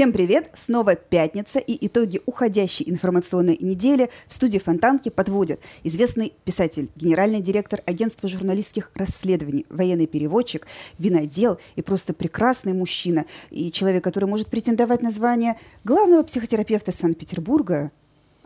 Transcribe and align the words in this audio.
Всем 0.00 0.14
привет! 0.14 0.50
Снова 0.54 0.94
пятница 0.94 1.58
и 1.58 1.86
итоги 1.86 2.22
уходящей 2.24 2.88
информационной 2.88 3.58
недели 3.60 4.08
в 4.28 4.32
студии 4.32 4.56
Фонтанки 4.56 5.10
подводят 5.10 5.60
известный 5.84 6.32
писатель, 6.46 6.88
генеральный 6.96 7.42
директор 7.42 7.82
агентства 7.84 8.26
журналистских 8.26 8.90
расследований, 8.94 9.66
военный 9.68 10.06
переводчик, 10.06 10.66
винодел 10.98 11.58
и 11.76 11.82
просто 11.82 12.14
прекрасный 12.14 12.72
мужчина 12.72 13.26
и 13.50 13.70
человек, 13.70 14.02
который 14.02 14.24
может 14.24 14.48
претендовать 14.48 15.02
на 15.02 15.10
звание 15.10 15.58
главного 15.84 16.22
психотерапевта 16.22 16.92
Санкт-Петербурга 16.92 17.90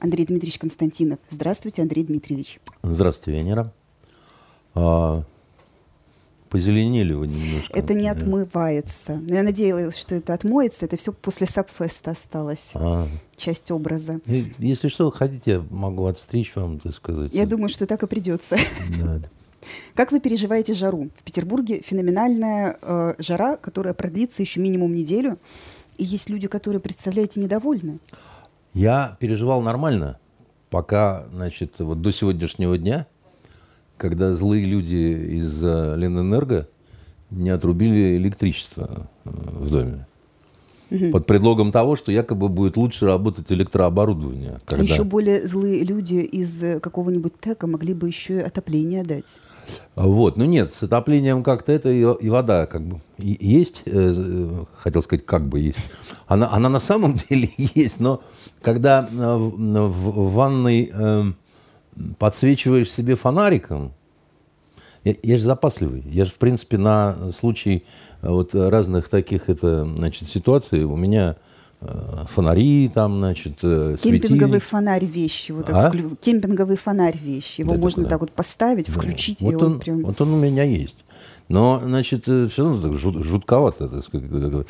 Андрей 0.01 0.27
Дмитриевич 0.27 0.59
Константинов. 0.59 1.21
Здравствуйте, 1.31 1.83
Андрей 1.83 2.03
Дмитриевич. 2.03 2.59
Здравствуйте, 2.83 3.39
Венера. 3.39 3.73
Позеленели 6.55 7.13
вы 7.13 7.27
немножко. 7.27 7.77
Это 7.77 7.95
не 7.95 8.07
отмывается. 8.07 9.17
Но 9.29 9.35
я 9.35 9.43
надеялась, 9.43 9.97
что 9.97 10.15
это 10.15 10.35
отмоется. 10.35 10.85
Это 10.85 10.97
все 10.97 11.13
после 11.13 11.49
сабфеста 11.49 12.13
осталось. 12.13 12.71
А. 12.75 13.09
Часть 13.37 13.73
образа. 13.73 14.21
Если 14.59 14.87
что, 14.87 15.11
хотите, 15.11 15.51
я 15.51 15.65
могу 15.71 16.07
отстричь 16.07 16.55
вам, 16.55 16.79
так 16.79 16.95
сказать. 16.95 17.35
Я 17.35 17.47
думаю, 17.47 17.71
что 17.71 17.89
так 17.89 18.05
и 18.05 18.07
придется. 18.07 18.57
Да. 19.03 19.19
Как 19.97 20.13
вы 20.13 20.21
переживаете 20.21 20.75
жару? 20.75 21.11
В 21.19 21.25
Петербурге 21.25 21.83
феноменальная 21.85 22.79
э, 22.81 23.15
жара, 23.19 23.57
которая 23.57 23.93
продлится 23.93 24.41
еще 24.41 24.61
минимум 24.61 24.95
неделю. 24.95 25.41
И 25.99 26.05
есть 26.05 26.31
люди, 26.31 26.47
которые, 26.47 26.79
представляете, 26.79 27.41
недовольны. 27.41 27.99
Я 28.75 29.17
переживал 29.19 29.61
нормально, 29.61 30.21
пока, 30.71 31.27
значит, 31.33 31.81
вот 31.81 32.01
до 32.01 32.13
сегодняшнего 32.13 32.79
дня 32.79 33.09
когда 33.97 34.33
злые 34.35 34.65
люди 34.65 35.37
из 35.37 35.63
э, 35.63 35.95
Ленэнерго 35.97 36.69
не 37.31 37.51
отрубили 37.51 38.17
электричество 38.17 39.09
э, 39.25 39.31
в 39.31 39.71
доме. 39.71 40.07
Под 41.13 41.27
предлогом 41.27 41.73
того, 41.73 41.97
что 41.97 42.13
якобы 42.13 42.49
будет 42.49 42.77
лучше 42.77 43.07
работать 43.07 43.51
электрооборудование. 43.51 44.59
А 44.59 44.61
когда... 44.65 44.83
А 44.83 44.87
еще 44.87 45.03
более 45.03 45.45
злые 45.47 45.83
люди 45.83 46.17
из 46.17 46.63
э, 46.63 46.79
какого-нибудь 46.79 47.35
ТЭКа 47.41 47.67
могли 47.67 47.95
бы 47.95 48.07
еще 48.07 48.37
и 48.37 48.43
отопление 48.43 49.03
дать. 49.03 49.39
Вот, 49.97 50.37
ну 50.37 50.45
нет, 50.45 50.75
с 50.75 50.83
отоплением 50.83 51.43
как-то 51.43 51.73
это 51.73 51.89
и, 51.89 52.01
и 52.01 52.29
вода 52.29 52.67
как 52.67 52.87
бы 52.87 53.01
есть, 53.19 53.83
э, 53.87 54.65
хотел 54.77 55.03
сказать, 55.03 55.25
как 55.25 55.49
бы 55.49 55.59
есть. 55.61 55.79
Она, 56.27 56.53
она 56.53 56.69
на 56.69 56.81
самом 56.81 57.15
деле 57.29 57.51
есть, 57.57 57.99
но 57.99 58.23
когда 58.61 59.09
в, 59.11 59.57
в 59.57 60.33
ванной 60.35 60.91
э, 60.93 61.25
подсвечиваешь 62.19 62.91
себе 62.91 63.15
фонариком, 63.15 63.93
я, 65.05 65.15
я 65.23 65.39
же 65.39 65.45
запасливый. 65.45 66.03
Я 66.07 66.25
же, 66.25 66.31
в 66.31 66.37
принципе, 66.37 66.79
на 66.79 67.33
случай 67.37 67.85
э, 68.23 68.29
вот 68.29 68.55
разных 68.55 69.09
таких 69.09 69.49
это, 69.49 69.85
значит, 69.85 70.29
ситуаций 70.29 70.85
у 70.85 70.97
меня 70.97 71.37
э, 71.81 72.25
фонари 72.31 72.91
там, 72.93 73.19
значит, 73.19 73.59
э, 73.63 73.97
Кемпинговый 74.03 74.61
фонарь 74.61 75.05
вещь. 75.05 75.51
Вот 75.51 75.69
а? 75.71 75.91
вклю... 75.91 76.17
Кемпинговый 76.17 76.77
фонарь 76.77 77.19
вещь. 77.19 77.59
Его 77.59 77.75
да, 77.75 77.79
можно 77.79 78.05
так 78.07 78.21
вот 78.21 78.33
поставить, 78.33 78.87
да. 78.87 78.93
включить. 78.93 79.43
Вот, 79.43 79.55
он, 79.57 79.63
он 79.65 79.81
прям... 79.81 80.03
вот 80.03 80.21
он 80.21 80.33
у 80.33 80.39
меня 80.39 80.65
есть. 80.65 80.97
Но, 81.49 81.81
значит, 81.85 82.23
все 82.25 82.51
равно 82.57 82.81
так 82.81 82.95
жут, 82.99 83.23
жутковато, 83.23 83.89
так 83.89 84.03
сказать, 84.03 84.67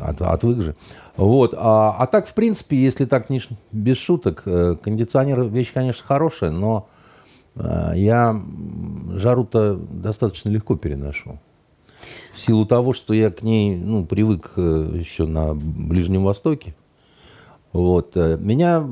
от, 0.00 0.20
отвык 0.20 0.60
же. 0.60 0.74
Вот. 1.16 1.54
А, 1.56 1.96
а 1.98 2.06
так, 2.06 2.26
в 2.26 2.34
принципе, 2.34 2.76
если 2.76 3.06
так 3.06 3.30
не, 3.30 3.40
без 3.72 3.96
шуток, 3.96 4.42
кондиционер 4.42 5.44
вещь, 5.44 5.72
конечно, 5.72 6.04
хорошая, 6.06 6.50
но 6.50 6.88
я 7.54 8.38
жару-то 9.14 9.76
достаточно 9.76 10.50
легко 10.50 10.76
переношу. 10.76 11.38
В 12.34 12.38
силу 12.38 12.66
того, 12.66 12.92
что 12.92 13.14
я 13.14 13.30
к 13.30 13.42
ней 13.42 13.74
ну, 13.76 14.04
привык 14.04 14.52
э, 14.56 14.90
еще 14.94 15.26
на 15.26 15.54
Ближнем 15.54 16.22
Востоке. 16.24 16.74
Вот. 17.72 18.14
Э, 18.14 18.36
меня 18.38 18.86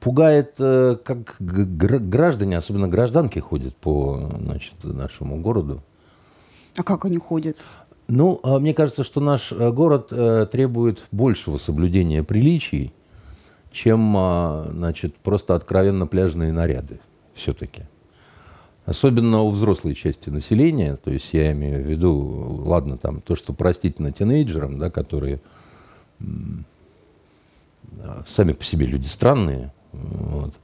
пугает, 0.00 0.54
э, 0.58 0.96
как 1.02 1.36
граждане, 1.38 2.58
особенно 2.58 2.88
гражданки, 2.88 3.38
ходят 3.38 3.76
по 3.76 4.30
значит, 4.40 4.74
нашему 4.82 5.40
городу. 5.40 5.82
А 6.76 6.82
как 6.82 7.04
они 7.04 7.18
ходят? 7.18 7.56
Ну, 8.06 8.40
а 8.42 8.58
мне 8.58 8.72
кажется, 8.72 9.04
что 9.04 9.20
наш 9.20 9.52
город 9.52 10.08
требует 10.50 11.04
большего 11.10 11.58
соблюдения 11.58 12.22
приличий 12.22 12.92
чем 13.72 14.14
а, 14.16 14.70
значит, 14.72 15.14
просто 15.16 15.54
откровенно 15.54 16.06
пляжные 16.06 16.52
наряды 16.52 17.00
все-таки. 17.34 17.82
Особенно 18.86 19.42
у 19.42 19.50
взрослой 19.50 19.94
части 19.94 20.30
населения, 20.30 20.96
то 20.96 21.10
есть 21.10 21.32
я 21.34 21.52
имею 21.52 21.84
в 21.84 21.86
виду, 21.86 22.62
ладно, 22.64 22.96
там 22.96 23.20
то, 23.20 23.36
что 23.36 23.52
простительно 23.52 24.12
тинейджерам, 24.12 24.78
да, 24.78 24.90
которые 24.90 25.40
сами 28.26 28.52
по 28.52 28.64
себе 28.64 28.86
люди 28.86 29.06
странные. 29.06 29.72
Вот. 30.02 30.54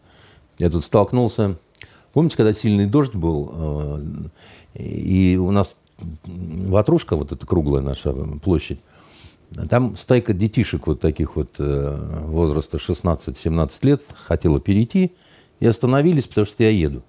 Я 0.59 0.71
тут 0.71 0.85
столкнулся, 0.85 1.57
помните, 2.13 2.37
когда 2.37 2.53
сильный 2.53 2.87
дождь 2.87 3.15
был, 3.15 3.51
а, 3.53 4.03
и 4.75 5.37
у 5.37 5.51
нас 5.51 5.75
ватрушка, 6.27 7.17
вот 7.17 7.33
эта 7.33 7.47
круглая 7.47 7.83
наша 7.83 8.13
площадь, 8.13 8.81
там 9.69 9.97
стайка 9.97 10.33
детишек 10.33 10.87
вот 10.87 11.01
таких 11.01 11.37
вот 11.37 11.51
э, 11.59 12.23
возраста 12.27 12.79
16-17 12.79 13.71
лет 13.83 14.03
хотела 14.15 14.61
перейти 14.61 15.13
и 15.61 15.67
остановились, 15.67 16.27
потому 16.27 16.47
что 16.47 16.65
я 16.65 16.71
еду. 16.71 17.03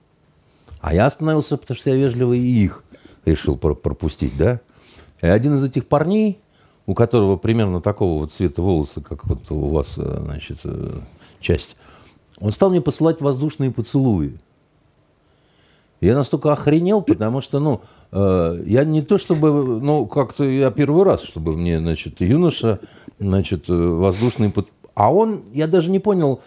А 0.79 0.93
я 0.93 1.07
остановился, 1.07 1.57
потому 1.57 1.77
что 1.77 1.89
я 1.89 1.95
вежливо 1.95 2.33
и 2.33 2.39
их 2.39 2.83
решил 3.25 3.57
пропустить, 3.57 4.37
да. 4.37 4.59
И 5.21 5.27
один 5.27 5.55
из 5.55 5.63
этих 5.63 5.87
парней, 5.87 6.37
у 6.85 6.93
которого 6.93 7.37
примерно 7.37 7.81
такого 7.81 8.19
вот 8.19 8.33
цвета 8.33 8.61
волосы, 8.61 9.01
как 9.01 9.25
вот 9.25 9.49
у 9.49 9.69
вас, 9.69 9.95
э, 9.97 10.21
значит, 10.23 10.59
э, 10.63 10.99
часть, 11.39 11.75
он 12.39 12.51
стал 12.51 12.69
мне 12.69 12.81
посылать 12.81 13.21
воздушные 13.21 13.71
поцелуи. 13.71 14.37
Я 16.01 16.15
настолько 16.15 16.51
охренел, 16.51 17.01
потому 17.01 17.41
что, 17.41 17.59
ну, 17.59 17.81
э, 18.11 18.63
я 18.65 18.83
не 18.83 19.01
то 19.01 19.17
чтобы, 19.17 19.79
ну, 19.81 20.05
как-то 20.05 20.43
я 20.43 20.69
первый 20.69 21.03
раз, 21.03 21.23
чтобы 21.23 21.55
мне, 21.55 21.79
значит, 21.79 22.21
юноша, 22.21 22.79
значит, 23.19 23.69
э, 23.69 23.73
воздушный... 23.73 24.49
Под... 24.49 24.67
А 24.93 25.11
он, 25.13 25.41
я 25.53 25.67
даже 25.67 25.89
не 25.89 25.99
понял, 25.99 26.41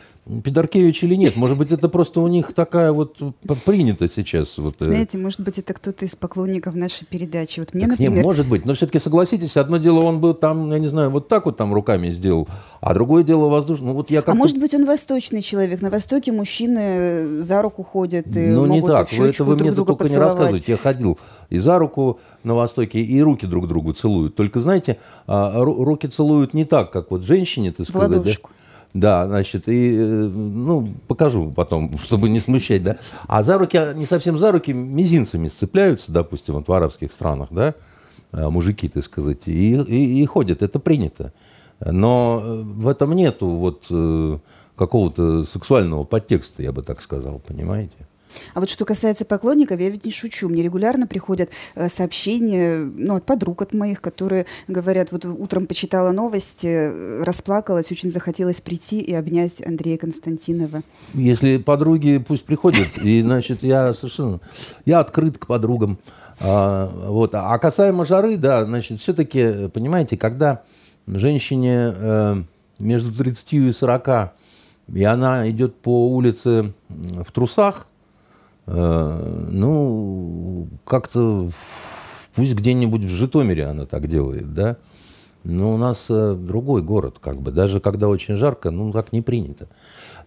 Пидоркевич 0.44 1.02
или 1.04 1.14
нет. 1.14 1.36
Может 1.36 1.56
быть, 1.56 1.72
это 1.72 1.88
просто 1.88 2.20
у 2.20 2.28
них 2.28 2.52
такая 2.52 2.92
вот 2.92 3.16
принято 3.64 4.08
сейчас. 4.08 4.58
Вот, 4.58 4.76
э. 4.80 4.84
Знаете, 4.84 5.16
может 5.16 5.40
быть, 5.40 5.58
это 5.58 5.72
кто-то 5.72 6.04
из 6.04 6.14
поклонников 6.16 6.74
нашей 6.74 7.06
передачи. 7.06 7.60
Вот 7.60 7.72
мне, 7.72 7.84
так 7.84 7.92
например... 7.92 8.18
Не, 8.18 8.22
может 8.22 8.46
быть, 8.46 8.66
но 8.66 8.74
все-таки 8.74 8.98
согласитесь, 8.98 9.56
одно 9.56 9.78
дело 9.78 10.00
он 10.00 10.20
бы 10.20 10.34
там, 10.34 10.70
я 10.70 10.78
не 10.78 10.86
знаю, 10.86 11.10
вот 11.10 11.28
так 11.28 11.46
вот 11.46 11.56
там 11.56 11.72
руками 11.72 12.10
сделал, 12.10 12.46
а 12.80 12.92
другое 12.92 13.24
дело 13.24 13.48
воздушно. 13.48 13.86
Ну, 13.86 13.94
вот 13.94 14.10
я 14.10 14.22
а 14.26 14.34
может 14.34 14.58
быть, 14.58 14.74
он 14.74 14.84
восточный 14.84 15.40
человек. 15.40 15.80
На 15.80 15.90
Востоке 15.90 16.30
мужчины 16.32 17.42
за 17.42 17.62
руку 17.62 17.82
ходят 17.82 18.26
и 18.36 18.48
Ну, 18.48 18.66
не 18.66 18.82
так. 18.82 19.10
Вы 19.12 19.28
это 19.28 19.44
вы 19.44 19.56
мне 19.56 19.72
только 19.72 19.94
поцеловать. 19.94 20.10
не 20.10 20.18
рассказывайте. 20.18 20.72
Я 20.72 20.78
ходил 20.78 21.18
и 21.50 21.58
за 21.58 21.78
руку 21.78 22.20
на 22.44 22.54
Востоке, 22.54 23.00
и 23.00 23.20
руки 23.22 23.46
друг 23.46 23.66
другу 23.66 23.92
целуют. 23.92 24.36
Только, 24.36 24.60
знаете, 24.60 24.98
а, 25.26 25.62
руки 25.64 26.06
целуют 26.06 26.54
не 26.54 26.64
так, 26.64 26.90
как 26.90 27.10
вот 27.10 27.22
женщине, 27.22 27.72
ты 27.72 27.84
сказать. 27.84 28.22
Да? 28.22 28.32
Да, 28.94 29.26
значит, 29.26 29.68
и, 29.68 29.94
э, 29.96 30.00
ну, 30.00 30.88
покажу 31.06 31.52
потом, 31.54 31.96
чтобы 32.02 32.28
не 32.28 32.40
смущать, 32.40 32.82
да. 32.82 32.96
А 33.26 33.42
за 33.42 33.58
руки, 33.58 33.78
не 33.94 34.06
совсем 34.06 34.38
за 34.38 34.52
руки, 34.52 34.72
мизинцами 34.72 35.48
сцепляются, 35.48 36.10
допустим, 36.10 36.54
вот 36.54 36.68
в 36.68 36.72
арабских 36.72 37.12
странах, 37.12 37.48
да, 37.50 37.74
э, 38.32 38.48
мужики, 38.48 38.88
так 38.88 39.04
сказать, 39.04 39.46
и, 39.46 39.76
и, 39.76 40.22
и 40.22 40.26
ходят, 40.26 40.62
это 40.62 40.78
принято. 40.78 41.32
Но 41.80 42.42
э, 42.42 42.62
в 42.62 42.88
этом 42.88 43.12
нету 43.12 43.46
вот 43.46 43.86
какого-то 44.74 45.44
сексуального 45.44 46.04
подтекста, 46.04 46.62
я 46.62 46.72
бы 46.72 46.82
так 46.82 47.02
сказал, 47.02 47.40
понимаете? 47.46 48.07
А 48.54 48.60
вот 48.60 48.70
что 48.70 48.84
касается 48.84 49.24
поклонников, 49.24 49.80
я 49.80 49.90
ведь 49.90 50.04
не 50.04 50.10
шучу. 50.10 50.48
Мне 50.48 50.62
регулярно 50.62 51.06
приходят 51.06 51.50
э, 51.74 51.88
сообщения 51.88 52.76
ну, 52.76 53.16
от 53.16 53.24
подруг, 53.24 53.62
от 53.62 53.74
моих, 53.74 54.00
которые 54.00 54.46
говорят, 54.66 55.12
вот 55.12 55.24
утром 55.24 55.66
почитала 55.66 56.12
новости, 56.12 56.66
э, 56.66 57.22
расплакалась, 57.22 57.90
очень 57.90 58.10
захотелось 58.10 58.60
прийти 58.60 59.00
и 59.00 59.14
обнять 59.14 59.64
Андрея 59.66 59.98
Константинова. 59.98 60.82
Если 61.14 61.58
подруги, 61.58 62.22
пусть 62.26 62.44
приходят. 62.44 62.88
И, 63.02 63.22
значит, 63.22 63.62
я 63.62 63.94
совершенно... 63.94 64.40
Я 64.84 65.00
открыт 65.00 65.38
к 65.38 65.46
подругам. 65.46 65.98
А, 66.40 66.90
вот. 67.08 67.34
а 67.34 67.58
касаемо 67.58 68.04
жары, 68.04 68.36
да, 68.36 68.64
значит, 68.64 69.00
все-таки, 69.00 69.68
понимаете, 69.68 70.16
когда 70.16 70.62
женщине 71.06 71.92
э, 71.94 72.42
между 72.78 73.12
30 73.12 73.52
и 73.54 73.72
40 73.72 74.32
и 74.92 75.04
она 75.04 75.48
идет 75.50 75.76
по 75.76 76.08
улице 76.08 76.72
в 76.88 77.30
трусах, 77.32 77.86
ну, 78.70 80.68
как-то 80.84 81.48
пусть 82.34 82.54
где-нибудь 82.54 83.02
в 83.02 83.10
Житомире 83.10 83.66
она 83.66 83.86
так 83.86 84.06
делает, 84.06 84.54
да, 84.54 84.76
но 85.44 85.74
у 85.74 85.76
нас 85.76 86.06
э, 86.08 86.34
другой 86.34 86.82
город, 86.82 87.16
как 87.20 87.40
бы, 87.40 87.50
даже 87.50 87.80
когда 87.80 88.08
очень 88.08 88.36
жарко, 88.36 88.70
ну, 88.70 88.92
так 88.92 89.12
не 89.12 89.22
принято. 89.22 89.68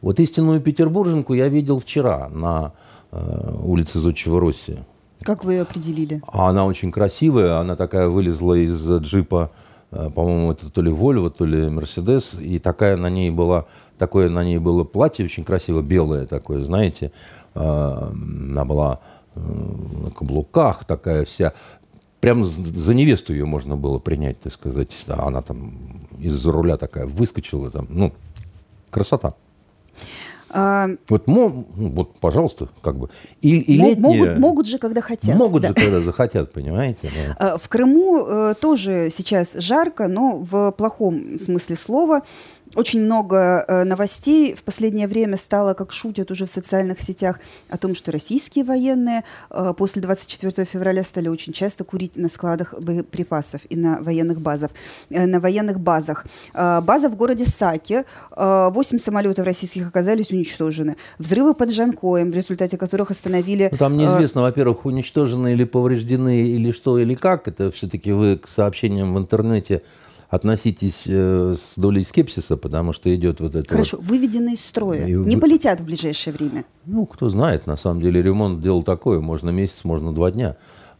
Вот 0.02 0.20
истинную 0.20 0.60
петербурженку 0.62 1.34
я 1.34 1.48
видел 1.48 1.80
вчера 1.80 2.28
на 2.30 2.74
э, 3.12 3.56
улице 3.64 4.00
Зодчего 4.00 4.40
Росси. 4.40 4.80
Как 5.22 5.46
вы 5.46 5.54
ее 5.54 5.62
определили? 5.62 6.22
Она 6.28 6.66
очень 6.66 6.92
красивая, 6.92 7.60
она 7.60 7.76
такая 7.76 8.08
вылезла 8.08 8.56
из 8.56 8.90
джипа 8.90 9.52
по-моему, 9.92 10.54
это 10.54 10.70
то 10.70 10.82
ли 10.82 10.90
Volvo, 10.90 11.30
то 11.30 11.44
ли 11.44 11.68
Mercedes, 11.68 12.42
и 12.42 12.60
такая 12.60 12.96
на 12.96 13.10
ней 13.10 13.30
была, 13.30 13.66
такое 14.02 14.30
на 14.30 14.44
ней 14.44 14.58
было 14.58 14.84
платье 14.84 15.24
очень 15.24 15.44
красиво, 15.44 15.84
белое 15.84 16.26
такое, 16.26 16.64
знаете, 16.64 17.12
она 17.54 18.66
была 18.66 19.00
на 19.36 20.10
каблуках 20.10 20.86
такая 20.86 21.24
вся, 21.24 21.54
прям 22.20 22.44
за 22.44 22.96
невесту 22.96 23.32
ее 23.32 23.46
можно 23.46 23.78
было 23.78 24.00
принять, 24.00 24.40
так 24.42 24.54
сказать. 24.54 24.90
Она 25.08 25.44
там 25.44 25.78
из-за 26.20 26.52
руля 26.52 26.78
такая 26.78 27.06
выскочила, 27.06 27.70
там, 27.70 27.86
ну, 27.90 28.12
красота. 28.90 29.36
А... 30.50 30.90
Вот, 31.08 31.28
ну, 31.28 31.66
вот, 31.76 32.16
пожалуйста, 32.20 32.68
как 32.82 32.98
бы. 32.98 33.10
И, 33.42 33.58
и 33.60 33.78
летние... 33.78 33.96
могут, 33.96 34.40
могут 34.40 34.68
же, 34.68 34.80
когда 34.80 35.02
хотят. 35.02 35.36
Могут 35.38 35.62
да. 35.62 35.70
же, 35.70 35.74
когда 35.76 36.02
захотят, 36.02 36.52
понимаете? 36.52 37.10
Да. 37.16 37.36
А, 37.54 37.58
в 37.58 37.70
Крыму 37.70 38.26
э, 38.26 38.54
тоже 38.60 39.10
сейчас 39.16 39.54
жарко, 39.54 40.08
но 40.08 40.40
в 40.40 40.72
плохом 40.72 41.40
смысле 41.40 41.78
слова. 41.78 42.22
Очень 42.76 43.02
много 43.02 43.66
э, 43.68 43.84
новостей 43.84 44.56
в 44.56 44.64
последнее 44.64 45.08
время 45.08 45.36
стало, 45.38 45.74
как 45.74 45.92
шутят 45.92 46.32
уже 46.32 46.46
в 46.46 46.50
социальных 46.50 47.02
сетях, 47.02 47.40
о 47.70 47.78
том, 47.78 47.94
что 47.94 48.12
российские 48.12 48.64
военные 48.64 49.24
э, 49.50 49.74
после 49.78 50.02
24 50.02 50.66
февраля 50.66 51.04
стали 51.04 51.28
очень 51.28 51.52
часто 51.52 51.84
курить 51.84 52.16
на 52.16 52.30
складах 52.30 52.74
боеприпасов 52.80 53.62
и 53.70 53.76
на 53.76 54.02
военных 54.02 54.40
базах. 54.40 54.72
Э, 55.10 55.26
на 55.26 55.40
военных 55.42 55.82
базах. 55.82 56.26
Э, 56.54 56.80
база 56.82 57.10
в 57.10 57.16
городе 57.16 57.46
Саки. 57.46 58.04
Э, 58.32 58.70
8 58.72 59.00
самолетов 59.00 59.46
российских 59.46 59.88
оказались 59.88 60.32
уничтожены. 60.32 60.96
Взрывы 61.20 61.54
под 61.54 61.72
Жанкоем, 61.72 62.32
в 62.32 62.36
результате 62.36 62.78
которых 62.78 63.12
остановили... 63.12 63.68
Ну, 63.72 63.78
там 63.78 63.98
неизвестно, 63.98 64.40
э, 64.40 64.44
во-первых, 64.44 64.86
уничтожены 64.86 65.54
или 65.54 65.66
повреждены, 65.66 66.42
или 66.48 66.72
что, 66.72 66.98
или 66.98 67.16
как. 67.16 67.50
Это 67.50 67.70
все-таки 67.72 68.14
вы 68.14 68.38
к 68.38 68.48
сообщениям 68.48 69.14
в 69.14 69.18
интернете 69.18 69.82
относитесь 70.32 71.06
э, 71.08 71.56
с 71.58 71.78
долей 71.78 72.04
скепсиса, 72.04 72.56
потому 72.56 72.94
что 72.94 73.14
идет 73.14 73.42
вот 73.42 73.54
это... 73.54 73.70
Хорошо, 73.70 73.98
вот... 73.98 74.08
выведены 74.08 74.54
из 74.54 74.66
строя, 74.66 75.06
и 75.06 75.14
не 75.14 75.36
полетят 75.36 75.82
в 75.82 75.86
ближайшее 75.86 76.34
время. 76.34 76.64
Ну, 76.86 77.06
кто 77.06 77.30
знает, 77.30 77.68
на 77.68 77.76
самом 77.76 78.02
деле 78.02 78.22
ремонт 78.22 78.62
дело 78.62 78.82
такое, 78.82 79.20
можно 79.20 79.50
месяц, 79.50 79.84
можно 79.84 80.14
два 80.14 80.32
дня 80.32 80.56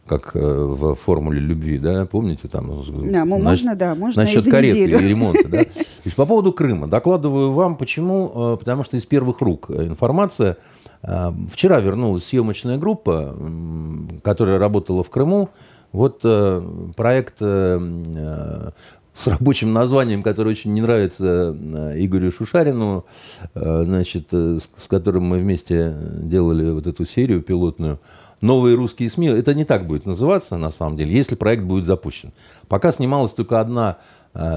как 0.06 0.34
э, 0.34 0.40
в 0.40 0.94
формуле 0.96 1.40
любви, 1.40 1.78
да, 1.78 2.04
помните 2.06 2.48
там? 2.48 2.68
Да, 2.68 3.24
насчет, 3.24 3.44
можно, 3.44 3.76
да, 3.76 3.94
можно 3.94 4.22
насчет 4.22 4.46
и 4.46 4.50
кареты 4.50 4.80
неделю. 4.80 5.00
и 5.00 5.08
ремонта, 5.08 5.48
да. 5.48 5.64
По 6.16 6.26
поводу 6.26 6.52
Крыма 6.52 6.88
докладываю 6.88 7.52
вам, 7.52 7.76
почему, 7.76 8.32
э, 8.34 8.56
потому 8.58 8.84
что 8.84 8.96
из 8.96 9.06
первых 9.06 9.40
рук 9.40 9.70
информация. 9.70 10.58
Э, 11.02 11.32
вчера 11.50 11.78
вернулась 11.80 12.24
съемочная 12.24 12.78
группа, 12.78 13.34
которая 14.22 14.58
работала 14.58 15.02
в 15.04 15.08
Крыму. 15.08 15.48
Вот 15.92 16.22
проект 16.96 17.42
с 19.14 19.26
рабочим 19.26 19.72
названием, 19.72 20.22
которое 20.22 20.50
очень 20.50 20.72
не 20.72 20.80
нравится 20.80 21.54
э, 21.54 21.94
Игорю 21.98 22.32
Шушарину, 22.32 23.04
э, 23.54 23.82
значит, 23.84 24.28
э, 24.32 24.58
с 24.76 24.88
которым 24.88 25.24
мы 25.24 25.38
вместе 25.38 25.94
делали 26.22 26.70
вот 26.70 26.86
эту 26.86 27.04
серию 27.04 27.42
пилотную. 27.42 28.00
Новые 28.40 28.74
русские 28.74 29.08
СМИ. 29.08 29.28
Это 29.28 29.54
не 29.54 29.64
так 29.64 29.86
будет 29.86 30.06
называться, 30.06 30.56
на 30.56 30.70
самом 30.70 30.96
деле, 30.96 31.14
если 31.14 31.36
проект 31.36 31.62
будет 31.62 31.86
запущен. 31.86 32.32
Пока 32.68 32.90
снималась 32.90 33.32
только 33.32 33.60
одна 33.60 33.98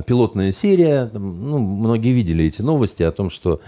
пилотная 0.07 0.53
серия. 0.53 1.11
Ну, 1.13 1.59
многие 1.59 2.13
видели 2.13 2.45
эти 2.45 2.63
новости 2.63 3.03
о 3.03 3.11
том, 3.11 3.29
что 3.29 3.61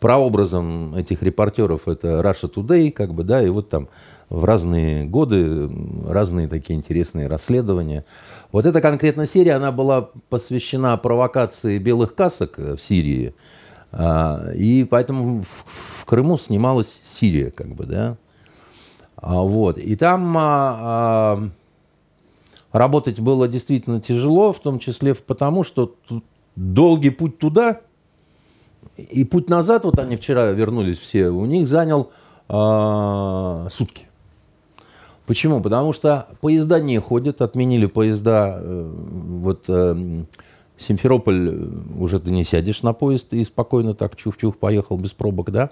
прообразом 0.00 0.96
этих 0.96 1.22
репортеров 1.22 1.86
это 1.86 2.20
Russia 2.20 2.52
Today, 2.52 2.90
как 2.90 3.14
бы, 3.14 3.22
да, 3.22 3.44
и 3.44 3.48
вот 3.48 3.68
там 3.68 3.88
в 4.30 4.44
разные 4.44 5.04
годы 5.04 5.68
разные 6.08 6.48
такие 6.48 6.78
интересные 6.78 7.26
расследования. 7.26 8.04
Вот 8.52 8.64
эта 8.64 8.80
конкретная 8.80 9.26
серия, 9.26 9.54
она 9.54 9.72
была 9.72 10.10
посвящена 10.28 10.96
провокации 10.96 11.78
белых 11.78 12.14
касок 12.14 12.56
в 12.56 12.78
Сирии. 12.78 13.34
А, 13.92 14.52
и 14.54 14.84
поэтому 14.84 15.42
в 15.42 16.04
Крыму 16.04 16.38
снималась 16.38 17.00
Сирия, 17.04 17.50
как 17.50 17.74
бы, 17.74 17.86
да. 17.86 18.16
А, 19.16 19.42
вот. 19.42 19.78
И 19.78 19.96
там 19.96 20.32
а, 20.38 21.42
работать 22.70 23.18
было 23.18 23.48
действительно 23.48 24.00
тяжело, 24.00 24.52
в 24.52 24.60
том 24.60 24.78
числе 24.78 25.16
потому, 25.16 25.64
что 25.64 25.96
долгий 26.54 27.10
путь 27.10 27.38
туда 27.38 27.80
и 28.96 29.24
путь 29.24 29.50
назад, 29.50 29.84
вот 29.84 29.98
они 29.98 30.16
вчера 30.16 30.52
вернулись 30.52 30.98
все, 30.98 31.30
у 31.30 31.44
них 31.46 31.68
занял 31.68 32.10
сутки. 32.48 34.09
Почему? 35.30 35.60
Потому 35.60 35.92
что 35.92 36.26
поезда 36.40 36.80
не 36.80 36.98
ходят, 36.98 37.40
отменили 37.40 37.86
поезда. 37.86 38.56
Э, 38.58 38.92
вот 38.92 39.62
э, 39.68 40.24
Симферополь, 40.76 41.50
э, 41.50 41.68
уже 42.00 42.18
ты 42.18 42.32
не 42.32 42.42
сядешь 42.42 42.82
на 42.82 42.94
поезд 42.94 43.32
и 43.32 43.44
спокойно 43.44 43.94
так 43.94 44.16
чух-чух 44.16 44.56
поехал 44.56 44.98
без 44.98 45.12
пробок, 45.12 45.52
да? 45.52 45.70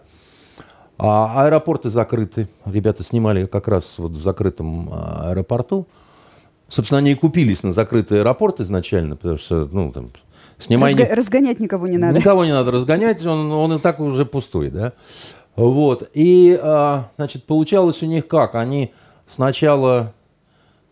А 0.96 1.43
аэропорты 1.44 1.90
закрыты. 1.90 2.46
Ребята 2.66 3.02
снимали 3.02 3.46
как 3.46 3.66
раз 3.66 3.99
вот 3.99 4.12
в 4.12 4.22
закрытом 4.22 4.90
аэропорту. 4.93 5.88
Собственно, 6.69 6.99
они 6.99 7.10
и 7.10 7.14
купились 7.16 7.64
на 7.64 7.72
закрытый 7.72 8.20
аэропорт 8.20 8.60
изначально, 8.60 9.16
потому 9.16 9.38
что, 9.38 9.69
ну, 9.72 9.90
там, 9.90 10.12
снимай... 10.60 10.94
Разго... 10.94 11.16
Разгонять 11.16 11.58
никого 11.58 11.88
не 11.88 11.99
надо. 11.99 12.16
Никого 12.16 12.44
не 12.44 12.52
надо 12.52 12.70
разгонять, 12.70 13.26
он, 13.26 13.50
он 13.50 13.72
и 13.72 13.81
так 13.81 13.99
уже 13.99 14.25
пустой, 14.25 14.70
да? 14.70 14.93
Вот. 15.56 16.08
И, 16.14 16.56
а, 16.62 17.10
значит, 17.16 17.43
получалось 17.43 18.05
у 18.05 18.06
них 18.06 18.28
как? 18.28 18.55
Они 18.55 18.93
сначала 19.29 20.13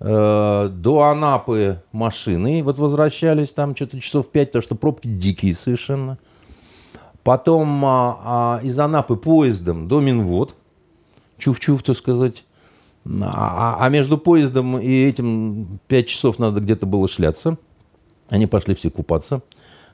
э, 0.00 0.70
до 0.72 1.02
Анапы 1.02 1.82
машины 1.92 2.62
вот 2.62 2.78
возвращались, 2.78 3.52
там 3.52 3.74
что-то 3.74 4.00
часов 4.00 4.30
пять, 4.30 4.48
потому 4.48 4.62
что 4.62 4.74
пробки 4.74 5.08
дикие 5.08 5.54
совершенно. 5.54 6.18
Потом 7.24 7.84
а, 7.84 8.20
а, 8.24 8.60
из 8.62 8.78
Анапы 8.78 9.16
поездом 9.16 9.88
до 9.88 10.00
Минвод, 10.00 10.54
чув-чув, 11.38 11.82
так 11.82 11.96
сказать. 11.96 12.44
А, 13.04 13.76
а, 13.80 13.84
а 13.84 13.88
между 13.88 14.16
поездом 14.18 14.78
и 14.78 15.04
этим 15.04 15.80
пять 15.88 16.06
часов 16.06 16.38
надо 16.38 16.60
где-то 16.60 16.86
было 16.86 17.08
шляться. 17.08 17.56
Они 18.28 18.46
пошли 18.46 18.74
все 18.76 18.90
купаться. 18.90 19.42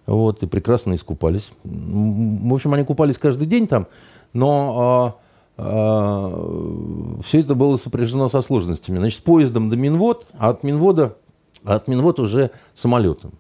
Вот, 0.05 0.43
и 0.43 0.47
прекрасно 0.47 0.95
искупались. 0.95 1.53
В 1.65 2.55
общем, 2.55 2.75
они 2.75 2.85
купались 2.85 3.19
каждый 3.19 3.47
день 3.47 3.67
там, 3.67 3.87
но 4.33 4.75
а, 4.77 5.22
все 5.63 7.41
это 7.41 7.55
было 7.55 7.77
сопряжено 7.77 8.29
со 8.29 8.43
сложностями. 8.43 8.99
Значит, 8.99 9.23
поездом 9.23 9.71
до 9.71 9.77
Минвод, 9.77 10.27
а 10.39 10.51
от 10.51 10.63
Минвода, 10.65 11.17
а 11.65 11.77
от 11.77 11.89
Минвод 11.89 12.19
уже 12.21 12.51
самолетом. 12.75 13.33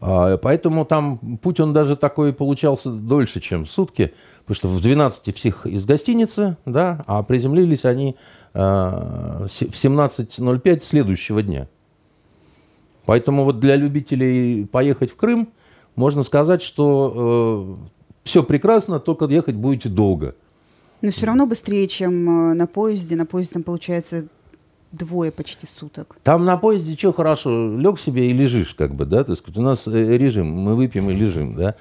А, 0.00 0.36
поэтому 0.38 0.84
там 0.84 1.18
путь 1.38 1.60
он 1.60 1.72
даже 1.72 1.96
такой 1.96 2.32
получался 2.32 2.90
дольше, 2.90 3.40
чем 3.40 3.66
сутки, 3.66 4.14
потому 4.40 4.54
что 4.56 4.68
в 4.68 4.80
12 4.80 5.36
всех 5.36 5.66
из 5.66 5.84
гостиницы, 5.84 6.56
да, 6.66 7.04
а 7.06 7.22
приземлились 7.22 7.84
они 7.84 8.16
в 8.52 8.56
17.05 9.46 10.80
следующего 10.82 11.42
дня. 11.42 11.68
Поэтому 13.06 13.44
вот 13.44 13.60
для 13.60 13.76
любителей 13.76 14.66
поехать 14.66 15.10
в 15.10 15.16
Крым 15.16 15.48
можно 15.96 16.22
сказать, 16.22 16.62
что 16.62 17.78
э, 17.80 17.88
все 18.24 18.42
прекрасно, 18.42 19.00
только 19.00 19.26
ехать 19.26 19.54
будете 19.54 19.88
долго. 19.88 20.34
Но 21.02 21.10
все 21.10 21.26
равно 21.26 21.46
быстрее, 21.46 21.88
чем 21.88 22.52
э, 22.52 22.54
на 22.54 22.66
поезде. 22.66 23.16
На 23.16 23.26
поезде 23.26 23.54
там 23.54 23.64
получается 23.64 24.24
двое 24.92 25.32
почти 25.32 25.66
суток. 25.66 26.16
Там 26.22 26.44
на 26.44 26.56
поезде 26.56 26.94
что 26.96 27.12
хорошо, 27.12 27.76
лег 27.76 27.98
себе 27.98 28.30
и 28.30 28.32
лежишь, 28.32 28.74
как 28.74 28.94
бы, 28.94 29.04
да, 29.04 29.24
так 29.24 29.36
сказать. 29.36 29.58
У 29.58 29.62
нас 29.62 29.88
э, 29.88 30.16
режим, 30.16 30.46
мы 30.46 30.76
выпьем 30.76 31.10
и 31.10 31.14
лежим, 31.14 31.54
да. 31.54 31.74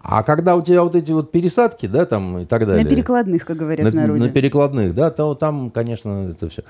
А 0.00 0.22
когда 0.22 0.54
у 0.54 0.62
тебя 0.62 0.84
вот 0.84 0.94
эти 0.94 1.10
вот 1.10 1.32
пересадки, 1.32 1.86
да, 1.86 2.06
там 2.06 2.38
и 2.38 2.44
так 2.44 2.66
далее. 2.66 2.84
На 2.84 2.90
перекладных, 2.90 3.44
как 3.44 3.56
говорят 3.56 3.84
на, 3.84 3.90
в 3.90 3.94
народе. 3.94 4.20
На 4.20 4.28
перекладных, 4.28 4.94
да, 4.94 5.10
то 5.10 5.34
там, 5.34 5.70
конечно, 5.70 6.30
это 6.30 6.48
все. 6.48 6.62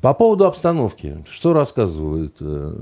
По 0.00 0.14
поводу 0.14 0.46
обстановки, 0.46 1.24
что 1.30 1.52
рассказывают? 1.52 2.34
Э, 2.40 2.74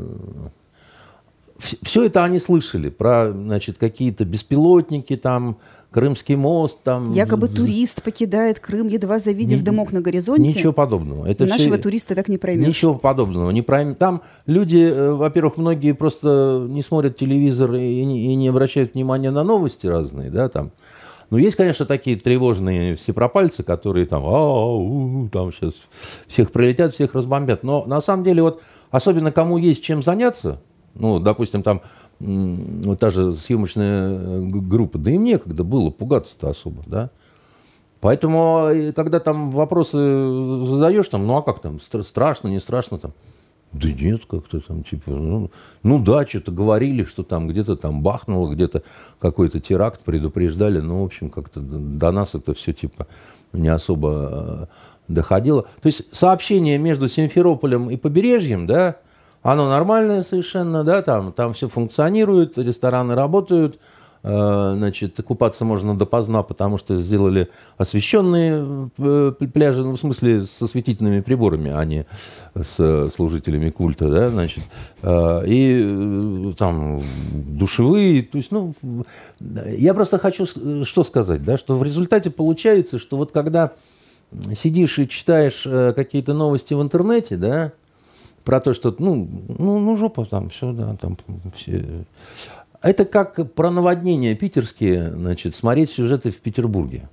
все 1.59 2.05
это 2.05 2.25
они 2.25 2.39
слышали 2.39 2.89
про, 2.89 3.33
значит, 3.33 3.79
какие-то 3.79 4.25
беспилотники 4.25 5.17
там, 5.17 5.59
Крымский 5.91 6.37
мост 6.37 6.83
там. 6.85 7.13
Якобы 7.13 7.49
турист 7.49 8.03
покидает 8.03 8.61
Крым, 8.61 8.87
едва 8.87 9.19
завидев 9.19 9.61
Ни, 9.61 9.65
дымок 9.65 9.93
на 9.93 10.01
горизонте. 10.01 10.43
Ничего 10.43 10.73
подобного. 10.73 11.27
Это 11.27 11.47
Нашего 11.47 11.75
все... 11.75 11.83
туриста 11.83 12.15
так 12.15 12.29
не 12.29 12.39
проймешь. 12.39 12.69
Ничего 12.69 12.95
подобного. 12.95 13.51
Не 13.51 13.63
пройм... 13.63 13.97
Там 13.97 14.23
люди, 14.47 14.89
э, 14.89 15.13
во-первых, 15.13 15.57
многие 15.57 15.93
просто 15.93 16.65
не 16.69 16.83
смотрят 16.83 17.17
телевизор 17.17 17.75
и 17.75 18.05
не, 18.05 18.33
и 18.33 18.35
не 18.37 18.49
обращают 18.49 18.95
внимания 18.95 19.33
на 19.33 19.43
новости 19.43 19.89
разные, 19.89 20.31
да, 20.31 20.49
там. 20.49 20.71
Но 21.31 21.39
есть, 21.39 21.57
конечно, 21.57 21.87
такие 21.87 22.17
тревожные 22.17 22.95
всепропальцы, 22.95 23.63
которые 23.63 24.07
там, 24.07 24.25
а, 24.27 25.29
там 25.31 25.53
сейчас 25.53 25.75
всех 26.29 26.53
прилетят, 26.53 26.95
всех 26.95 27.15
разбомбят. 27.15 27.63
Но 27.65 27.85
на 27.87 28.01
самом 28.01 28.25
деле 28.25 28.43
вот 28.43 28.63
особенно 28.91 29.33
кому 29.33 29.57
есть 29.57 29.83
чем 29.83 30.03
заняться, 30.03 30.61
ну, 30.95 31.19
допустим, 31.19 31.63
там 31.63 31.83
вот 32.19 33.01
та 33.01 33.11
же 33.11 33.33
съемочная 33.33 34.11
э, 34.13 34.41
группа, 34.43 34.99
да 34.99 35.11
им 35.11 35.25
некогда 35.25 35.65
было 35.65 35.91
пугаться-то 35.91 36.51
особо, 36.51 36.83
да. 36.87 37.11
Поэтому, 38.01 38.71
когда 38.95 39.21
там 39.21 39.51
вопросы 39.51 39.99
задаешь, 40.65 41.09
там, 41.09 41.27
ну 41.27 41.37
а 41.37 41.43
как 41.43 41.61
там, 41.61 41.79
страшно, 41.81 42.49
не 42.49 42.61
страшно 42.61 42.99
там, 42.99 43.13
Да 43.73 43.91
нет, 43.93 44.23
как-то 44.27 44.61
там, 44.61 44.85
типа, 44.85 45.11
ну, 45.11 45.51
ну 45.83 46.03
да, 46.03 46.27
что-то 46.27 46.51
говорили, 46.51 47.05
что 47.05 47.23
там 47.23 47.47
где-то 47.47 47.77
там 47.77 48.03
бахнуло, 48.03 48.53
где-то 48.53 48.83
какой-то 49.19 49.61
теракт 49.61 50.03
предупреждали, 50.03 50.81
но, 50.81 51.03
в 51.03 51.05
общем, 51.05 51.29
как-то 51.31 51.61
до 51.61 52.11
нас 52.11 52.35
это 52.35 52.55
все, 52.55 52.73
типа, 52.73 53.07
не 53.53 53.69
особо 53.69 54.29
э, 54.33 54.67
доходило. 55.09 55.63
То 55.83 55.87
есть 55.87 56.03
сообщение 56.15 56.79
между 56.79 57.07
Симферополем 57.07 57.91
и 57.91 57.97
побережьем, 57.97 58.67
да, 58.67 58.97
оно 59.43 59.69
нормальное 59.69 60.23
совершенно, 60.23 60.85
да, 60.85 61.03
там, 61.03 61.33
там 61.33 61.53
все 61.53 61.69
функционирует, 61.69 62.59
рестораны 62.59 63.15
работают, 63.15 63.79
Э, 64.23 64.75
значит, 64.77 65.19
купаться 65.25 65.65
можно 65.65 65.97
допоздна, 65.97 66.43
потому 66.43 66.77
что 66.77 66.97
сделали 66.97 67.49
освещенные 67.79 68.91
э, 68.99 69.33
пляжи, 69.53 69.83
ну, 69.83 69.97
в 69.97 69.99
смысле, 69.99 70.45
с 70.45 70.61
осветительными 70.61 71.21
приборами, 71.21 71.73
а 71.75 71.83
не 71.87 72.07
с 72.55 73.11
служителями 73.15 73.71
культа, 73.71 74.11
да, 74.11 74.29
значит, 74.29 74.63
э, 75.03 75.43
и 75.47 76.55
там 76.59 77.01
душевые, 77.33 78.23
то 78.23 78.37
есть, 78.37 78.51
ну, 78.51 78.75
я 79.41 79.95
просто 79.95 80.19
хочу 80.19 80.45
что 80.85 81.05
сказать, 81.05 81.43
да, 81.43 81.57
что 81.57 81.79
в 81.79 81.83
результате 81.83 82.31
получается, 82.31 82.99
что 82.99 83.17
вот 83.17 83.33
когда 83.33 83.73
сидишь 84.55 84.99
и 84.99 85.09
читаешь 85.09 85.67
какие-то 85.95 86.35
новости 86.35 86.75
в 86.75 86.83
интернете, 86.83 87.37
да, 87.37 87.73
про 88.45 88.61
то, 88.61 88.75
что, 88.75 88.95
ну, 88.99 89.29
ну, 89.59 89.79
ну 89.79 89.97
жопа 89.97 90.25
там, 90.25 90.49
все, 90.49 90.73
да, 90.73 90.97
там 90.97 91.17
все. 91.55 92.05
Это 92.83 93.05
как 93.05 93.53
про 93.53 93.71
наводнения 93.71 94.35
питерские, 94.35 95.13
значит, 95.13 95.55
смотреть 95.55 95.91
сюжеты 95.91 96.31
в 96.31 96.41
Петербурге. 96.41 97.09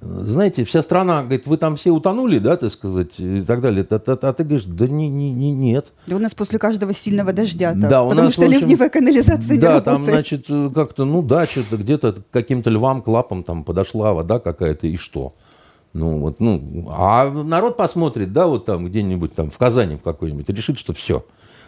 Знаете, 0.00 0.64
вся 0.64 0.82
страна 0.82 1.22
говорит, 1.22 1.46
вы 1.46 1.56
там 1.56 1.76
все 1.76 1.90
утонули, 1.90 2.38
да, 2.38 2.56
так 2.56 2.72
сказать, 2.72 3.18
и 3.18 3.42
так 3.42 3.60
далее. 3.60 3.86
А, 3.90 3.94
а, 3.94 4.12
а 4.12 4.32
ты 4.32 4.44
говоришь, 4.44 4.64
да 4.64 4.88
не, 4.88 5.08
не, 5.08 5.30
не, 5.30 5.52
нет. 5.52 5.92
Да 6.06 6.16
у 6.16 6.18
нас 6.18 6.34
после 6.34 6.58
каждого 6.58 6.94
сильного 6.94 7.32
дождя. 7.32 7.74
Да, 7.74 8.02
у 8.02 8.08
потому 8.08 8.26
нас, 8.26 8.34
что 8.34 8.46
общем, 8.46 8.60
ливневая 8.60 8.88
канализация 8.88 9.48
да, 9.48 9.54
не. 9.54 9.60
Да, 9.60 9.80
там, 9.82 10.04
значит, 10.04 10.46
как-то, 10.74 11.04
ну 11.04 11.22
да, 11.22 11.46
что-то 11.46 11.76
где-то 11.76 12.16
каким-то 12.30 12.70
львам, 12.70 13.02
клапом 13.02 13.42
там 13.42 13.62
подошла 13.62 14.14
вода 14.14 14.38
какая-то, 14.38 14.86
и 14.86 14.96
что? 14.96 15.34
Ну, 15.92 16.18
вот, 16.20 16.40
ну, 16.40 16.86
а 16.88 17.30
народ 17.30 17.76
посмотрит, 17.76 18.32
да, 18.32 18.46
вот 18.46 18.64
там 18.64 18.86
где-нибудь 18.86 19.34
там 19.34 19.50
в 19.50 19.58
Казани 19.58 19.96
в 19.96 20.02
какой-нибудь, 20.02 20.48
и 20.48 20.52
решит, 20.52 20.78
что 20.78 20.94
все. 20.94 21.24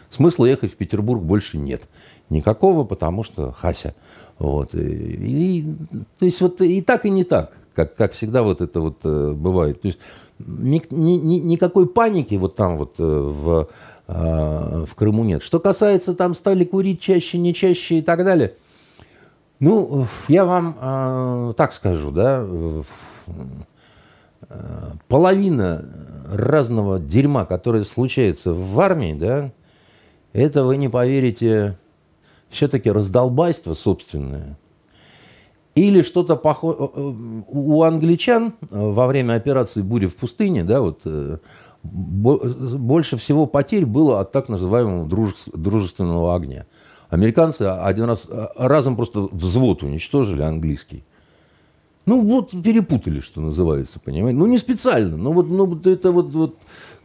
Смысла 0.09 0.47
ехать 0.47 0.73
в 0.73 0.77
Петербург 0.77 1.23
больше 1.23 1.59
нет 1.59 1.89
никакого, 2.31 2.85
потому 2.85 3.23
что 3.23 3.53
Хася. 3.53 3.95
Вот. 4.39 4.75
И, 4.75 4.79
и, 4.79 5.75
то 6.19 6.25
есть 6.25 6.41
вот 6.41 6.61
и 6.61 6.81
так, 6.81 7.05
и 7.05 7.11
не 7.11 7.25
так, 7.25 7.53
как, 7.75 7.95
как 7.97 8.13
всегда 8.13 8.43
вот 8.43 8.61
это 8.61 8.81
вот 8.81 8.99
э, 9.05 9.33
бывает. 9.33 9.83
То 9.83 9.89
есть 9.89 9.99
ни, 10.39 10.83
ни, 10.91 11.13
ни, 11.13 11.37
никакой 11.37 11.87
паники 11.87 12.35
вот 12.35 12.57
там 12.57 12.79
вот 12.79 12.95
э, 12.99 13.03
в, 13.03 13.69
э, 14.09 14.85
в 14.87 14.95
Крыму 14.95 15.25
нет. 15.25 15.43
Что 15.43 15.61
касается 15.61 16.15
там 16.15 16.35
стали 16.35 16.65
курить 16.65 17.01
чаще, 17.01 17.39
не 17.39 17.55
чаще 17.55 17.99
и 17.99 18.03
так 18.03 18.25
далее, 18.25 18.55
ну, 19.61 20.07
я 20.29 20.45
вам 20.45 20.77
э, 20.81 21.55
так 21.57 21.73
скажу, 21.73 22.11
да, 22.11 22.45
э, 22.47 22.83
половина 25.09 25.85
разного 26.31 26.99
дерьма, 26.99 27.45
которое 27.45 27.85
случается 27.85 28.53
в 28.53 28.81
армии, 28.81 29.15
да, 29.15 29.53
это 30.33 30.65
вы 30.65 30.77
не 30.77 30.89
поверите, 30.89 31.77
все-таки 32.49 32.91
раздолбайство 32.91 33.75
собственное. 33.75 34.59
Или 35.75 36.03
что-то 36.03 36.37
похожее. 36.37 36.87
Э, 36.87 36.89
э, 36.95 37.43
у 37.49 37.83
англичан 37.83 38.55
э, 38.61 38.67
во 38.71 39.07
время 39.09 39.35
операции 39.35 39.83
«Буря 39.83 40.09
в 40.09 40.15
пустыне» 40.15 40.63
да, 40.63 40.81
вот, 40.81 41.03
больше 41.83 43.17
всего 43.17 43.47
потерь 43.47 43.85
было 43.85 44.21
от 44.21 44.33
так 44.33 44.49
называемого 44.49 45.07
дружественного 45.07 46.35
огня. 46.35 46.67
Американцы 47.11 47.63
один 47.63 48.05
раз 48.05 48.29
разом 48.57 48.97
просто 48.97 49.29
взвод 49.31 49.83
уничтожили 49.83 50.43
английский. 50.43 51.05
Ну 52.07 52.21
вот 52.21 52.51
перепутали, 52.63 53.21
что 53.21 53.41
называется, 53.41 53.99
понимаете? 53.99 54.39
Ну 54.39 54.47
не 54.47 54.59
специально, 54.59 55.17
но 55.17 55.33
вот, 55.33 55.49
ну, 55.49 55.67
вот 55.67 55.87
это 55.87 56.13
вот, 56.13 56.33
вот 56.33 56.57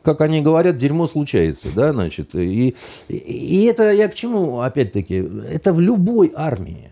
как 0.02 0.22
они 0.22 0.42
говорят, 0.42 0.78
дерьмо 0.78 1.08
случается, 1.08 1.70
да, 1.76 1.92
значит. 1.94 2.36
И, 2.36 2.76
и 3.08 3.64
это 3.66 3.92
я 3.92 4.08
к 4.08 4.14
чему, 4.14 4.62
опять-таки, 4.62 5.16
это 5.50 5.74
в 5.74 5.80
любой 5.80 6.32
армии. 6.36 6.92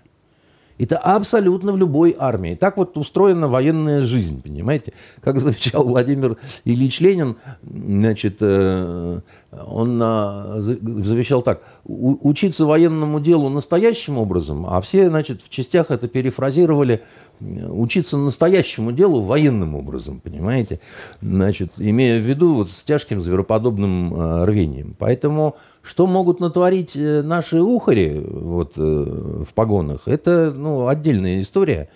Это 0.80 1.00
абсолютно 1.00 1.72
в 1.72 1.78
любой 1.78 2.16
армии. 2.18 2.56
Так 2.56 2.78
вот 2.78 2.98
устроена 2.98 3.48
военная 3.48 4.02
жизнь, 4.02 4.42
понимаете? 4.44 4.94
Как 5.22 5.40
завещал 5.40 5.84
Владимир 5.84 6.38
Ильич 6.66 7.00
Ленин, 7.00 7.38
значит, 7.64 8.38
э, 8.42 9.22
он 9.52 9.98
завещал 9.98 11.42
так. 11.42 11.64
Учиться 11.84 12.66
военному 12.66 13.20
делу 13.20 13.50
настоящим 13.50 14.20
образом, 14.20 14.68
а 14.68 14.80
все, 14.82 15.10
значит, 15.10 15.42
в 15.42 15.50
частях 15.50 15.90
это 15.90 16.08
перефразировали 16.08 17.02
учиться 17.39 18.17
настоящему 18.17 18.91
делу 18.91 19.22
военным 19.22 19.75
образом, 19.75 20.20
понимаете? 20.20 20.79
Значит, 21.22 21.74
имея 21.77 22.20
в 22.20 22.24
виду 22.24 22.56
вот 22.56 22.72
с 22.72 22.84
тяжким 22.84 23.22
звероподобным 23.22 24.13
э, 24.13 24.46
рвением. 24.46 24.96
Поэтому 24.98 25.56
что 25.82 26.08
могут 26.08 26.39
натворить 26.39 26.96
э, 26.96 27.22
наши 27.22 27.62
ухари 27.62 28.20
вот, 28.20 28.74
э, 28.77 29.44
в 29.48 29.53
погонах, 29.53 30.08
это 30.08 30.51
ну, 30.56 30.88
отдельная 30.88 31.41
история, 31.41 31.89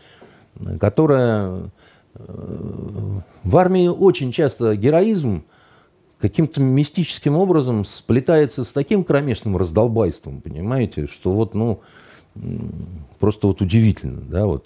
которая 0.79 1.71
в 3.43 3.57
армии 3.57 3.87
очень 3.87 4.33
часто 4.33 4.75
героизм 4.75 5.43
каким-то 6.19 6.61
мистическим 6.61 7.35
образом 7.37 7.85
сплетается 7.85 8.63
с 8.63 8.71
таким 8.71 9.03
кромешным 9.03 9.57
раздолбайством, 9.57 10.41
понимаете, 10.41 11.07
что 11.07 11.31
вот, 11.31 11.55
ну, 11.55 11.81
просто 13.19 13.47
вот 13.47 13.61
удивительно, 13.61 14.21
да, 14.21 14.45
вот. 14.45 14.65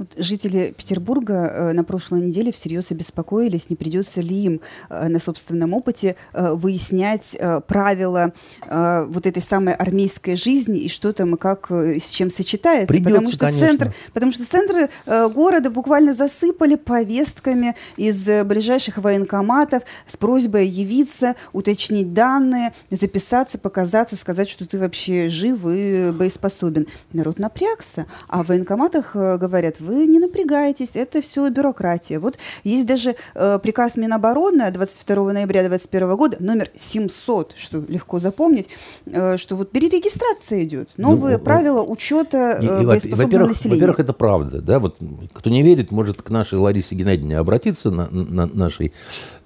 Вот 0.00 0.14
жители 0.16 0.74
Петербурга 0.74 1.34
э, 1.34 1.72
на 1.72 1.84
прошлой 1.84 2.22
неделе 2.22 2.52
всерьез 2.52 2.90
обеспокоились, 2.90 3.68
не 3.68 3.76
придется 3.76 4.22
ли 4.22 4.34
им 4.44 4.60
э, 4.88 5.08
на 5.08 5.20
собственном 5.20 5.74
опыте 5.74 6.16
э, 6.32 6.54
выяснять 6.54 7.36
правила 7.66 8.32
вот 8.66 9.26
этой 9.26 9.42
самой 9.42 9.74
армейской 9.74 10.36
жизни 10.36 10.80
и 10.80 10.88
что 10.88 11.12
там 11.12 11.34
и 11.34 11.38
как 11.38 11.70
с 11.70 12.10
чем 12.10 12.30
сочетается. 12.30 12.86
Придется, 12.86 13.10
потому 13.10 13.32
что 13.32 13.46
конечно. 13.46 13.66
центр, 13.66 13.94
потому 14.14 14.32
что 14.32 14.46
центры 14.46 14.88
э, 15.04 15.28
города 15.28 15.70
буквально 15.70 16.14
засыпали 16.14 16.76
повестками 16.76 17.76
из 17.96 18.24
ближайших 18.44 18.96
военкоматов 18.96 19.82
с 20.06 20.16
просьбой 20.16 20.66
явиться, 20.66 21.34
уточнить 21.52 22.14
данные, 22.14 22.72
записаться, 22.90 23.58
показаться, 23.58 24.16
сказать, 24.16 24.48
что 24.48 24.66
ты 24.66 24.78
вообще 24.78 25.28
жив 25.28 25.58
и 25.66 26.10
боеспособен. 26.10 26.86
Народ 27.12 27.38
напрягся, 27.38 28.06
а 28.28 28.42
в 28.42 28.48
военкоматах 28.48 29.14
говорят, 29.14 29.80
вы 29.80 29.89
вы 29.90 30.06
не 30.06 30.18
напрягайтесь, 30.18 30.90
это 30.94 31.20
все 31.20 31.48
бюрократия. 31.50 32.18
Вот 32.18 32.38
есть 32.64 32.86
даже 32.86 33.16
э, 33.34 33.58
приказ 33.62 33.96
Минобороны 33.96 34.70
22 34.70 35.32
ноября 35.32 35.62
2021 35.62 36.16
года, 36.16 36.36
номер 36.40 36.70
700, 36.76 37.54
что 37.56 37.84
легко 37.88 38.20
запомнить, 38.20 38.68
э, 39.06 39.36
что 39.36 39.56
вот 39.56 39.70
перерегистрация 39.70 40.64
идет, 40.64 40.88
новые 40.96 41.38
ну, 41.38 41.44
правила 41.44 41.82
учета 41.82 42.58
э, 42.60 42.84
боеспособного 42.84 43.48
населения. 43.48 43.76
Во-первых, 43.80 44.00
это 44.00 44.12
правда. 44.12 44.60
Да? 44.60 44.78
Вот, 44.78 44.96
кто 45.32 45.50
не 45.50 45.62
верит, 45.62 45.90
может 45.90 46.22
к 46.22 46.30
нашей 46.30 46.58
Ларисе 46.58 46.94
Геннадьевне 46.94 47.38
обратиться, 47.38 47.90
на, 47.90 48.08
на 48.10 48.46
нашей 48.46 48.92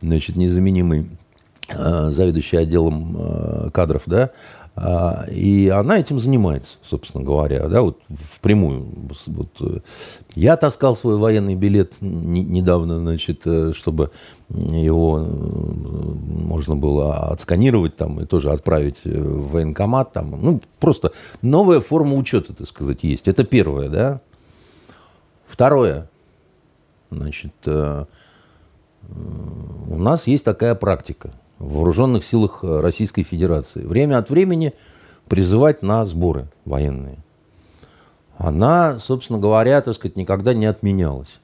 значит, 0.02 0.36
незаменимой 0.36 1.06
э, 1.68 2.10
заведующей 2.10 2.58
отделом 2.58 3.16
э, 3.18 3.70
кадров, 3.70 4.02
да, 4.06 4.30
и 4.76 5.69
она 5.73 6.00
этим 6.00 6.19
занимается, 6.19 6.78
собственно 6.83 7.23
говоря, 7.23 7.69
да, 7.69 7.83
вот 7.83 8.00
впрямую. 8.09 8.88
Вот, 9.26 9.49
э, 9.61 9.78
я 10.35 10.57
таскал 10.57 10.97
свой 10.97 11.16
военный 11.16 11.54
билет 11.54 11.93
недавно, 12.00 12.99
значит, 12.99 13.43
э, 13.45 13.73
чтобы 13.73 14.11
его 14.49 15.21
э, 15.21 15.23
можно 15.23 16.75
было 16.75 17.28
отсканировать 17.28 17.95
там 17.95 18.21
и 18.21 18.26
тоже 18.26 18.50
отправить 18.50 18.97
в 19.04 19.52
военкомат. 19.52 20.12
Там, 20.12 20.43
ну, 20.43 20.61
просто 20.81 21.12
новая 21.40 21.81
форма 21.81 22.16
учета, 22.16 22.52
так 22.52 22.66
сказать, 22.66 23.04
есть. 23.04 23.28
Это 23.28 23.45
первое, 23.45 23.88
да. 23.88 24.21
Второе, 25.47 26.11
значит, 27.12 27.54
у 27.69 28.07
нас 29.97 30.26
есть 30.26 30.43
такая 30.43 30.75
практика– 30.75 31.31
в 31.58 31.75
вооруженных 31.75 32.25
силах 32.25 32.61
Российской 32.62 33.23
Федерации. 33.23 33.84
Время 33.84 34.18
от 34.18 34.30
времени 34.30 34.73
призывать 35.28 35.82
на 35.82 36.04
сборы 36.04 36.49
военные. 36.64 37.18
Она, 38.37 38.99
собственно 38.99 39.38
говоря, 39.38 39.80
так 39.80 39.94
сказать, 39.94 40.16
никогда 40.16 40.54
не 40.54 40.66
отменялась. 40.66 41.38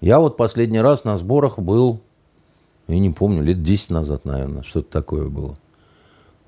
Я 0.00 0.18
вот 0.20 0.36
последний 0.36 0.80
раз 0.80 1.04
на 1.04 1.16
сборах 1.16 1.58
был, 1.58 2.00
я 2.88 2.98
не 2.98 3.10
помню, 3.10 3.42
лет 3.42 3.62
10 3.62 3.90
назад, 3.90 4.24
наверное, 4.24 4.62
что-то 4.62 4.90
такое 4.90 5.28
было. 5.28 5.56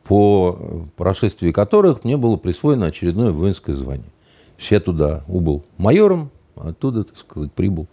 По 0.04 0.58
прошествии 0.96 1.52
которых 1.52 2.04
мне 2.04 2.16
было 2.16 2.36
присвоено 2.36 2.86
очередное 2.86 3.32
воинское 3.32 3.74
звание. 3.74 4.10
Я 4.58 4.80
туда 4.80 5.24
убыл 5.28 5.64
майором, 5.78 6.30
оттуда, 6.56 7.04
так 7.04 7.16
сказать, 7.16 7.52
прибыл 7.52 7.86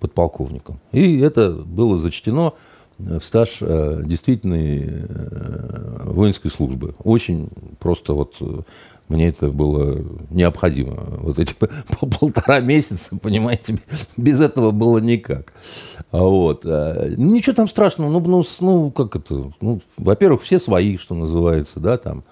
подполковником. 0.00 0.80
И 0.92 1.18
это 1.20 1.50
было 1.50 1.96
зачтено 1.96 2.54
в 2.98 3.20
стаж 3.20 3.58
э, 3.60 4.02
действительной 4.04 4.84
э, 4.86 6.02
воинской 6.04 6.50
службы. 6.50 6.94
Очень 7.02 7.48
просто 7.80 8.12
вот 8.14 8.34
э, 8.40 8.60
мне 9.08 9.28
это 9.28 9.48
было 9.48 10.00
необходимо. 10.30 10.94
Вот 11.18 11.38
эти 11.38 11.54
полтора 12.20 12.60
месяца, 12.60 13.16
понимаете, 13.18 13.78
без 14.16 14.40
этого 14.40 14.70
было 14.70 14.98
никак. 14.98 15.52
А 16.10 16.22
вот. 16.22 16.64
Ничего 16.64 17.54
там 17.54 17.68
страшного. 17.68 18.10
Ну, 18.10 18.20
ну, 18.20 18.44
ну 18.60 18.90
как 18.90 19.16
это? 19.16 19.52
Ну, 19.60 19.80
во-первых, 19.96 20.42
все 20.42 20.58
свои, 20.58 20.96
что 20.96 21.14
называется, 21.14 21.80
да, 21.80 21.98
там. 21.98 22.22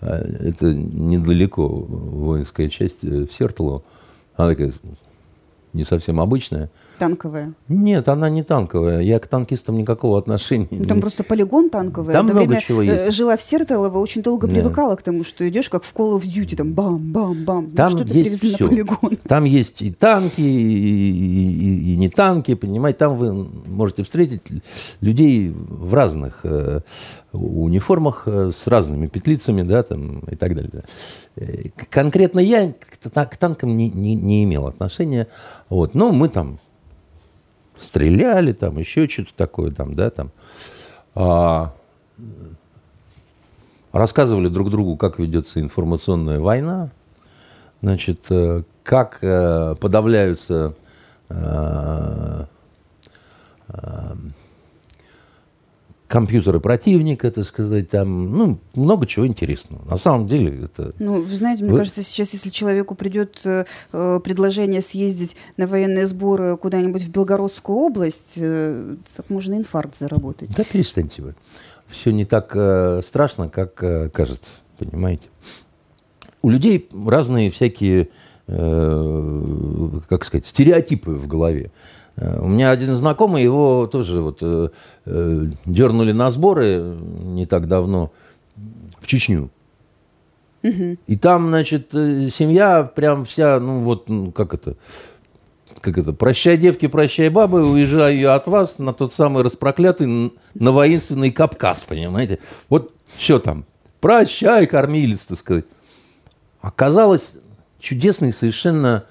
Это 0.00 0.74
недалеко 0.74 1.66
воинская 1.66 2.68
часть 2.68 3.02
в 3.02 3.32
Сертолово. 3.32 3.82
Она 4.36 4.50
такая 4.50 4.72
не 5.72 5.84
совсем 5.84 6.20
обычная. 6.20 6.70
Танковая? 6.98 7.54
Нет, 7.68 8.08
она 8.08 8.28
не 8.28 8.42
танковая. 8.42 9.00
Я 9.00 9.18
к 9.18 9.26
танкистам 9.26 9.76
никакого 9.76 10.18
отношения 10.18 10.68
ну, 10.70 10.84
Там 10.84 11.00
просто 11.00 11.24
полигон 11.24 11.70
танковый. 11.70 12.12
Там 12.12 12.26
много 12.26 12.38
время 12.38 12.60
чего 12.60 12.82
есть. 12.82 13.04
Э, 13.04 13.10
жила 13.10 13.36
в 13.36 13.42
Сертолово, 13.42 13.98
очень 13.98 14.22
долго 14.22 14.46
да. 14.46 14.54
привыкала 14.54 14.96
к 14.96 15.02
тому, 15.02 15.24
что 15.24 15.48
идешь 15.48 15.68
как 15.68 15.84
в 15.84 15.94
Call 15.94 16.16
of 16.18 16.22
Duty, 16.22 16.56
там 16.56 16.72
бам-бам-бам. 16.72 17.72
Там 17.72 17.90
что-то 17.90 18.14
есть 18.14 18.38
все. 18.38 18.64
на 18.64 18.68
полигон. 18.68 19.16
Там 19.26 19.44
есть 19.44 19.82
и 19.82 19.90
танки, 19.90 20.40
и, 20.40 20.44
и, 20.44 21.52
и, 21.52 21.92
и 21.92 21.96
не 21.96 22.08
танки, 22.08 22.54
понимаете. 22.54 22.98
Там 22.98 23.16
вы 23.16 23.32
можете 23.66 24.04
встретить 24.04 24.42
людей 25.00 25.52
в 25.54 25.94
разных 25.94 26.40
э, 26.44 26.80
униформах 27.32 28.24
э, 28.26 28.50
с 28.52 28.66
разными 28.66 29.06
петлицами, 29.06 29.62
да, 29.62 29.82
там 29.82 30.20
и 30.20 30.36
так 30.36 30.54
далее. 30.54 30.84
Э, 31.36 31.68
конкретно 31.90 32.40
я 32.40 32.72
к, 32.72 33.10
к 33.10 33.36
танкам 33.36 33.76
не, 33.76 33.90
не, 33.90 34.14
не 34.14 34.44
имел 34.44 34.66
отношения. 34.66 35.28
Вот. 35.68 35.94
Но 35.94 36.12
мы 36.12 36.28
там 36.28 36.58
стреляли, 37.78 38.52
там 38.52 38.78
еще 38.78 39.08
что-то 39.08 39.32
такое, 39.36 39.70
там, 39.70 39.94
да, 39.94 40.10
там. 40.10 40.30
А, 41.14 41.74
рассказывали 43.92 44.48
друг 44.48 44.70
другу, 44.70 44.96
как 44.96 45.18
ведется 45.18 45.60
информационная 45.60 46.40
война, 46.40 46.90
значит, 47.80 48.26
э, 48.30 48.62
как 48.82 49.18
э, 49.22 49.74
подавляются 49.80 50.74
э, 51.28 52.44
компьютеры 56.08 56.60
противника, 56.60 57.30
так 57.30 57.44
сказать, 57.44 57.88
там, 57.88 58.36
ну, 58.36 58.58
много 58.74 59.06
чего 59.06 59.26
интересного. 59.26 59.84
На 59.88 59.96
самом 59.96 60.28
деле 60.28 60.64
это... 60.64 60.92
Ну, 60.98 61.22
вы 61.22 61.36
знаете, 61.36 61.64
мне 61.64 61.72
вы... 61.72 61.78
кажется, 61.78 62.02
сейчас, 62.02 62.32
если 62.32 62.50
человеку 62.50 62.94
придет 62.94 63.40
э, 63.44 63.64
предложение 64.22 64.82
съездить 64.82 65.36
на 65.56 65.66
военные 65.66 66.06
сборы 66.06 66.56
куда-нибудь 66.56 67.02
в 67.02 67.10
Белгородскую 67.10 67.78
область, 67.78 68.34
э, 68.36 68.96
так 69.16 69.30
можно 69.30 69.54
инфаркт 69.54 69.96
заработать. 69.98 70.50
Да 70.56 70.64
перестаньте 70.64 71.22
вы. 71.22 71.34
Все 71.88 72.10
не 72.12 72.24
так 72.24 72.52
э, 72.54 73.00
страшно, 73.02 73.48
как 73.48 73.82
э, 73.82 74.10
кажется, 74.10 74.54
понимаете. 74.78 75.24
У 76.42 76.50
людей 76.50 76.88
разные 77.06 77.50
всякие, 77.50 78.10
э, 78.46 79.90
как 80.08 80.24
сказать, 80.24 80.46
стереотипы 80.46 81.10
в 81.10 81.26
голове. 81.26 81.70
Э, 82.16 82.40
у 82.40 82.48
меня 82.48 82.70
один 82.70 82.94
знакомый, 82.94 83.42
его 83.42 83.86
тоже 83.86 84.20
вот 84.20 84.38
э, 84.40 84.68
э, 85.06 85.46
дернули 85.64 86.12
на 86.12 86.30
сборы 86.30 86.96
не 87.22 87.46
так 87.46 87.68
давно 87.68 88.12
в 89.00 89.06
Чечню. 89.06 89.50
Угу. 90.62 90.96
И 91.06 91.16
там, 91.16 91.48
значит, 91.48 91.94
э, 91.94 92.28
семья 92.30 92.84
прям 92.84 93.24
вся, 93.26 93.60
ну 93.60 93.80
вот, 93.80 94.08
ну, 94.08 94.32
как 94.32 94.54
это, 94.54 94.76
как 95.80 95.98
это, 95.98 96.14
прощай, 96.14 96.56
девки, 96.56 96.86
прощай, 96.86 97.28
бабы, 97.28 97.70
уезжаю 97.70 98.18
я 98.18 98.34
от 98.34 98.46
вас 98.46 98.78
на 98.78 98.94
тот 98.94 99.12
самый 99.12 99.42
распроклятый, 99.42 100.32
на 100.54 100.72
воинственный 100.72 101.30
Кавказ, 101.30 101.84
понимаете? 101.84 102.38
Вот 102.70 102.94
что 103.18 103.38
там, 103.38 103.66
прощай, 104.00 104.66
кормилец, 104.66 105.26
так 105.26 105.38
сказать. 105.38 105.66
Оказалось, 106.62 107.34
чудесный 107.84 108.32
совершенно 108.32 109.04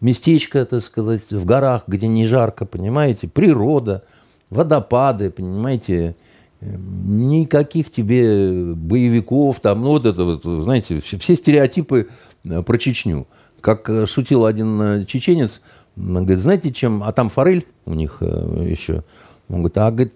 местечко, 0.00 0.64
так 0.64 0.82
сказать, 0.82 1.30
в 1.30 1.44
горах, 1.44 1.84
где 1.86 2.06
не 2.06 2.26
жарко, 2.26 2.64
понимаете, 2.64 3.28
природа, 3.28 4.04
водопады, 4.48 5.30
понимаете, 5.30 6.14
никаких 6.60 7.90
тебе 7.90 8.74
боевиков, 8.74 9.60
там, 9.60 9.82
ну 9.82 9.88
вот 9.88 10.06
это 10.06 10.24
вот, 10.24 10.44
знаете, 10.44 11.00
все, 11.00 11.18
все 11.18 11.34
стереотипы 11.34 12.08
э, 12.44 12.62
про 12.62 12.78
Чечню. 12.78 13.26
Как 13.60 13.90
э, 13.90 14.06
шутил 14.06 14.46
один 14.46 14.80
э, 14.80 15.04
чеченец, 15.06 15.60
он 15.96 16.24
говорит, 16.24 16.38
знаете, 16.38 16.72
чем, 16.72 17.02
а 17.02 17.12
там 17.12 17.28
форель 17.28 17.66
у 17.84 17.94
них 17.94 18.22
еще, 18.22 19.04
он 19.48 19.62
говорит, 19.62 19.78
а, 19.78 19.90
говорит, 19.90 20.14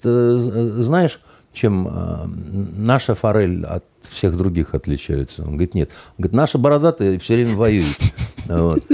знаешь, 0.85 1.20
чем 1.55 1.88
наша 2.77 3.14
форель 3.14 3.64
от 3.64 3.85
всех 4.03 4.37
других 4.37 4.75
отличается? 4.75 5.43
Он 5.43 5.53
говорит, 5.53 5.75
нет. 5.75 5.90
Он 6.19 6.23
говорит, 6.25 6.37
наша 6.37 6.59
бородатая 6.59 7.19
все 7.19 7.35
время 7.35 7.57
воюет. 7.57 7.99
Вот. 8.47 8.85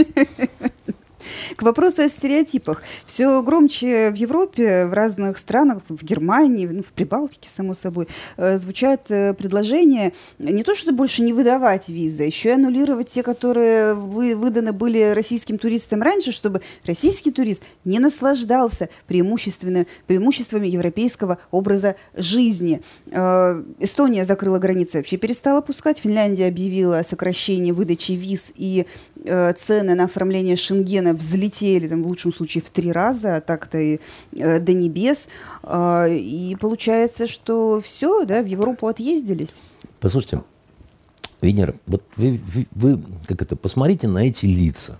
К 1.56 1.62
вопросу 1.62 2.02
о 2.02 2.08
стереотипах. 2.08 2.82
Все 3.06 3.42
громче 3.42 4.10
в 4.10 4.14
Европе, 4.14 4.86
в 4.86 4.92
разных 4.92 5.38
странах, 5.38 5.82
в 5.88 6.04
Германии, 6.04 6.66
ну, 6.66 6.82
в 6.82 6.92
Прибалтике, 6.92 7.48
само 7.50 7.74
собой, 7.74 8.08
э, 8.36 8.58
звучат 8.58 9.10
э, 9.10 9.34
предложения 9.34 10.12
не 10.38 10.62
то, 10.62 10.74
что 10.74 10.92
больше 10.92 11.22
не 11.22 11.32
выдавать 11.32 11.88
визы, 11.88 12.24
еще 12.24 12.50
и 12.50 12.52
аннулировать 12.52 13.08
те, 13.08 13.22
которые 13.22 13.94
вы, 13.94 14.36
выданы 14.36 14.72
были 14.72 15.12
российским 15.14 15.58
туристам 15.58 16.02
раньше, 16.02 16.32
чтобы 16.32 16.60
российский 16.86 17.30
турист 17.30 17.62
не 17.84 17.98
наслаждался 17.98 18.88
преимущественно, 19.06 19.86
преимуществами 20.06 20.66
европейского 20.66 21.38
образа 21.50 21.96
жизни. 22.14 22.82
Э, 23.06 23.62
Эстония 23.78 24.24
закрыла 24.24 24.58
границы, 24.58 24.98
вообще 24.98 25.16
перестала 25.16 25.60
пускать. 25.60 25.98
Финляндия 25.98 26.46
объявила 26.46 26.98
о 26.98 27.04
сокращении 27.04 27.72
выдачи 27.72 28.12
виз 28.12 28.52
и 28.54 28.86
цены 29.22 29.94
на 29.94 30.04
оформление 30.04 30.56
Шенгена 30.56 31.12
взлетели, 31.20 31.86
там, 31.86 32.02
в 32.02 32.06
лучшем 32.06 32.32
случае, 32.32 32.62
в 32.62 32.70
три 32.70 32.90
раза, 32.90 33.36
а 33.36 33.40
так-то 33.40 33.78
и 33.78 34.00
э, 34.32 34.58
до 34.58 34.72
небес. 34.72 35.28
Э, 35.62 36.06
и 36.10 36.56
получается, 36.60 37.28
что 37.28 37.80
все, 37.80 38.24
да, 38.24 38.42
в 38.42 38.46
Европу 38.46 38.86
отъездились. 38.88 39.60
Послушайте, 40.00 40.42
Венера, 41.40 41.74
вот 41.86 42.02
вы, 42.16 42.40
вы, 42.52 42.66
вы 42.74 43.00
как 43.26 43.42
это, 43.42 43.56
посмотрите 43.56 44.08
на 44.08 44.26
эти 44.26 44.46
лица. 44.46 44.98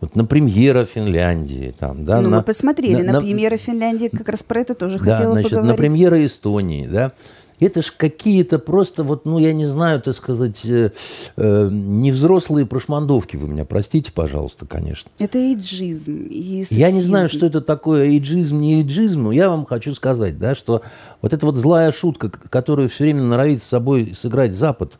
Вот 0.00 0.14
на 0.14 0.24
премьера 0.26 0.84
Финляндии. 0.84 1.74
Там, 1.78 2.04
да, 2.04 2.20
ну, 2.20 2.28
на, 2.28 2.36
мы 2.38 2.42
посмотрели 2.42 3.02
на, 3.02 3.14
на 3.14 3.20
премьера 3.20 3.56
Финляндии, 3.56 4.08
как 4.08 4.28
раз 4.28 4.42
про 4.42 4.60
это 4.60 4.74
тоже 4.74 4.98
да, 4.98 5.16
хотела 5.16 5.32
значит, 5.32 5.50
поговорить. 5.50 5.70
На 5.70 5.82
премьера 5.82 6.24
Эстонии, 6.24 6.86
да. 6.86 7.12
Это 7.58 7.82
ж 7.82 7.92
какие-то 7.96 8.58
просто, 8.58 9.02
вот, 9.02 9.24
ну, 9.24 9.38
я 9.38 9.52
не 9.52 9.66
знаю, 9.66 10.00
так 10.00 10.14
сказать, 10.14 10.64
э, 10.64 10.90
э, 11.36 11.68
невзрослые 11.70 12.66
прошмандовки. 12.66 13.36
Вы 13.36 13.48
меня 13.48 13.64
простите, 13.64 14.12
пожалуйста, 14.12 14.66
конечно. 14.66 15.10
Это 15.18 15.38
эйджизм. 15.38 16.26
И 16.28 16.66
я 16.70 16.90
не 16.90 17.00
знаю, 17.00 17.28
что 17.28 17.46
это 17.46 17.60
такое 17.60 18.06
эйджизм, 18.06 18.60
не 18.60 18.80
эйджизм, 18.80 19.24
но 19.24 19.32
я 19.32 19.48
вам 19.48 19.64
хочу 19.64 19.94
сказать, 19.94 20.38
да, 20.38 20.54
что 20.54 20.82
вот 21.22 21.32
эта 21.32 21.46
вот 21.46 21.56
злая 21.56 21.92
шутка, 21.92 22.28
которую 22.28 22.88
все 22.88 23.04
время 23.04 23.22
норовит 23.22 23.62
с 23.62 23.66
собой 23.66 24.12
сыграть 24.14 24.54
Запад, 24.54 24.98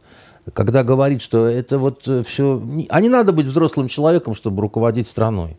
когда 0.52 0.84
говорит, 0.84 1.22
что 1.22 1.46
это 1.46 1.78
вот 1.78 2.06
э, 2.06 2.22
все... 2.26 2.62
А 2.88 3.00
не 3.00 3.08
надо 3.08 3.32
быть 3.32 3.46
взрослым 3.46 3.88
человеком, 3.88 4.34
чтобы 4.34 4.62
руководить 4.62 5.08
страной. 5.08 5.58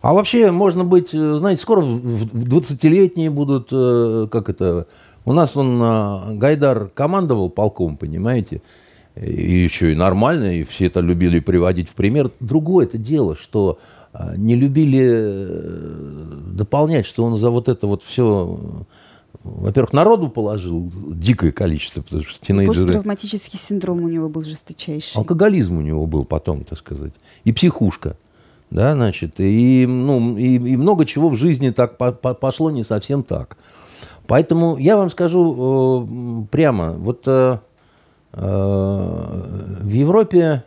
А 0.00 0.14
вообще 0.14 0.50
можно 0.50 0.84
быть, 0.84 1.12
э, 1.12 1.36
знаете, 1.36 1.60
скоро 1.60 1.80
в 1.80 2.44
20-летние 2.44 3.30
будут, 3.30 3.68
э, 3.70 4.28
как 4.30 4.48
это, 4.48 4.86
у 5.24 5.32
нас 5.32 5.56
он, 5.56 5.78
а, 5.82 6.32
Гайдар 6.32 6.88
командовал 6.88 7.50
полком, 7.50 7.96
понимаете, 7.96 8.62
и 9.14 9.58
еще 9.58 9.92
и 9.92 9.94
нормально, 9.94 10.54
и 10.54 10.64
все 10.64 10.86
это 10.86 11.00
любили 11.00 11.40
приводить 11.40 11.88
в 11.88 11.94
пример. 11.94 12.30
Другое 12.40 12.86
это 12.86 12.96
дело, 12.96 13.36
что 13.36 13.78
не 14.36 14.56
любили 14.56 15.06
э, 15.06 16.34
дополнять, 16.52 17.06
что 17.06 17.24
он 17.24 17.36
за 17.36 17.50
вот 17.50 17.68
это 17.68 17.86
вот 17.86 18.02
все 18.02 18.86
во-первых, 19.42 19.92
народу 19.92 20.28
положил 20.28 20.90
дикое 21.08 21.52
количество, 21.52 22.02
потому 22.02 22.22
что 22.22 22.44
тинейджеры... 22.44 22.86
Посттравматический 22.86 23.58
синдром 23.58 24.02
у 24.02 24.08
него 24.08 24.28
был 24.28 24.42
жесточайший. 24.42 25.16
Алкоголизм 25.16 25.78
у 25.78 25.80
него 25.80 26.06
был 26.06 26.24
потом, 26.24 26.64
так 26.64 26.78
сказать. 26.78 27.12
И 27.44 27.52
психушка. 27.52 28.16
Да, 28.70 28.94
значит, 28.94 29.40
и, 29.40 29.84
ну, 29.86 30.36
и, 30.38 30.54
и 30.54 30.76
много 30.76 31.04
чего 31.04 31.28
в 31.28 31.36
жизни 31.36 31.70
так 31.70 31.96
по 31.96 32.12
по 32.12 32.34
пошло 32.34 32.70
не 32.70 32.84
совсем 32.84 33.24
так. 33.24 33.56
Поэтому 34.28 34.76
я 34.78 34.96
вам 34.96 35.10
скажу 35.10 36.06
э, 36.06 36.46
прямо, 36.52 36.92
вот 36.92 37.22
э, 37.26 37.58
э, 38.32 39.80
в 39.82 39.90
Европе 39.90 40.62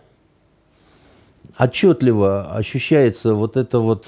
отчетливо 1.58 2.52
ощущается 2.52 3.36
вот 3.36 3.56
эта 3.56 3.80
вот 3.80 4.08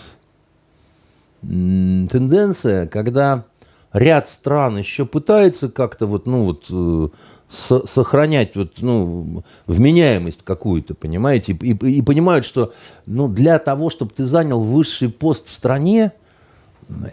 тенденция, 1.41 2.87
когда 2.87 3.45
ряд 3.93 4.27
стран 4.27 4.77
еще 4.77 5.05
пытается 5.05 5.69
как-то 5.69 6.05
вот, 6.05 6.25
ну 6.27 6.43
вот, 6.43 6.65
э, 6.69 7.07
сохранять 7.49 8.55
вот, 8.55 8.73
ну, 8.79 9.43
вменяемость 9.67 10.43
какую-то, 10.43 10.95
понимаете, 10.95 11.53
и, 11.53 11.71
и, 11.71 11.97
и 11.97 12.01
понимают, 12.01 12.45
что 12.45 12.73
ну, 13.05 13.27
для 13.27 13.59
того, 13.59 13.89
чтобы 13.89 14.11
ты 14.11 14.25
занял 14.25 14.59
высший 14.59 15.09
пост 15.09 15.47
в 15.47 15.53
стране, 15.53 16.11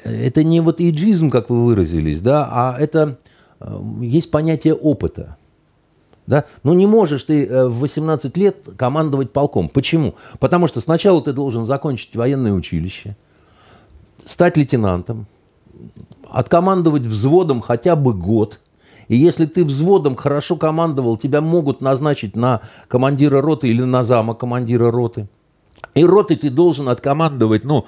это 0.05 0.43
не 0.43 0.61
вот 0.61 0.81
иджизм, 0.81 1.31
как 1.31 1.51
вы 1.51 1.65
выразились, 1.65 2.21
да, 2.21 2.49
а 2.51 2.77
это 2.79 3.19
э, 3.61 3.81
есть 4.01 4.31
понятие 4.31 4.75
опыта. 4.75 5.37
Да? 6.27 6.45
Ну 6.63 6.73
не 6.73 6.87
можешь 6.87 7.25
ты 7.25 7.47
э, 7.47 7.67
в 7.67 7.81
18 7.81 8.37
лет 8.37 8.57
командовать 8.77 9.33
полком. 9.33 9.69
Почему? 9.69 10.15
Потому 10.39 10.69
что 10.69 10.81
сначала 10.81 11.21
ты 11.21 11.33
должен 11.33 11.65
закончить 11.65 12.15
военное 12.15 12.53
училище, 12.53 13.17
стать 14.25 14.57
лейтенантом, 14.57 15.27
откомандовать 16.31 17.03
взводом 17.03 17.61
хотя 17.61 17.97
бы 17.97 18.15
год. 18.15 18.61
И 19.09 19.17
если 19.17 19.47
ты 19.47 19.65
взводом 19.65 20.17
хорошо 20.17 20.57
командовал, 20.57 21.17
тебя 21.17 21.41
могут 21.41 21.81
назначить 21.81 22.37
на 22.37 22.61
командира 22.89 23.41
роты 23.41 23.69
или 23.69 23.83
на 23.83 24.05
зама 24.05 24.35
командира 24.35 24.91
роты. 24.91 25.29
И 25.95 26.05
роты 26.05 26.37
ты 26.37 26.49
должен 26.49 26.89
откомандовать, 26.89 27.65
ну, 27.65 27.87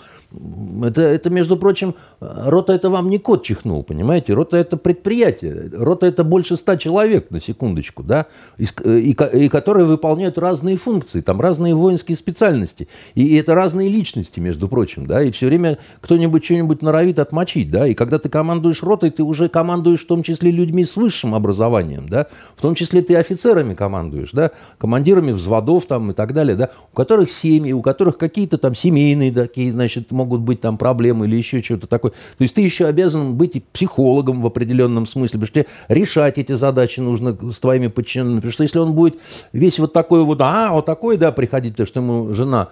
это, 0.83 1.03
это, 1.03 1.31
между 1.31 1.57
прочим, 1.57 1.95
рота 2.21 2.73
это 2.73 2.91
вам 2.91 3.11
не 3.11 3.19
кот 3.19 3.43
чихнул, 3.43 3.83
понимаете? 3.83 4.35
Рота 4.35 4.57
это 4.57 4.77
предприятие. 4.77 5.71
Рота 5.73 6.07
это 6.07 6.25
больше 6.25 6.57
ста 6.57 6.77
человек, 6.77 7.31
на 7.31 7.41
секундочку, 7.41 8.03
да, 8.03 8.27
и, 8.59 8.65
и, 8.85 9.11
и 9.11 9.49
которые 9.49 9.87
выполняют 9.87 10.39
разные 10.39 10.77
функции, 10.77 11.21
там 11.21 11.41
разные 11.41 11.75
воинские 11.75 12.17
специальности. 12.17 12.89
И, 13.15 13.27
и 13.27 13.37
это 13.37 13.55
разные 13.55 13.89
личности, 13.89 14.41
между 14.41 14.69
прочим, 14.69 15.07
да, 15.07 15.23
и 15.23 15.31
все 15.31 15.47
время 15.47 15.79
кто-нибудь 16.01 16.45
что-нибудь 16.45 16.83
норовит 16.83 17.19
отмочить, 17.19 17.71
да, 17.71 17.87
и 17.87 17.95
когда 17.95 18.19
ты 18.19 18.29
командуешь 18.29 18.83
ротой, 18.83 19.11
ты 19.11 19.23
уже 19.23 19.49
командуешь 19.49 20.05
в 20.05 20.07
том 20.07 20.23
числе 20.23 20.51
людьми 20.51 20.85
с 20.85 20.97
высшим 20.97 21.35
образованием, 21.35 22.09
да, 22.09 22.27
в 22.57 22.63
том 22.63 22.75
числе 22.75 23.03
ты 23.03 23.17
офицерами 23.17 23.75
командуешь, 23.75 24.31
да, 24.33 24.51
командирами 24.79 25.33
взводов 25.33 25.87
там 25.87 26.11
и 26.11 26.15
так 26.15 26.33
далее, 26.33 26.57
да, 26.57 26.71
у 26.93 26.97
которых 26.97 27.31
семьи, 27.31 27.73
у 27.73 27.83
которых 27.83 28.19
какие-то 28.19 28.59
там 28.59 28.75
семейные 28.75 29.33
такие, 29.33 29.73
значит, 29.73 30.11
могут 30.11 30.24
быть 30.25 30.61
там 30.61 30.79
проблемы 30.79 31.27
или 31.27 31.37
еще 31.37 31.63
что-то 31.63 31.87
такое. 31.87 32.13
То 32.13 32.43
есть 32.43 32.55
ты 32.55 32.61
еще 32.61 32.87
обязан 32.87 33.35
быть 33.35 33.65
психологом 33.73 34.43
в 34.43 34.47
определенном 34.47 35.07
смысле, 35.07 35.41
потому 35.41 35.47
что 35.47 35.61
тебе 35.61 35.67
решать 35.89 36.39
эти 36.39 36.53
задачи 36.53 37.01
нужно 37.01 37.37
с 37.53 37.59
твоими 37.59 37.89
подчиненными. 37.89 38.37
Потому 38.37 38.53
что 38.53 38.63
если 38.63 38.79
он 38.79 38.93
будет 38.95 39.19
весь 39.53 39.79
вот 39.79 39.93
такой 39.93 40.25
вот, 40.25 40.41
а, 40.41 40.73
вот 40.73 40.87
такой, 40.87 41.17
да, 41.17 41.33
приходить, 41.33 41.73
потому 41.73 41.87
что 41.87 42.01
ему 42.01 42.35
жена 42.35 42.69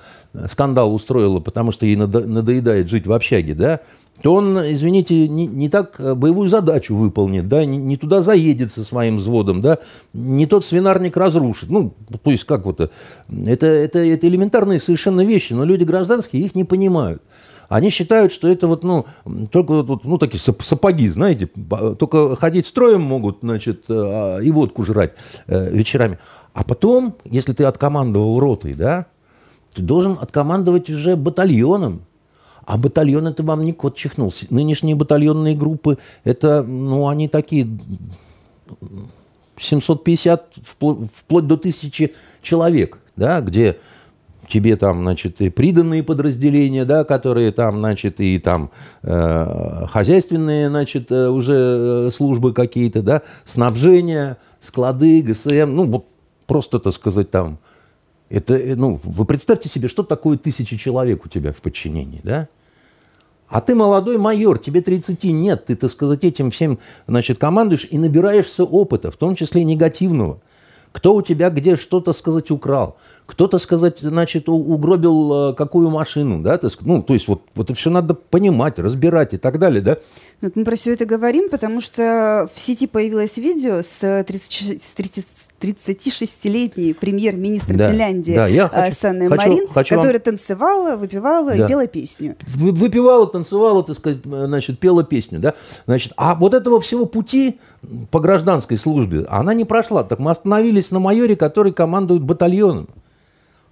скандал 0.47 0.95
устроила, 0.95 1.41
потому 1.41 1.73
что 1.73 1.87
ей 1.87 1.97
надоедает 1.97 2.88
жить 2.88 3.07
в 3.07 3.12
общаге, 3.12 3.55
да, 3.55 3.81
то 4.21 4.35
он, 4.35 4.59
извините, 4.73 5.27
не, 5.27 5.47
не 5.47 5.69
так 5.69 5.97
боевую 5.99 6.49
задачу 6.49 6.95
выполнит, 6.95 7.49
да, 7.49 7.65
не, 7.65 7.79
не 7.79 7.97
туда 7.97 8.21
заедет 8.21 8.71
со 8.71 8.85
своим 8.85 9.17
взводом, 9.17 9.62
да, 9.62 9.79
не 10.12 10.47
тот 10.47 10.65
свинарник 10.65 11.17
разрушит. 11.17 11.71
Ну, 11.71 11.95
то 12.23 12.31
есть 12.31 12.45
как 12.45 12.67
вот 12.67 12.81
это, 12.81 13.67
это, 13.67 13.99
это 13.99 14.29
элементарные 14.29 14.81
совершенно 14.81 15.25
вещи, 15.25 15.55
но 15.55 15.65
люди 15.65 15.85
гражданские 15.85 16.43
их 16.43 16.55
не 16.55 16.65
понимают. 16.65 17.23
Они 17.73 17.89
считают, 17.89 18.35
что 18.35 18.49
это 18.49 18.67
вот, 18.67 18.85
ну, 18.85 19.07
только 19.51 19.83
вот, 19.83 20.05
ну, 20.05 20.19
такие 20.19 20.39
сапоги, 20.39 21.09
знаете, 21.09 21.47
только 21.99 22.37
ходить 22.37 22.67
строем 22.67 23.01
могут, 23.01 23.39
значит, 23.41 23.87
а, 23.89 24.41
и 24.41 24.51
водку 24.51 24.85
жрать 24.85 25.15
э, 25.47 25.71
вечерами. 25.71 26.19
А 26.53 26.65
потом, 26.65 27.17
если 27.25 27.55
ты 27.55 27.65
откомандовал 27.65 28.39
ротой, 28.41 28.75
да, 28.75 29.07
ты 29.73 29.81
должен 29.81 30.19
откомандовать 30.21 30.91
уже 30.91 31.17
батальоном. 31.17 32.03
А 32.67 32.77
батальон 32.77 33.27
это 33.27 33.43
вам 33.43 33.65
не 33.65 33.73
кот 33.73 33.97
чихнул. 33.97 34.35
Нынешние 34.51 34.95
батальонные 34.95 35.57
группы, 35.57 35.97
это, 36.25 36.63
ну, 36.63 37.09
они 37.09 37.27
такие 37.27 37.67
750, 39.57 40.57
вплоть 40.67 41.47
до 41.47 41.55
1000 41.55 42.11
человек, 42.43 42.99
да, 43.17 43.41
где 43.41 43.79
тебе 44.53 44.77
там, 44.77 45.01
значит, 45.01 45.41
и 45.41 45.49
приданные 45.49 46.03
подразделения, 46.03 46.85
да, 46.85 47.05
которые 47.05 47.53
там, 47.53 47.79
значит, 47.79 48.21
и 48.21 48.38
там 48.38 48.71
э, 49.03 49.87
хозяйственные, 49.88 50.69
значит, 50.69 51.11
э, 51.11 51.29
уже 51.29 51.55
э, 51.55 52.11
службы 52.15 52.53
какие-то, 52.53 53.03
да, 53.03 53.23
снабжение, 53.47 54.37
склады, 54.61 55.23
ГСМ, 55.23 55.75
ну, 55.75 56.05
просто, 56.47 56.79
так 56.81 56.93
сказать, 56.93 57.31
там, 57.31 57.59
это, 58.29 58.55
э, 58.55 58.75
ну, 58.77 59.01
вы 59.03 59.25
представьте 59.25 59.71
себе, 59.71 59.88
что 59.88 60.03
такое 60.03 60.37
тысячи 60.37 60.77
человек 60.77 61.25
у 61.25 61.29
тебя 61.29 61.53
в 61.53 61.62
подчинении, 61.62 62.21
да? 62.23 62.49
А 63.49 63.61
ты 63.61 63.75
молодой 63.75 64.19
майор, 64.19 64.59
тебе 64.59 64.83
30 64.83 65.25
нет, 65.25 65.67
ты, 65.67 65.77
так 65.77 65.91
сказать, 65.91 66.25
этим 66.25 66.51
всем, 66.51 66.79
значит, 67.07 67.38
командуешь 67.38 67.87
и 67.91 67.99
набираешься 67.99 68.65
опыта, 68.65 69.11
в 69.11 69.17
том 69.17 69.35
числе 69.35 69.65
негативного. 69.65 70.41
Кто 70.93 71.15
у 71.15 71.23
тебя 71.23 71.51
где 71.51 71.77
что-то, 71.77 72.13
сказать, 72.13 72.51
украл, 72.51 72.97
кто-то, 73.27 73.59
сказать, 73.59 74.01
значит, 74.01 74.49
угробил 74.49 75.51
э, 75.51 75.55
какую 75.55 75.91
машину, 75.91 76.43
да, 76.43 76.61
ну, 76.83 77.03
то 77.03 77.15
есть 77.15 77.29
вот, 77.29 77.43
вот 77.55 77.71
это 77.71 77.75
все 77.79 77.91
надо 77.91 78.15
понимать, 78.15 78.79
разбирать 78.79 79.33
и 79.33 79.39
так 79.39 79.59
далее, 79.59 79.81
да. 79.81 79.99
Вот 80.43 80.55
мы 80.55 80.65
про 80.65 80.77
все 80.77 80.93
это 80.93 81.07
говорим, 81.07 81.49
потому 81.49 81.81
что 81.81 82.49
в 82.53 82.61
сети 82.61 82.87
появилось 82.87 83.37
видео 83.39 83.83
с, 83.83 84.25
30, 84.25 84.83
с 84.83 84.95
30, 84.95 85.27
36-летней 85.62 86.94
премьер-министр 86.94 87.75
да, 87.75 87.90
Финляндии 87.90 88.35
да, 88.35 88.46
я 88.46 88.66
э, 88.66 88.68
хочу, 88.68 88.96
Санной 89.01 89.29
хочу, 89.29 89.48
Марин, 89.48 89.68
хочу 89.68 89.94
которая 89.94 90.14
вам... 90.14 90.22
танцевала, 90.22 90.96
выпивала 90.96 91.55
да. 91.55 91.64
и 91.64 91.68
пела 91.68 91.87
песню. 91.87 92.37
Выпивала, 92.46 93.27
танцевала, 93.27 93.83
так 93.83 93.96
сказать, 93.96 94.18
значит, 94.25 94.79
пела 94.79 95.05
песню, 95.05 95.38
да. 95.38 95.55
Значит, 95.87 96.12
а 96.16 96.35
вот 96.35 96.55
этого 96.55 96.81
всего 96.81 97.07
пути 97.07 97.61
по 98.11 98.20
гражданской 98.20 98.79
службе 98.79 99.27
она 99.29 99.55
не 99.55 99.64
прошла. 99.64 100.03
Так 100.05 100.18
мы 100.18 100.31
остановились 100.31 100.90
на 100.90 100.98
майоре, 100.98 101.37
который 101.37 101.72
командует 101.72 102.22
батальоном. 102.22 102.88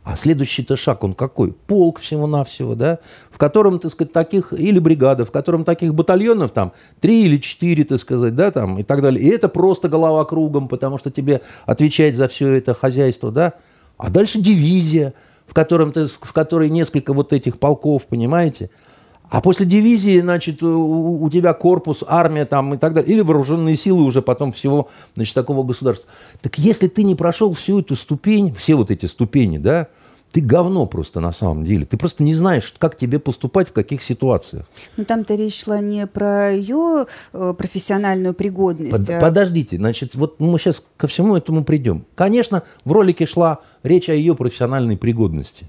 А 0.03 0.17
следующий-то 0.17 0.77
шаг, 0.77 1.05
он 1.05 1.13
какой? 1.13 1.53
Полк 1.53 2.01
всего-навсего, 2.01 2.75
да, 2.75 3.01
в 3.31 3.37
котором, 3.37 3.79
так 3.79 3.93
сказать, 3.93 4.13
таких, 4.13 4.53
или 4.55 4.79
бригада, 4.79 5.27
в 5.27 5.31
котором 5.31 5.65
таких 5.65 5.95
батальонов 5.95 6.53
там 6.53 6.73
три 7.01 7.25
или 7.25 7.37
четыре, 7.37 7.85
так 7.85 8.01
сказать, 8.01 8.35
да, 8.35 8.51
там 8.51 8.79
и 8.79 8.83
так 8.83 9.03
далее. 9.03 9.23
И 9.23 9.29
это 9.29 9.49
просто 9.49 9.91
голова 9.91 10.25
кругом, 10.25 10.69
потому 10.69 10.97
что 10.97 11.11
тебе 11.11 11.43
отвечать 11.67 12.17
за 12.17 12.29
все 12.29 12.49
это 12.49 12.73
хозяйство, 12.73 13.31
да. 13.31 13.55
А 13.99 14.09
дальше 14.09 14.41
дивизия, 14.41 15.13
в, 15.47 15.53
котором 15.53 15.93
ты, 15.93 16.07
в 16.07 16.33
которой 16.33 16.71
несколько 16.71 17.13
вот 17.13 17.35
этих 17.35 17.59
полков, 17.59 18.07
понимаете. 18.07 18.71
А 19.31 19.40
после 19.40 19.64
дивизии, 19.64 20.21
значит, 20.21 20.62
у, 20.62 21.23
у 21.23 21.31
тебя 21.31 21.55
корпус, 21.55 22.03
армия 22.07 22.45
там 22.45 22.75
и 22.75 22.77
так 22.77 22.93
далее, 22.95 23.12
или 23.12 23.21
вооруженные 23.21 23.77
силы 23.77 24.03
уже 24.03 24.23
потом 24.23 24.53
всего, 24.53 24.88
значит, 25.14 25.35
такого 25.35 25.62
государства. 25.62 26.11
Так 26.43 26.59
если 26.59 26.88
ты 26.88 27.05
не 27.05 27.14
прошел 27.14 27.53
всю 27.53 27.81
эту 27.81 27.95
ступень, 27.95 28.53
все 28.53 28.75
вот 28.75 28.90
эти 28.90 29.07
ступени, 29.07 29.59
да, 29.59 29.87
ты 30.33 30.40
говно 30.40 30.87
просто 30.87 31.21
на 31.21 31.33
самом 31.33 31.64
деле. 31.64 31.85
Ты 31.87 31.97
просто 31.97 32.23
не 32.23 32.35
знаешь, 32.35 32.75
как 32.79 32.97
тебе 32.97 33.19
поступать, 33.19 33.69
в 33.69 33.73
каких 33.73 34.03
ситуациях. 34.03 34.66
Но 34.97 35.05
там-то 35.05 35.35
речь 35.35 35.62
шла 35.62 35.81
не 35.81 36.07
про 36.07 36.53
ее 36.53 37.07
э, 37.33 37.55
профессиональную 37.57 38.35
пригодность. 38.35 38.93
Под, 38.93 39.11
а... 39.11 39.21
Подождите, 39.21 39.77
значит, 39.77 40.14
вот 40.14 40.38
мы 40.38 40.59
сейчас 40.59 40.85
ко 40.97 41.07
всему 41.07 41.37
этому 41.37 41.64
придем. 41.64 42.05
Конечно, 42.14 42.62
в 42.85 42.93
ролике 42.93 43.27
шла 43.27 43.59
речь 43.83 44.09
о 44.09 44.14
ее 44.14 44.35
профессиональной 44.35 44.97
пригодности. 44.97 45.66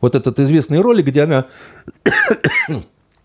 Вот 0.00 0.14
этот 0.14 0.38
известный 0.40 0.80
ролик, 0.80 1.06
где 1.06 1.22
она 1.22 1.46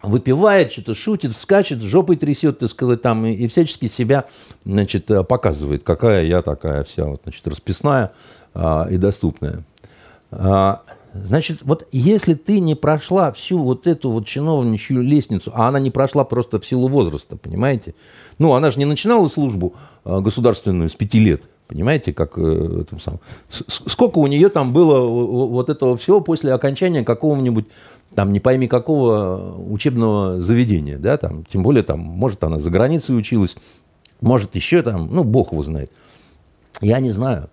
выпивает, 0.02 0.72
что-то 0.72 0.96
шутит, 0.96 1.36
скачет, 1.36 1.82
жопой 1.82 2.16
трясет, 2.16 2.60
так 2.60 2.70
сказать, 2.70 3.02
там, 3.02 3.26
и, 3.26 3.34
и 3.34 3.48
всячески 3.48 3.88
себя, 3.88 4.26
значит, 4.66 5.10
показывает, 5.28 5.84
какая 5.84 6.24
я 6.24 6.42
такая 6.42 6.84
вся, 6.84 7.06
вот, 7.06 7.22
значит, 7.24 7.48
расписная 7.48 8.12
а, 8.54 8.88
и 8.90 8.98
доступная. 8.98 9.64
А, 10.32 10.82
значит, 11.14 11.60
вот 11.62 11.88
если 11.92 12.34
ты 12.34 12.60
не 12.60 12.76
прошла 12.76 13.32
всю 13.32 13.60
вот 13.60 13.88
эту 13.88 14.10
вот 14.12 14.26
чиновничью 14.26 15.02
лестницу, 15.02 15.52
а 15.54 15.68
она 15.68 15.80
не 15.80 15.92
прошла 15.92 16.24
просто 16.24 16.60
в 16.60 16.66
силу 16.66 16.88
возраста, 16.88 17.36
понимаете? 17.36 17.96
Ну, 18.40 18.54
она 18.54 18.72
же 18.72 18.80
не 18.80 18.86
начинала 18.86 19.28
службу 19.28 19.74
а, 20.04 20.22
государственную 20.22 20.90
с 20.90 20.96
пяти 20.96 21.20
лет, 21.20 21.44
понимаете, 21.72 22.12
как 22.14 22.34
э, 22.38 22.84
там 22.90 23.00
сам. 23.00 23.20
Сколько 23.50 24.20
у 24.20 24.28
нее 24.28 24.50
там 24.50 24.74
было 24.74 25.00
вот 25.00 25.70
этого 25.70 25.96
всего 25.96 26.20
после 26.20 26.52
окончания 26.54 27.04
какого-нибудь 27.04 27.66
там 28.14 28.34
не 28.34 28.42
пойми 28.42 28.68
какого 28.68 29.56
учебного 29.58 30.42
заведения, 30.42 30.98
да, 30.98 31.16
там, 31.16 31.46
тем 31.46 31.64
более 31.64 31.84
там, 31.84 32.00
может, 32.00 32.44
она 32.44 32.60
за 32.60 32.70
границей 32.70 33.18
училась, 33.18 33.56
может, 34.20 34.54
еще 34.56 34.84
там, 34.84 35.08
ну, 35.12 35.24
бог 35.24 35.54
его 35.54 35.64
знает. 35.64 35.92
Я 36.82 37.00
не 37.00 37.10
знаю. 37.10 37.50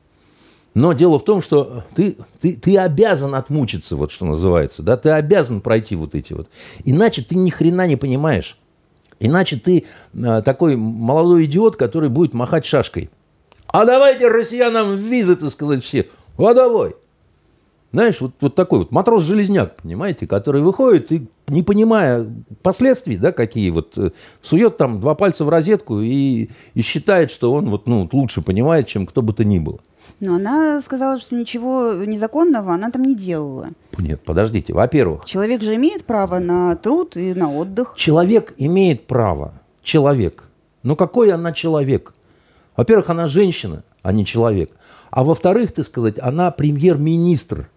Но 0.74 0.92
дело 0.92 1.20
в 1.20 1.24
том, 1.24 1.40
что 1.40 1.84
ты, 1.94 2.16
ты, 2.40 2.56
ты 2.56 2.76
обязан 2.76 3.36
отмучиться, 3.36 3.94
вот 3.94 4.10
что 4.10 4.26
называется, 4.26 4.82
да, 4.82 4.96
ты 4.96 5.10
обязан 5.10 5.60
пройти 5.60 5.94
вот 5.94 6.16
эти 6.16 6.32
вот. 6.32 6.48
Иначе 6.84 7.22
ты 7.22 7.36
ни 7.36 7.50
хрена 7.50 7.86
не 7.86 7.96
понимаешь. 7.96 8.58
Иначе 9.20 9.56
ты 9.56 9.86
э, 10.12 10.42
такой 10.44 10.76
молодой 10.76 11.44
идиот, 11.44 11.76
который 11.76 12.08
будет 12.08 12.34
махать 12.34 12.66
шашкой. 12.66 13.10
А 13.68 13.84
давайте 13.84 14.28
россиянам 14.28 14.96
визы, 14.96 15.36
так 15.36 15.50
сказать, 15.50 15.84
все. 15.84 16.06
А 16.38 16.54
давай. 16.54 16.94
Знаешь, 17.92 18.20
вот, 18.20 18.32
вот 18.40 18.54
такой 18.54 18.80
вот 18.80 18.90
матрос-железняк, 18.90 19.76
понимаете, 19.82 20.26
который 20.26 20.60
выходит 20.60 21.10
и, 21.10 21.26
не 21.48 21.62
понимая 21.62 22.26
последствий, 22.62 23.16
да, 23.16 23.32
какие 23.32 23.70
вот, 23.70 23.96
э, 23.96 24.10
сует 24.42 24.76
там 24.76 25.00
два 25.00 25.14
пальца 25.14 25.44
в 25.44 25.48
розетку 25.48 26.00
и, 26.00 26.50
и 26.74 26.82
считает, 26.82 27.30
что 27.30 27.52
он 27.52 27.70
вот, 27.70 27.86
ну, 27.86 28.06
лучше 28.12 28.42
понимает, 28.42 28.86
чем 28.88 29.06
кто 29.06 29.22
бы 29.22 29.32
то 29.32 29.42
ни 29.44 29.58
было. 29.58 29.78
Но 30.20 30.34
она 30.34 30.80
сказала, 30.82 31.18
что 31.18 31.34
ничего 31.34 31.94
незаконного 31.94 32.74
она 32.74 32.90
там 32.90 33.02
не 33.02 33.14
делала. 33.14 33.68
Нет, 33.98 34.22
подождите. 34.22 34.74
Во-первых... 34.74 35.24
Человек 35.24 35.62
же 35.62 35.74
имеет 35.76 36.04
право 36.04 36.38
на 36.38 36.76
труд 36.76 37.16
и 37.16 37.32
на 37.34 37.52
отдых. 37.52 37.94
Человек 37.96 38.52
имеет 38.58 39.06
право. 39.06 39.54
Человек. 39.82 40.44
Ну 40.82 40.96
какой 40.96 41.30
она 41.32 41.52
человек? 41.52 42.12
Во-первых, 42.78 43.10
она 43.10 43.26
женщина, 43.26 43.82
а 44.02 44.12
не 44.12 44.24
человек. 44.24 44.70
А 45.10 45.24
во-вторых, 45.24 45.72
ты 45.72 45.82
сказать, 45.82 46.20
она 46.20 46.52
премьер-министр 46.52 47.68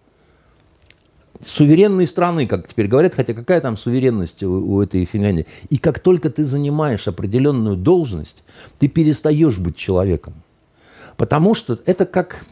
суверенной 1.44 2.06
страны, 2.06 2.46
как 2.46 2.68
теперь 2.68 2.86
говорят, 2.86 3.12
хотя 3.12 3.34
какая 3.34 3.60
там 3.60 3.76
суверенность 3.76 4.44
у, 4.44 4.74
у 4.74 4.80
этой 4.80 5.04
Финляндии. 5.04 5.48
И 5.70 5.78
как 5.78 5.98
только 5.98 6.30
ты 6.30 6.44
занимаешь 6.44 7.08
определенную 7.08 7.74
должность, 7.76 8.44
ты 8.78 8.86
перестаешь 8.86 9.58
быть 9.58 9.74
человеком. 9.74 10.34
Потому 11.16 11.56
что 11.56 11.80
это 11.84 12.06
как, 12.06 12.46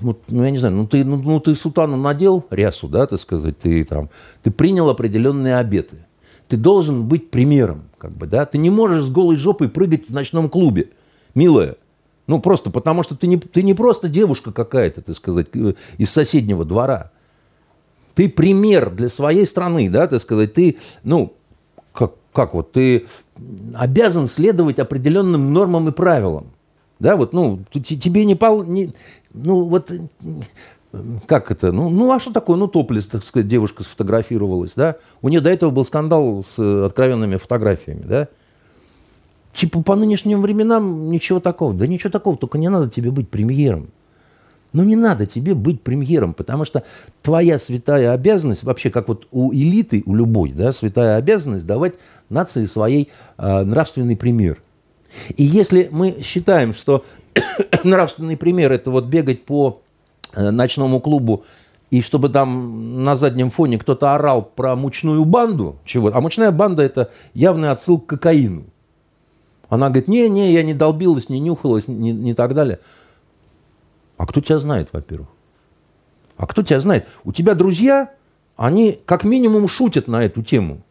ну, 0.00 0.18
ну 0.28 0.44
я 0.44 0.50
не 0.50 0.58
знаю, 0.58 0.74
ну 0.74 0.86
ты, 0.86 1.06
ну, 1.06 1.16
ну 1.16 1.40
ты 1.40 1.54
сутану 1.54 1.96
надел, 1.96 2.44
рясу, 2.50 2.86
да, 2.86 3.06
так 3.06 3.18
сказать, 3.18 3.58
ты 3.58 3.82
там, 3.86 4.10
ты 4.42 4.50
принял 4.50 4.90
определенные 4.90 5.56
обеты. 5.56 6.04
Ты 6.48 6.58
должен 6.58 7.04
быть 7.04 7.30
примером, 7.30 7.84
как 7.96 8.10
бы, 8.10 8.26
да. 8.26 8.44
Ты 8.44 8.58
не 8.58 8.68
можешь 8.68 9.04
с 9.04 9.08
голой 9.08 9.36
жопой 9.36 9.70
прыгать 9.70 10.10
в 10.10 10.12
ночном 10.12 10.50
клубе, 10.50 10.90
милая. 11.34 11.76
Ну, 12.26 12.40
просто 12.40 12.70
потому 12.70 13.02
что 13.02 13.16
ты 13.16 13.26
не, 13.26 13.38
ты 13.38 13.62
не 13.62 13.74
просто 13.74 14.08
девушка 14.08 14.52
какая-то, 14.52 15.02
так 15.02 15.16
сказать, 15.16 15.48
из 15.98 16.10
соседнего 16.10 16.64
двора. 16.64 17.10
Ты 18.14 18.28
пример 18.28 18.90
для 18.90 19.08
своей 19.08 19.46
страны, 19.46 19.90
да, 19.90 20.06
так 20.06 20.20
сказать, 20.20 20.54
ты, 20.54 20.78
ну, 21.02 21.32
как, 21.92 22.14
как 22.32 22.54
вот, 22.54 22.72
ты 22.72 23.06
обязан 23.74 24.26
следовать 24.26 24.78
определенным 24.78 25.52
нормам 25.52 25.88
и 25.88 25.92
правилам. 25.92 26.52
Да, 26.98 27.16
вот, 27.16 27.32
ну, 27.32 27.60
тебе 27.72 28.26
не 28.26 28.34
пал, 28.34 28.62
не, 28.62 28.92
ну, 29.32 29.64
вот, 29.64 29.90
как 31.26 31.50
это, 31.50 31.72
ну, 31.72 31.88
ну, 31.88 32.12
а 32.12 32.20
что 32.20 32.32
такое, 32.32 32.56
ну, 32.56 32.68
топлес, 32.68 33.06
так 33.06 33.24
сказать, 33.24 33.48
девушка 33.48 33.82
сфотографировалась, 33.82 34.74
да, 34.76 34.96
у 35.22 35.28
нее 35.28 35.40
до 35.40 35.50
этого 35.50 35.70
был 35.70 35.84
скандал 35.84 36.44
с 36.46 36.58
откровенными 36.58 37.36
фотографиями, 37.36 38.02
да, 38.04 38.28
типа 39.54 39.82
по 39.82 39.96
нынешним 39.96 40.42
временам 40.42 41.10
ничего 41.10 41.40
такого, 41.40 41.74
да 41.74 41.86
ничего 41.86 42.10
такого, 42.10 42.36
только 42.36 42.58
не 42.58 42.68
надо 42.68 42.88
тебе 42.88 43.10
быть 43.10 43.28
премьером, 43.28 43.90
ну, 44.72 44.84
не 44.84 44.94
надо 44.94 45.26
тебе 45.26 45.54
быть 45.54 45.82
премьером, 45.82 46.32
потому 46.32 46.64
что 46.64 46.84
твоя 47.22 47.58
святая 47.58 48.12
обязанность, 48.12 48.62
вообще 48.62 48.90
как 48.90 49.08
вот 49.08 49.26
у 49.32 49.52
элиты, 49.52 50.02
у 50.06 50.14
любой, 50.14 50.52
да, 50.52 50.72
святая 50.72 51.16
обязанность 51.16 51.66
давать 51.66 51.94
нации 52.28 52.66
своей 52.66 53.10
э, 53.36 53.62
нравственный 53.64 54.16
пример– 54.16 54.62
и 55.36 55.44
если 55.44 55.88
мы 55.90 56.20
считаем, 56.22 56.74
что 56.74 57.04
нравственный 57.84 58.36
пример 58.36 58.72
это 58.72 58.90
вот 58.90 59.06
бегать 59.06 59.44
по 59.44 59.80
э, 60.32 60.50
ночному 60.50 61.00
клубу 61.00 61.44
и 61.90 62.02
чтобы 62.02 62.28
там 62.28 63.02
на 63.02 63.16
заднем 63.16 63.50
фоне 63.50 63.78
кто-то 63.78 64.14
орал 64.14 64.42
про 64.42 64.76
мучную 64.76 65.24
банду, 65.24 65.76
чего? 65.84 66.10
А 66.14 66.20
мучная 66.20 66.52
банда 66.52 66.82
это 66.82 67.10
явный 67.34 67.70
отсыл 67.70 67.98
к 67.98 68.06
кокаину. 68.06 68.64
Она 69.70 69.88
говорит, 69.88 70.08
не-не, 70.08 70.52
я 70.52 70.62
не 70.62 70.74
долбилась, 70.74 71.28
не 71.28 71.38
нюхалась, 71.40 71.86
не, 71.86 72.12
не 72.12 72.34
так 72.34 72.54
далее. 72.54 72.80
А 74.16 74.26
кто 74.26 74.40
тебя 74.40 74.58
знает, 74.58 74.90
во-первых? 74.92 75.28
А 76.36 76.46
кто 76.46 76.62
тебя 76.62 76.80
знает? 76.80 77.06
У 77.24 77.32
тебя 77.32 77.54
друзья, 77.54 78.10
они 78.56 78.98
как 79.06 79.24
минимум 79.24 79.68
шутят 79.68 80.08
на 80.08 80.24
эту 80.24 80.42
тему. 80.42 80.82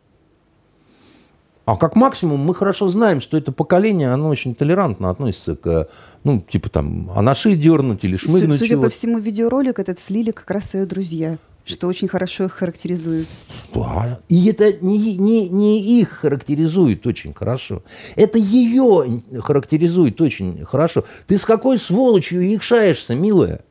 А 1.65 1.75
как 1.75 1.95
максимум 1.95 2.39
мы 2.39 2.55
хорошо 2.55 2.87
знаем, 2.87 3.21
что 3.21 3.37
это 3.37 3.51
поколение, 3.51 4.11
оно 4.11 4.29
очень 4.29 4.55
толерантно 4.55 5.11
относится 5.11 5.55
к, 5.55 5.87
ну, 6.23 6.39
типа 6.41 6.69
там, 6.69 7.11
анаши 7.15 7.55
дернуть 7.55 8.03
или 8.03 8.15
шмыгнуть. 8.15 8.59
Судя 8.59 8.69
чего 8.71 8.83
по 8.83 8.89
всему, 8.89 9.19
видеоролик 9.19 9.77
этот 9.77 9.99
слили 9.99 10.31
как 10.31 10.49
раз 10.49 10.73
ее 10.73 10.87
друзья, 10.87 11.37
что 11.69 11.87
очень 11.87 12.07
хорошо 12.07 12.45
их 12.45 12.53
характеризует. 12.53 13.27
Да. 13.73 14.19
И 14.27 14.47
это 14.47 14.73
не, 14.81 15.17
не, 15.17 15.47
не 15.49 15.99
их 15.99 16.09
характеризует 16.09 17.05
очень 17.05 17.33
хорошо. 17.33 17.83
Это 18.15 18.37
ее 18.37 19.21
характеризует 19.41 20.19
очень 20.21 20.65
хорошо. 20.65 21.05
Ты 21.27 21.37
с 21.37 21.45
какой 21.45 21.77
сволочью 21.77 22.41
их 22.41 22.63
шаешься, 22.63 23.15
милая? 23.15 23.61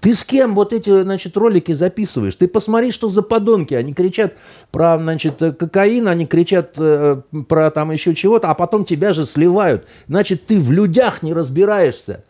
Ты 0.00 0.14
с 0.14 0.24
кем 0.24 0.54
вот 0.54 0.72
эти, 0.74 1.02
значит, 1.02 1.36
ролики 1.36 1.72
записываешь? 1.72 2.36
Ты 2.36 2.48
посмотри, 2.48 2.92
что 2.92 3.08
за 3.08 3.22
подонки. 3.22 3.72
Они 3.72 3.94
кричат 3.94 4.34
про, 4.70 4.98
значит, 4.98 5.38
кокаин, 5.38 6.06
они 6.08 6.26
кричат 6.26 6.72
э, 6.76 7.22
про 7.48 7.70
там 7.70 7.90
еще 7.90 8.14
чего-то, 8.14 8.50
а 8.50 8.54
потом 8.54 8.84
тебя 8.84 9.14
же 9.14 9.24
сливают. 9.24 9.88
Значит, 10.06 10.46
ты 10.46 10.60
в 10.60 10.70
людях 10.70 11.22
не 11.22 11.32
разбираешься. 11.32 12.24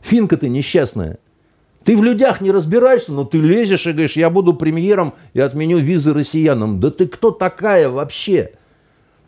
Финка 0.00 0.38
ты 0.38 0.48
несчастная. 0.48 1.18
Ты 1.84 1.96
в 1.96 2.02
людях 2.02 2.40
не 2.40 2.50
разбираешься, 2.50 3.12
но 3.12 3.24
ты 3.24 3.38
лезешь 3.38 3.86
и 3.86 3.92
говоришь, 3.92 4.16
я 4.16 4.28
буду 4.28 4.54
премьером 4.54 5.14
и 5.32 5.40
отменю 5.40 5.78
визы 5.78 6.12
россиянам. 6.12 6.78
Да 6.78 6.90
ты 6.90 7.06
кто 7.06 7.30
такая 7.30 7.88
вообще? 7.88 8.52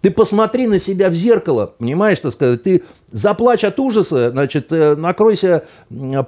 Ты 0.03 0.11
посмотри 0.11 0.67
на 0.67 0.81
себя 0.81 1.11
в 1.11 1.15
зеркало, 1.15 1.75
понимаешь, 1.79 2.19
так 2.19 2.33
сказать, 2.33 2.65
ты 2.65 2.83
заплачь 3.13 3.63
от 3.63 3.79
ужаса, 3.79 4.31
значит, 4.33 4.67
э, 4.73 4.97
накройся 4.97 5.63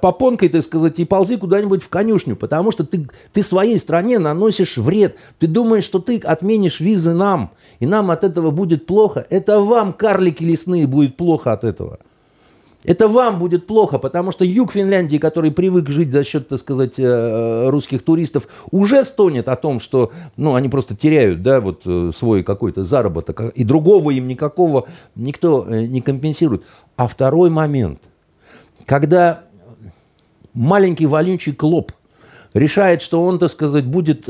попонкой, 0.01 0.47
так 0.47 0.63
сказать, 0.63 0.97
и 0.99 1.03
ползи 1.03 1.35
куда-нибудь 1.35 1.83
в 1.83 1.89
конюшню, 1.89 2.37
потому 2.37 2.71
что 2.71 2.85
ты, 2.85 3.09
ты 3.33 3.43
своей 3.43 3.77
стране 3.77 4.17
наносишь 4.17 4.77
вред. 4.77 5.17
Ты 5.39 5.47
думаешь, 5.47 5.83
что 5.83 5.99
ты 5.99 6.17
отменишь 6.19 6.79
визы 6.79 7.13
нам, 7.13 7.51
и 7.81 7.85
нам 7.85 8.11
от 8.11 8.23
этого 8.23 8.51
будет 8.51 8.85
плохо. 8.85 9.27
Это 9.29 9.59
вам, 9.59 9.91
карлики 9.91 10.43
лесные, 10.43 10.87
будет 10.87 11.17
плохо 11.17 11.51
от 11.51 11.65
этого. 11.65 11.99
Это 12.85 13.07
вам 13.07 13.39
будет 13.39 13.65
плохо, 13.65 13.97
потому 13.97 14.31
что 14.31 14.45
юг 14.45 14.71
Финляндии, 14.73 15.17
который 15.17 15.51
привык 15.51 15.89
жить 15.89 16.11
за 16.11 16.23
счет, 16.23 16.47
так 16.47 16.59
сказать, 16.59 16.93
э, 16.97 17.67
русских 17.69 18.03
туристов, 18.03 18.47
уже 18.71 19.03
стонет 19.03 19.47
о 19.47 19.55
том, 19.55 19.79
что 19.79 20.11
ну, 20.37 20.53
они 20.53 20.69
просто 20.69 20.95
теряют 20.95 21.41
да, 21.41 21.61
вот, 21.61 21.81
э, 21.85 22.11
свой 22.15 22.43
какой-то 22.43 22.83
заработок, 22.83 23.41
и 23.55 23.63
другого 23.63 24.11
им 24.11 24.27
никакого 24.27 24.85
никто 25.15 25.65
э, 25.67 25.85
не 25.85 26.01
компенсирует. 26.01 26.63
А 26.95 27.07
второй 27.07 27.49
момент, 27.49 27.99
когда 28.85 29.41
маленький 30.53 31.07
вонючий 31.07 31.53
клоп 31.53 31.91
решает, 32.53 33.01
что 33.01 33.23
он, 33.23 33.39
так 33.39 33.49
сказать, 33.51 33.85
будет 33.85 34.29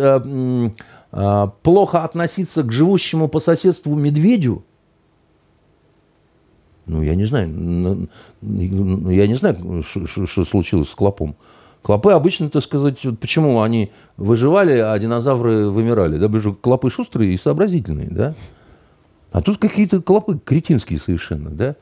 плохо 1.62 2.04
относиться 2.04 2.64
к 2.64 2.72
живущему 2.72 3.28
по 3.28 3.40
соседству 3.40 3.96
медведю, 3.96 4.64
ну, 6.86 7.02
я 7.02 7.16
не 7.16 7.26
знаю, 7.26 8.08
я 8.42 9.28
не 9.28 9.36
знаю, 9.36 9.84
что 9.84 10.46
случилось 10.46 10.90
с 10.90 10.96
клопом. 10.96 11.36
Клопы 11.82 12.12
обычно, 12.12 12.50
так 12.50 12.64
сказать, 12.64 13.00
почему 13.20 13.62
они 13.62 13.92
выживали, 14.18 14.80
а 14.80 14.98
динозавры 14.98 15.70
вымирали? 15.70 16.18
Да, 16.18 16.28
потому 16.28 16.56
клопы 16.56 16.90
шустрые 16.90 17.34
и 17.34 17.38
сообразительные, 17.38 18.08
да? 18.10 18.34
А 19.32 19.42
тут 19.42 19.58
какие-то 19.58 20.02
клопы 20.02 20.40
кретинские 20.44 21.00
совершенно, 21.00 21.52
да? 21.52 21.76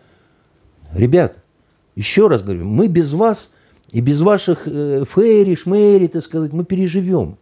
Ребят, 0.93 1.37
еще 1.95 2.27
раз 2.27 2.41
говорю, 2.41 2.65
мы 2.65 2.87
без 2.87 3.13
вас 3.13 3.51
и 3.91 4.01
без 4.01 4.21
ваших 4.21 4.67
э, 4.67 5.05
фейри, 5.07 5.55
шмейри, 5.55 6.07
так 6.07 6.23
сказать, 6.23 6.51
мы 6.51 6.65
переживем. 6.65 7.37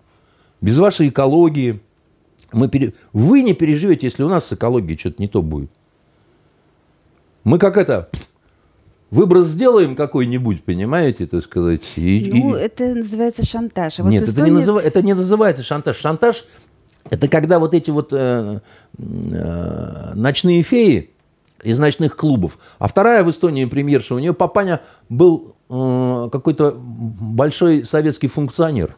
Без 0.60 0.78
вашей 0.78 1.10
экологии. 1.10 1.80
Мы 2.52 2.67
пере... 2.67 2.93
Вы 3.13 3.41
не 3.41 3.54
переживете, 3.54 4.08
если 4.08 4.24
у 4.24 4.30
нас 4.30 4.45
с 4.45 4.54
экологией 4.54 5.00
что-то 5.00 5.21
не 5.21 5.28
то 5.28 5.41
будет. 5.41 5.71
Мы 7.43 7.58
как 7.58 7.77
это, 7.77 8.10
выброс 9.10 9.47
сделаем 9.47 9.95
какой-нибудь, 9.95 10.63
понимаете, 10.63 11.27
так 11.27 11.43
сказать. 11.43 11.82
И, 11.95 12.32
ну, 12.34 12.56
и... 12.56 12.60
это 12.60 12.95
называется 12.95 13.45
шантаж. 13.45 13.99
А 13.99 14.04
вот 14.04 14.10
Нет, 14.10 14.23
Эстония... 14.23 14.41
это, 14.41 14.49
не 14.49 14.56
назыв... 14.56 14.77
это 14.77 15.01
не 15.01 15.13
называется 15.13 15.63
шантаж. 15.63 15.97
Шантаж– 15.97 16.45
это 17.10 17.27
когда 17.27 17.60
вот 17.60 17.73
эти 17.73 17.91
вот 17.91 18.10
э, 18.12 18.60
э, 18.97 20.12
ночные 20.15 20.62
феи 20.63 21.12
из 21.63 21.77
ночных 21.77 22.15
клубов. 22.15 22.58
А 22.80 22.88
вторая 22.88 23.23
в 23.23 23.30
Эстонии 23.30 23.65
премьерша, 23.65 24.15
у 24.15 24.19
нее 24.19 24.34
папаня 24.34 24.82
был 25.10 25.56
э, 25.69 26.30
какой-то 26.32 26.75
большой 26.77 27.86
советский 27.86 28.27
функционер. 28.27 28.95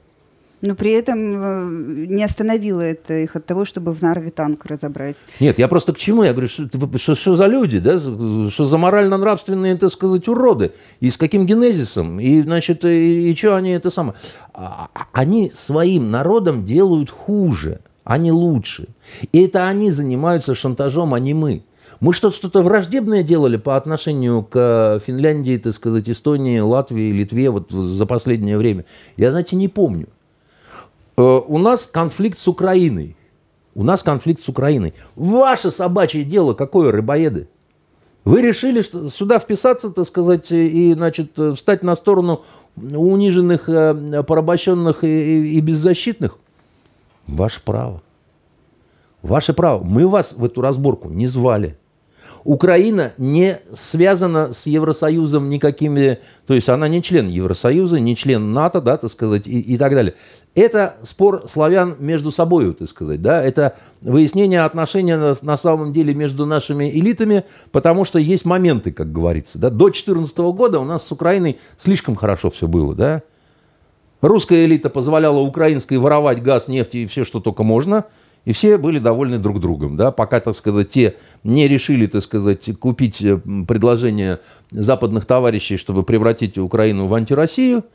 Но 0.64 0.76
при 0.76 0.92
этом 0.92 1.18
э, 1.18 2.06
не 2.08 2.24
остановило 2.24 2.80
это 2.80 3.14
их 3.16 3.36
от 3.36 3.46
того, 3.46 3.66
чтобы 3.66 3.94
в 3.94 4.02
Нарве 4.02 4.32
танк 4.32 4.66
разобрать. 4.66 5.18
Нет, 5.42 5.60
я 5.60 5.68
просто 5.68 5.92
к 5.92 5.98
чему? 5.98 6.24
Я 6.24 6.32
говорю, 6.32 6.48
что, 6.48 6.70
что, 6.98 7.16
что 7.16 7.36
за 7.36 7.48
люди, 7.48 7.80
да? 7.80 7.98
что 7.98 8.64
за 8.64 8.78
морально-нравственные, 8.78 9.76
так 9.76 9.92
сказать, 9.92 10.26
уроды, 10.30 10.72
и 11.02 11.12
с 11.12 11.18
каким 11.18 11.46
генезисом, 11.46 12.18
и, 12.18 12.42
значит, 12.42 12.86
и, 12.86 13.30
и 13.30 13.36
что 13.36 13.58
они 13.58 13.72
это 13.72 13.92
самое. 13.92 14.16
А, 14.54 14.88
а, 14.94 15.08
они 15.12 15.52
своим 15.54 16.10
народом 16.12 16.64
делают 16.64 17.10
хуже, 17.10 17.82
а 18.06 18.18
не 18.18 18.32
лучше. 18.32 18.88
И 19.34 19.44
это 19.44 19.68
они 19.68 19.92
занимаются 19.92 20.56
шантажом, 20.56 21.14
а 21.14 21.20
не 21.20 21.34
мы. 21.34 21.64
Мы 22.00 22.14
что-то 22.14 22.38
что 22.38 22.64
враждебное 22.64 23.22
делали 23.22 23.58
по 23.58 23.76
отношению 23.76 24.44
к 24.44 25.02
Финляндии, 25.06 25.58
так 25.58 25.74
сказать, 25.74 26.10
Эстонии, 26.10 26.60
Латвии, 26.60 27.12
Литве 27.12 27.50
вот 27.50 27.70
за 27.70 28.06
последнее 28.06 28.58
время. 28.58 28.86
Я, 29.18 29.32
знаете, 29.32 29.58
не 29.58 29.68
помню. 29.68 30.08
Э, 31.16 31.22
у 31.22 31.58
нас 31.58 31.86
конфликт 31.86 32.40
с 32.40 32.48
Украиной. 32.48 33.16
У 33.76 33.84
нас 33.84 34.04
конфликт 34.04 34.42
с 34.42 34.50
Украиной. 34.50 34.94
Ваше 35.16 35.72
собачье 35.72 36.24
дело 36.24 36.54
какое, 36.54 36.92
рыбоеды? 36.92 37.48
Вы 38.24 38.42
решили 38.42 38.82
что, 38.82 39.10
сюда 39.10 39.40
вписаться, 39.40 39.90
так 39.90 40.06
сказать, 40.06 40.52
и, 40.52 40.94
значит, 40.94 41.32
встать 41.56 41.84
на 41.84 41.96
сторону 41.96 42.44
униженных, 42.78 43.68
э, 43.68 44.24
порабощенных 44.24 45.04
и, 45.04 45.58
и 45.58 45.62
беззащитных? 45.62 46.38
Ваше 47.28 47.62
право. 47.64 48.02
Ваше 49.22 49.54
право. 49.54 49.84
Мы 49.84 50.08
вас 50.08 50.34
в 50.34 50.44
эту 50.44 50.62
разборку 50.62 51.10
не 51.10 51.28
звали. 51.28 51.78
Украина 52.44 53.14
не 53.18 53.60
связана 53.74 54.52
с 54.52 54.66
Евросоюзом 54.66 55.50
никакими, 55.50 56.20
то 56.46 56.54
есть 56.54 56.68
она 56.68 56.88
не 56.88 57.02
член 57.02 57.28
Евросоюза, 57.28 58.00
не 58.00 58.16
член 58.16 58.52
НАТО, 58.52 58.82
да, 58.82 58.98
так 58.98 59.10
сказать, 59.12 59.48
и, 59.48 59.60
и 59.60 59.78
так 59.78 59.94
далее. 59.94 60.16
Это 60.54 60.98
спор 61.04 61.46
славян 61.50 61.96
между 62.00 62.32
собой, 62.32 62.74
так 62.74 62.90
сказать, 62.90 63.22
да, 63.22 63.42
это 63.42 63.78
выяснение 64.02 64.62
отношений 64.62 65.16
на, 65.16 65.36
на 65.42 65.58
самом 65.58 65.94
деле 65.94 66.14
между 66.14 66.46
нашими 66.46 66.90
элитами, 66.90 67.46
потому 67.72 68.04
что 68.04 68.20
есть 68.20 68.46
моменты, 68.46 68.92
как 68.92 69.12
говорится, 69.12 69.58
да. 69.58 69.70
До 69.70 69.86
2014 69.86 70.38
года 70.38 70.80
у 70.80 70.86
нас 70.86 71.08
с 71.08 71.12
Украиной 71.12 71.58
слишком 71.78 72.16
хорошо 72.16 72.50
все 72.50 72.68
было, 72.68 72.94
да. 72.94 73.24
Русская 74.20 74.66
элита 74.66 74.90
позволяла 74.90 75.40
украинской 75.40 75.98
воровать 75.98 76.42
газ, 76.42 76.68
нефть 76.68 76.96
и 76.96 77.06
все, 77.06 77.24
что 77.24 77.40
только 77.40 77.64
можно– 77.64 78.06
и 78.46 78.52
все 78.52 78.78
были 78.78 79.00
довольны 79.00 79.40
друг 79.40 79.60
другом, 79.60 79.96
да, 79.96 80.12
пока, 80.12 80.40
так 80.40 80.56
сказать, 80.56 80.92
те 80.92 81.16
не 81.44 81.68
решили, 81.68 82.08
так 82.08 82.24
сказать, 82.24 82.78
купить 82.78 83.22
э, 83.22 83.40
предложение 83.68 84.40
западных 84.72 85.26
товарищей, 85.26 85.78
чтобы 85.78 86.04
превратить 86.04 86.58
Украину 86.58 87.08
в 87.08 87.14
антироссию, 87.14 87.86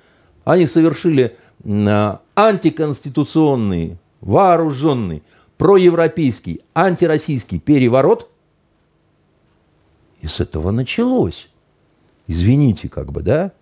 они 0.45 0.67
совершили 0.67 1.37
а, 1.67 2.23
антиконституционный, 2.35 3.99
вооруженный, 4.23 5.23
проевропейский, 5.59 6.63
антироссийский 6.75 7.59
переворот. 7.59 8.31
И 10.23 10.27
с 10.27 10.41
этого 10.41 10.71
началось. 10.71 11.51
Извините, 12.27 12.89
как 12.89 13.13
бы, 13.13 13.23
да? 13.23 13.53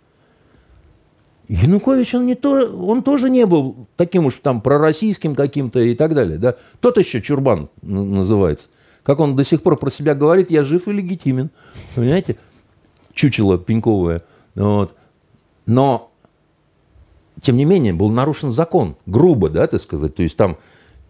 Янукович, 1.49 2.15
он, 2.15 2.27
не 2.27 2.35
то, 2.35 2.67
он 2.67 3.03
тоже 3.03 3.31
не 3.31 3.47
был 3.47 3.87
таким 3.97 4.27
уж 4.27 4.35
там 4.43 4.61
пророссийским 4.61 5.35
каким-то 5.35 5.81
и 5.81 5.95
так 5.95 6.15
далее. 6.15 6.39
Да? 6.39 6.57
Тот 6.81 6.99
еще 6.99 7.23
чурбан 7.23 7.69
называется. 7.83 8.69
Как 9.05 9.21
он 9.21 9.37
до 9.37 9.45
сих 9.45 9.63
пор 9.63 9.77
про 9.77 9.91
себя 9.91 10.15
говорит, 10.17 10.51
я 10.51 10.65
жив 10.65 10.89
и 10.89 10.93
легитимен. 10.93 11.51
Понимаете? 11.95 12.37
Чучело 13.13 13.59
пеньковое. 13.59 14.25
Вот. 14.57 14.95
Но, 15.67 16.11
тем 17.41 17.57
не 17.57 17.65
менее, 17.65 17.93
был 17.93 18.11
нарушен 18.11 18.51
закон. 18.51 18.97
Грубо, 19.07 19.49
да, 19.49 19.69
так 19.69 19.81
сказать. 19.81 20.17
То 20.17 20.25
есть 20.25 20.37
там 20.37 20.57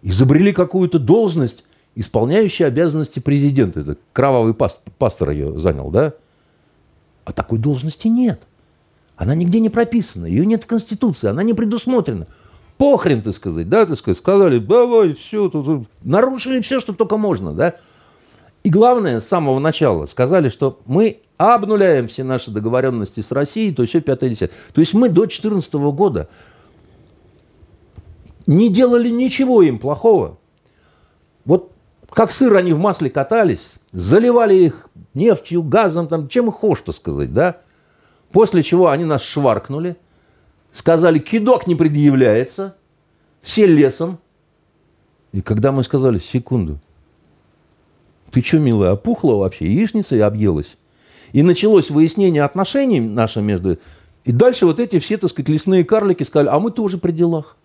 изобрели 0.02 0.52
какую-то 0.52 0.98
должность, 0.98 1.64
исполняющую 1.94 2.68
обязанности 2.68 3.20
президента. 3.20 3.80
Это 3.80 3.96
кровавый 4.12 4.52
пастор 4.52 5.30
ее 5.30 5.58
занял, 5.58 5.90
да? 5.90 6.12
А 7.24 7.32
такой 7.32 7.58
должности 7.58 8.08
нет. 8.08 8.46
Она 9.16 9.34
нигде 9.34 9.60
не 9.60 9.70
прописана, 9.70 10.26
ее 10.26 10.44
нет 10.44 10.64
в 10.64 10.66
Конституции, 10.66 11.28
она 11.28 11.42
не 11.42 11.54
предусмотрена. 11.54 12.26
Похрен, 12.76 13.22
ты 13.22 13.32
сказать, 13.32 13.68
да, 13.68 13.86
ты 13.86 13.96
сказать, 13.96 14.18
сказали, 14.18 14.58
давай, 14.58 15.14
все, 15.14 15.48
тут, 15.48 15.88
нарушили 16.04 16.60
все, 16.60 16.80
что 16.80 16.92
только 16.92 17.16
можно, 17.16 17.54
да. 17.54 17.76
И 18.62 18.68
главное, 18.68 19.20
с 19.20 19.26
самого 19.26 19.58
начала 19.58 20.04
сказали, 20.06 20.50
что 20.50 20.80
мы 20.84 21.20
обнуляем 21.38 22.08
все 22.08 22.24
наши 22.24 22.50
договоренности 22.50 23.20
с 23.20 23.32
Россией, 23.32 23.72
то 23.72 23.86
все 23.86 24.00
5 24.00 24.20
10 24.20 24.50
То 24.74 24.80
есть 24.80 24.92
мы 24.92 25.08
до 25.08 25.22
2014 25.22 25.72
года 25.74 26.28
не 28.46 28.68
делали 28.68 29.08
ничего 29.08 29.62
им 29.62 29.78
плохого. 29.78 30.38
Вот 31.44 31.72
как 32.10 32.32
сыр 32.32 32.54
они 32.56 32.72
в 32.72 32.78
масле 32.78 33.08
катались, 33.08 33.74
заливали 33.92 34.54
их 34.54 34.88
нефтью, 35.14 35.62
газом, 35.62 36.08
там, 36.08 36.28
чем 36.28 36.48
их 36.48 36.54
хошь, 36.54 36.82
сказать, 36.92 37.32
да. 37.32 37.60
После 38.32 38.62
чего 38.62 38.88
они 38.88 39.04
нас 39.04 39.22
шваркнули, 39.22 39.96
сказали, 40.72 41.18
кидок 41.18 41.66
не 41.66 41.74
предъявляется, 41.74 42.76
все 43.42 43.66
лесом. 43.66 44.18
И 45.32 45.40
когда 45.40 45.72
мы 45.72 45.84
сказали, 45.84 46.18
секунду, 46.18 46.78
ты 48.30 48.42
что, 48.42 48.58
милая, 48.58 48.92
опухла 48.92 49.34
вообще, 49.34 49.66
яичница 49.66 50.16
и 50.16 50.20
объелась? 50.20 50.76
И 51.32 51.42
началось 51.42 51.90
выяснение 51.90 52.42
отношений 52.42 53.00
наших 53.00 53.42
между... 53.42 53.78
И 54.24 54.32
дальше 54.32 54.66
вот 54.66 54.80
эти 54.80 54.98
все, 54.98 55.16
так 55.16 55.30
сказать, 55.30 55.48
лесные 55.48 55.84
карлики 55.84 56.24
сказали, 56.24 56.48
а 56.48 56.58
мы 56.58 56.70
тоже 56.70 56.98
при 56.98 57.12
делах. 57.12 57.56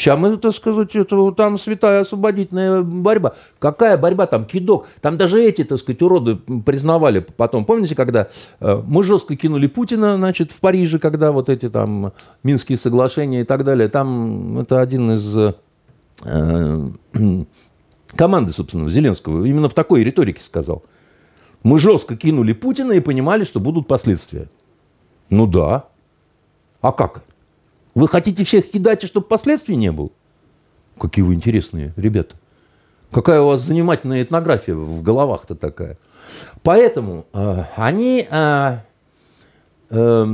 Сейчас 0.00 0.18
мы, 0.18 0.34
так 0.38 0.54
сказать, 0.54 0.96
это, 0.96 1.30
там 1.32 1.58
святая 1.58 2.00
освободительная 2.00 2.80
борьба. 2.80 3.34
Какая 3.58 3.98
борьба 3.98 4.26
там, 4.26 4.46
кидок? 4.46 4.88
Там 5.02 5.18
даже 5.18 5.44
эти, 5.44 5.62
так 5.62 5.78
сказать, 5.78 6.00
уроды 6.00 6.36
признавали 6.36 7.18
потом. 7.18 7.66
Помните, 7.66 7.94
когда 7.94 8.28
э, 8.60 8.82
мы 8.86 9.04
жестко 9.04 9.36
кинули 9.36 9.66
Путина, 9.66 10.16
значит, 10.16 10.52
в 10.52 10.60
Париже, 10.60 10.98
когда 10.98 11.32
вот 11.32 11.50
эти 11.50 11.68
там 11.68 12.14
Минские 12.42 12.78
соглашения 12.78 13.42
и 13.42 13.44
так 13.44 13.62
далее. 13.62 13.90
Там 13.90 14.60
это 14.60 14.80
один 14.80 15.10
из 15.10 15.36
э, 16.24 16.88
команды, 18.16 18.52
собственно, 18.52 18.88
Зеленского. 18.88 19.44
Именно 19.44 19.68
в 19.68 19.74
такой 19.74 20.02
риторике 20.02 20.42
сказал. 20.42 20.82
Мы 21.62 21.78
жестко 21.78 22.16
кинули 22.16 22.54
Путина 22.54 22.92
и 22.92 23.00
понимали, 23.00 23.44
что 23.44 23.60
будут 23.60 23.86
последствия. 23.86 24.48
Ну 25.28 25.46
да. 25.46 25.84
А 26.80 26.90
как? 26.90 27.22
Вы 27.94 28.08
хотите 28.08 28.44
всех 28.44 28.70
кидать, 28.70 29.02
чтобы 29.02 29.26
последствий 29.26 29.76
не 29.76 29.90
было? 29.90 30.10
Какие 30.98 31.24
вы 31.24 31.34
интересные 31.34 31.92
ребята. 31.96 32.36
Какая 33.10 33.40
у 33.40 33.46
вас 33.46 33.62
занимательная 33.62 34.22
этнография 34.22 34.74
в 34.74 35.02
головах-то 35.02 35.54
такая. 35.54 35.98
Поэтому 36.62 37.26
э, 37.32 37.64
они... 37.76 38.26
Э, 38.30 38.78
э, 39.90 40.26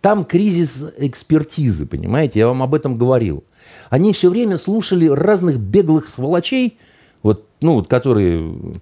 там 0.00 0.24
кризис 0.24 0.92
экспертизы, 0.98 1.86
понимаете? 1.86 2.40
Я 2.40 2.48
вам 2.48 2.62
об 2.62 2.74
этом 2.74 2.98
говорил. 2.98 3.44
Они 3.88 4.12
все 4.12 4.30
время 4.30 4.56
слушали 4.58 5.06
разных 5.06 5.58
беглых 5.58 6.08
сволочей, 6.08 6.78
вот, 7.22 7.46
ну, 7.60 7.74
вот, 7.74 7.88
которые, 7.88 8.80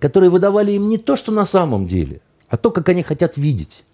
которые 0.00 0.30
выдавали 0.30 0.72
им 0.72 0.88
не 0.88 0.98
то, 0.98 1.16
что 1.16 1.32
на 1.32 1.46
самом 1.46 1.86
деле, 1.86 2.20
а 2.48 2.56
то, 2.56 2.70
как 2.70 2.88
они 2.88 3.02
хотят 3.02 3.36
видеть 3.36 3.84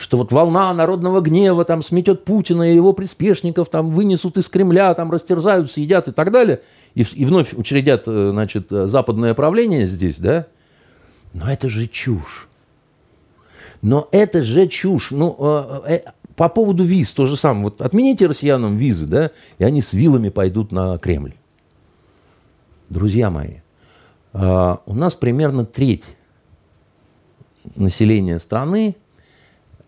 что 0.00 0.16
вот 0.16 0.32
волна 0.32 0.72
народного 0.72 1.20
гнева 1.20 1.64
там 1.66 1.82
сметет 1.82 2.24
Путина 2.24 2.72
и 2.72 2.74
его 2.74 2.94
приспешников, 2.94 3.68
там 3.68 3.90
вынесут 3.90 4.38
из 4.38 4.48
Кремля, 4.48 4.94
там 4.94 5.10
растерзают, 5.10 5.70
съедят 5.70 6.08
и 6.08 6.12
так 6.12 6.32
далее, 6.32 6.62
и, 6.94 7.02
и 7.02 7.24
вновь 7.26 7.52
учредят, 7.52 8.04
э, 8.06 8.30
значит, 8.32 8.68
западное 8.70 9.34
правление 9.34 9.86
здесь, 9.86 10.18
да? 10.18 10.46
Но 11.34 11.50
это 11.52 11.68
же 11.68 11.86
чушь. 11.86 12.48
Но 13.82 14.08
это 14.10 14.42
же 14.42 14.68
чушь. 14.68 15.10
Ну, 15.10 15.36
э, 15.38 15.80
э, 15.86 16.00
по 16.34 16.48
поводу 16.48 16.82
виз 16.82 17.12
то 17.12 17.26
же 17.26 17.36
самое. 17.36 17.64
Вот 17.64 17.82
отмените 17.82 18.26
россиянам 18.26 18.78
визы, 18.78 19.04
да, 19.06 19.30
и 19.58 19.64
они 19.64 19.82
с 19.82 19.92
вилами 19.92 20.30
пойдут 20.30 20.72
на 20.72 20.96
Кремль. 20.96 21.34
Друзья 22.88 23.30
мои, 23.30 23.56
э, 24.32 24.76
у 24.86 24.94
нас 24.94 25.14
примерно 25.14 25.66
треть 25.66 26.04
населения 27.76 28.38
страны 28.38 28.96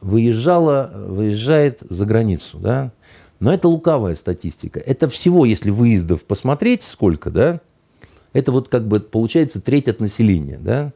выезжала, 0.03 0.91
выезжает 0.95 1.81
за 1.89 2.05
границу, 2.05 2.59
да. 2.59 2.93
Но 3.41 3.53
это 3.53 3.69
лукавая 3.69 4.15
статистика. 4.15 4.79
Это 4.79 5.09
всего, 5.09 5.45
если 5.45 5.71
выездов 5.71 6.25
посмотреть, 6.25 6.83
сколько, 6.83 7.31
да, 7.31 7.61
это 8.33 8.53
вот 8.53 8.69
как 8.69 8.87
бы 8.87 9.01
получается 9.01 9.61
треть 9.61 9.89
от 9.89 10.01
населения, 10.01 10.59
да. 10.61 10.93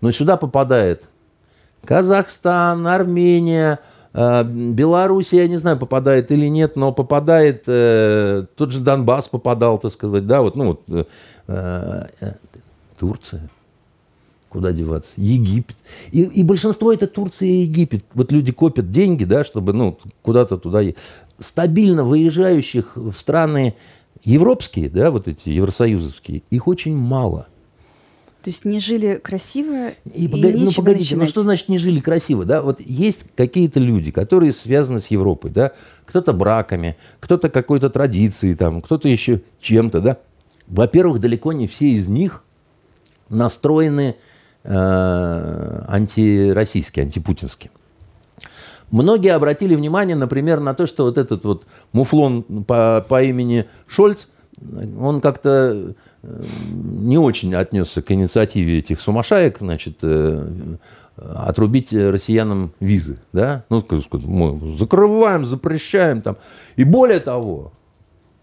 Но 0.00 0.12
сюда 0.12 0.36
попадает 0.36 1.08
Казахстан, 1.84 2.86
Армения, 2.86 3.80
э, 4.12 4.44
Беларусь, 4.44 5.32
я 5.32 5.46
не 5.48 5.56
знаю, 5.56 5.78
попадает 5.78 6.30
или 6.30 6.46
нет, 6.46 6.76
но 6.76 6.92
попадает, 6.92 7.64
э, 7.66 8.44
тот 8.56 8.72
же 8.72 8.80
Донбасс 8.80 9.28
попадал, 9.28 9.78
так 9.78 9.92
сказать, 9.92 10.26
да, 10.26 10.42
вот, 10.42 10.56
ну 10.56 10.66
вот, 10.66 10.82
э, 10.88 11.04
э, 12.20 12.32
Турция, 12.98 13.48
Куда 14.50 14.72
деваться? 14.72 15.12
Египет. 15.16 15.76
И, 16.10 16.22
и 16.22 16.42
большинство 16.42 16.92
это 16.92 17.06
Турция 17.06 17.48
и 17.48 17.62
Египет. 17.62 18.04
Вот 18.14 18.32
люди 18.32 18.50
копят 18.50 18.90
деньги, 18.90 19.22
да, 19.24 19.44
чтобы 19.44 19.72
ну, 19.72 19.96
куда-то 20.22 20.58
туда... 20.58 20.82
Стабильно 21.38 22.04
выезжающих 22.04 22.96
в 22.96 23.12
страны 23.14 23.74
европейские, 24.24 24.90
да, 24.90 25.10
вот 25.10 25.28
эти 25.28 25.48
евросоюзовские, 25.48 26.42
их 26.50 26.68
очень 26.68 26.94
мало. 26.94 27.46
То 28.42 28.50
есть 28.50 28.64
не 28.64 28.80
жили 28.80 29.20
красиво 29.22 29.90
и, 30.12 30.24
и 30.24 30.28
погоди, 30.28 30.64
Ну, 30.64 30.72
погодите, 30.72 31.14
начинать. 31.14 31.26
ну 31.26 31.30
что 31.30 31.42
значит 31.42 31.68
не 31.68 31.78
жили 31.78 32.00
красиво, 32.00 32.44
да? 32.44 32.60
Вот 32.60 32.80
есть 32.80 33.24
какие-то 33.36 33.80
люди, 33.80 34.10
которые 34.10 34.52
связаны 34.52 35.00
с 35.00 35.06
Европой, 35.06 35.50
да? 35.50 35.72
Кто-то 36.06 36.32
браками, 36.32 36.96
кто-то 37.20 37.48
какой-то 37.50 37.88
традицией, 37.88 38.54
там, 38.54 38.82
кто-то 38.82 39.08
еще 39.08 39.42
чем-то, 39.60 40.00
да? 40.00 40.18
Во-первых, 40.66 41.20
далеко 41.20 41.52
не 41.52 41.66
все 41.66 41.90
из 41.90 42.08
них 42.08 42.44
настроены 43.28 44.16
Э, 44.62 45.84
антироссийский, 45.88 47.02
антипутинский. 47.02 47.70
Многие 48.90 49.32
обратили 49.32 49.74
внимание, 49.74 50.16
например, 50.16 50.60
на 50.60 50.74
то, 50.74 50.86
что 50.86 51.04
вот 51.04 51.16
этот 51.16 51.44
вот 51.44 51.64
муфлон 51.92 52.42
по, 52.42 53.04
по 53.08 53.22
имени 53.22 53.66
Шольц 53.86 54.26
он 55.00 55.22
как-то 55.22 55.94
э, 56.22 56.42
не 56.72 57.16
очень 57.16 57.54
отнесся 57.54 58.02
к 58.02 58.10
инициативе 58.12 58.78
этих 58.78 59.00
сумасшаек, 59.00 59.60
значит, 59.60 59.98
э, 60.02 60.76
отрубить 61.16 61.94
россиянам 61.94 62.72
визы, 62.80 63.18
да, 63.32 63.64
ну, 63.70 63.82
мы 64.24 64.74
закрываем, 64.76 65.46
запрещаем 65.46 66.20
там, 66.20 66.36
и 66.76 66.84
более 66.84 67.20
того, 67.20 67.72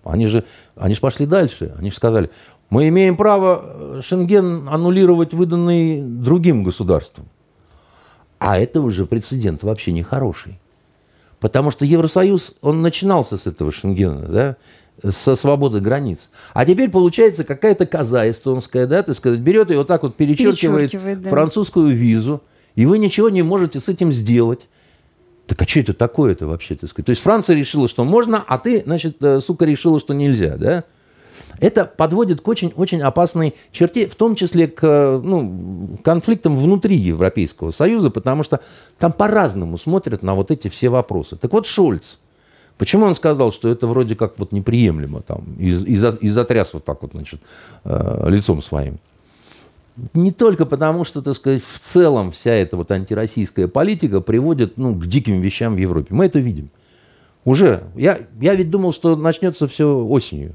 они 0.04 0.26
же, 0.26 0.46
они 0.76 0.96
же 0.96 1.02
пошли 1.02 1.28
дальше, 1.28 1.76
они 1.78 1.92
же 1.92 1.96
сказали, 1.96 2.32
мы 2.70 2.88
имеем 2.90 3.16
право 3.16 4.02
Шенген 4.02 4.68
аннулировать, 4.70 5.34
выданный 5.34 6.02
другим 6.02 6.64
государством. 6.64 7.28
А 8.40 8.60
это 8.60 8.82
уже 8.82 9.06
прецедент 9.06 9.64
вообще 9.64 9.92
нехороший. 9.92 10.60
Потому 11.40 11.72
что 11.72 11.86
Евросоюз, 11.86 12.56
он 12.62 12.82
начинался 12.82 13.38
с 13.38 13.48
этого 13.48 13.72
Шенгена, 13.72 14.28
да, 14.28 14.58
со 15.12 15.36
свободы 15.36 15.80
границ. 15.80 16.30
А 16.54 16.66
теперь 16.66 16.90
получается 16.90 17.44
какая-то 17.44 17.86
коза 17.86 18.30
эстонская, 18.30 18.88
да, 18.88 19.04
ты 19.04 19.14
сказать, 19.14 19.40
берет 19.40 19.70
и 19.70 19.76
вот 19.76 19.88
так 19.88 20.04
вот 20.04 20.16
перечеркивает, 20.16 20.92
перечеркивает 20.92 21.22
да. 21.22 21.30
французскую 21.30 21.96
визу, 21.96 22.42
и 22.76 22.86
вы 22.86 22.98
ничего 22.98 23.30
не 23.30 23.44
можете 23.44 23.80
с 23.80 23.88
этим 23.88 24.12
сделать. 24.12 24.68
Так 25.46 25.62
а 25.62 25.68
что 25.68 25.80
это 25.80 25.94
такое-то 25.94 26.48
вообще, 26.48 26.76
так 26.76 26.90
сказать? 26.90 27.06
То 27.06 27.12
есть 27.12 27.22
Франция 27.22 27.56
решила, 27.56 27.88
что 27.88 28.04
можно, 28.04 28.44
а 28.46 28.58
ты, 28.58 28.82
значит, 28.82 29.18
э, 29.22 29.40
сука, 29.40 29.66
решила, 29.66 30.00
что 30.00 30.14
нельзя, 30.14 30.58
да? 30.58 30.84
Это 31.60 31.86
подводит 31.86 32.42
к 32.42 32.48
очень-очень 32.48 33.02
опасной 33.02 33.56
черте, 33.72 34.08
в 34.08 34.16
том 34.16 34.36
числе 34.36 34.68
к 34.68 35.22
ну, 35.24 35.98
конфликтам 36.04 36.58
внутри 36.58 36.96
Европейского 36.96 37.72
Союза, 37.72 38.10
потому 38.10 38.44
что 38.44 38.60
там 39.00 39.12
по-разному 39.12 39.78
смотрят 39.78 40.24
на 40.24 40.36
вот 40.36 40.52
эти 40.52 40.68
все 40.68 40.90
вопросы. 40.90 41.36
Так 41.36 41.52
вот, 41.54 41.66
Шольц, 41.66 42.18
почему 42.78 43.06
он 43.06 43.16
сказал, 43.16 43.52
что 43.52 43.70
это 43.70 43.88
вроде 43.88 44.16
как 44.16 44.38
вот 44.38 44.52
неприемлемо, 44.52 45.22
там, 45.22 45.56
и, 45.58 45.70
и, 45.70 45.96
и 46.22 46.30
затряс 46.30 46.74
вот 46.74 46.86
так 46.86 47.02
вот, 47.02 47.12
значит, 47.14 47.42
э, 47.84 48.26
лицом 48.30 48.62
своим? 48.62 49.00
Не 50.14 50.32
только 50.32 50.68
потому, 50.68 51.06
что, 51.06 51.24
так 51.24 51.36
сказать, 51.36 51.64
в 51.64 51.80
целом 51.80 52.32
вся 52.32 52.52
эта 52.52 52.78
вот 52.78 52.92
антироссийская 52.92 53.68
политика 53.68 54.22
приводит 54.22 54.78
ну, 54.78 54.94
к 54.94 55.08
диким 55.08 55.42
вещам 55.42 55.74
в 55.74 55.78
Европе. 55.78 56.14
Мы 56.14 56.26
это 56.26 56.38
видим. 56.38 56.70
Уже. 57.46 57.84
Я, 57.96 58.20
я 58.40 58.54
ведь 58.54 58.70
думал, 58.70 58.94
что 58.94 59.16
начнется 59.16 59.68
все 59.68 59.98
осенью. 60.06 60.54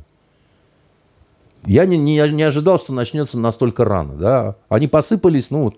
Я 1.64 1.84
не, 1.86 1.96
не, 1.96 2.28
не 2.30 2.42
ожидал, 2.42 2.78
что 2.78 2.92
начнется 2.92 3.38
настолько 3.38 3.84
рано. 3.84 4.14
Да? 4.14 4.56
Они 4.68 4.88
посыпались, 4.88 5.50
ну, 5.50 5.64
вот, 5.64 5.76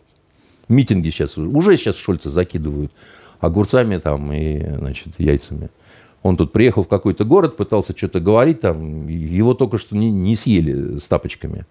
митинги 0.69 1.11
сейчас, 1.11 1.37
уже 1.37 1.77
сейчас 1.77 1.97
Шольца 1.97 2.31
закидывают 2.31 2.93
огурцами 3.41 3.99
там 3.99 4.33
и, 4.33 4.77
значит, 4.79 5.09
яйцами. 5.19 5.71
Он 6.23 6.39
тут 6.39 6.53
приехал 6.53 6.85
в 6.85 6.89
какой-то 6.89 7.25
город, 7.25 7.57
пытался 7.57 7.95
что-то 7.97 8.19
говорить, 8.19 8.61
там, 8.61 9.07
его 9.09 9.53
только 9.53 9.77
что 9.77 9.95
не, 9.95 10.11
не 10.11 10.35
съели 10.37 10.99
с 10.99 11.07
тапочками. 11.07 11.67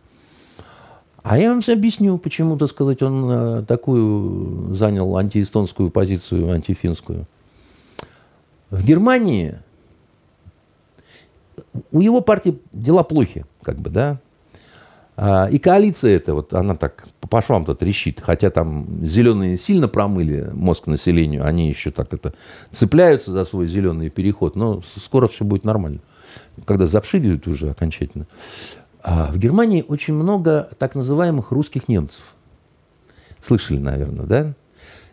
А 1.24 1.40
я 1.40 1.50
вам 1.50 1.62
объясню, 1.68 2.18
почему, 2.18 2.58
так 2.58 2.70
сказать, 2.70 3.02
он 3.02 3.32
э, 3.32 3.64
такую 3.64 4.76
занял 4.76 5.16
антиэстонскую 5.18 5.90
позицию, 5.90 6.52
антифинскую. 6.52 7.26
В 8.70 8.86
Германии 8.86 9.58
у 11.92 12.02
его 12.02 12.22
партии 12.22 12.60
дела 12.74 13.04
плохи, 13.04 13.46
как 13.64 13.78
бы, 13.78 13.90
да. 13.90 14.20
А, 15.16 15.48
и 15.48 15.60
коалиция 15.60 16.16
эта, 16.16 16.34
вот 16.34 16.54
она 16.54 16.76
так 16.76 17.06
по 17.30 17.42
швам-то 17.42 17.76
трещит, 17.76 18.20
хотя 18.20 18.50
там 18.50 18.88
зеленые 19.04 19.58
сильно 19.58 19.88
промыли 19.88 20.50
мозг 20.54 20.88
населению, 20.88 21.46
они 21.46 21.70
еще 21.70 21.92
так 21.92 22.14
это 22.14 22.34
цепляются 22.72 23.32
за 23.32 23.46
свой 23.46 23.68
зеленый 23.68 24.10
переход, 24.10 24.56
но 24.56 24.82
скоро 25.02 25.28
все 25.28 25.46
будет 25.46 25.66
нормально, 25.66 26.00
когда 26.66 26.88
завшивают 26.88 27.48
уже 27.48 27.70
окончательно. 27.70 28.26
А 29.04 29.32
в 29.32 29.38
Германии 29.38 29.86
очень 29.88 30.14
много 30.14 30.70
так 30.80 30.96
называемых 30.96 31.52
русских 31.52 31.88
немцев. 31.88 32.22
Слышали, 33.42 33.78
наверное, 33.78 34.26
да? 34.26 34.54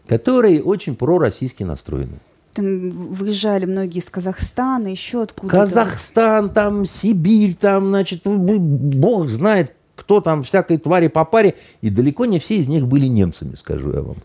Которые 0.07 0.63
очень 0.63 0.95
пророссийски 0.95 1.65
настроены. 1.65 2.21
Там 2.55 2.91
выезжали 2.91 3.65
многие 3.65 3.99
из 3.99 4.11
Казахстана, 4.11 4.89
еще 4.89 5.23
откуда-то. 5.23 5.57
Казахстан, 5.57 6.51
там 6.51 6.85
Сибирь, 6.85 7.55
там, 7.55 7.89
значит, 7.89 8.23
бог 8.25 9.29
знает, 9.29 9.75
кто 9.95 10.21
там 10.21 10.43
всякой 10.43 10.79
твари 10.79 11.09
по 11.09 11.25
паре, 11.25 11.55
и 11.83 11.91
далеко 11.91 12.25
не 12.25 12.39
все 12.41 12.57
из 12.57 12.69
них 12.69 12.87
были 12.89 13.07
немцами, 13.07 13.55
скажу 13.55 13.93
я 13.93 14.01
вам. 14.01 14.17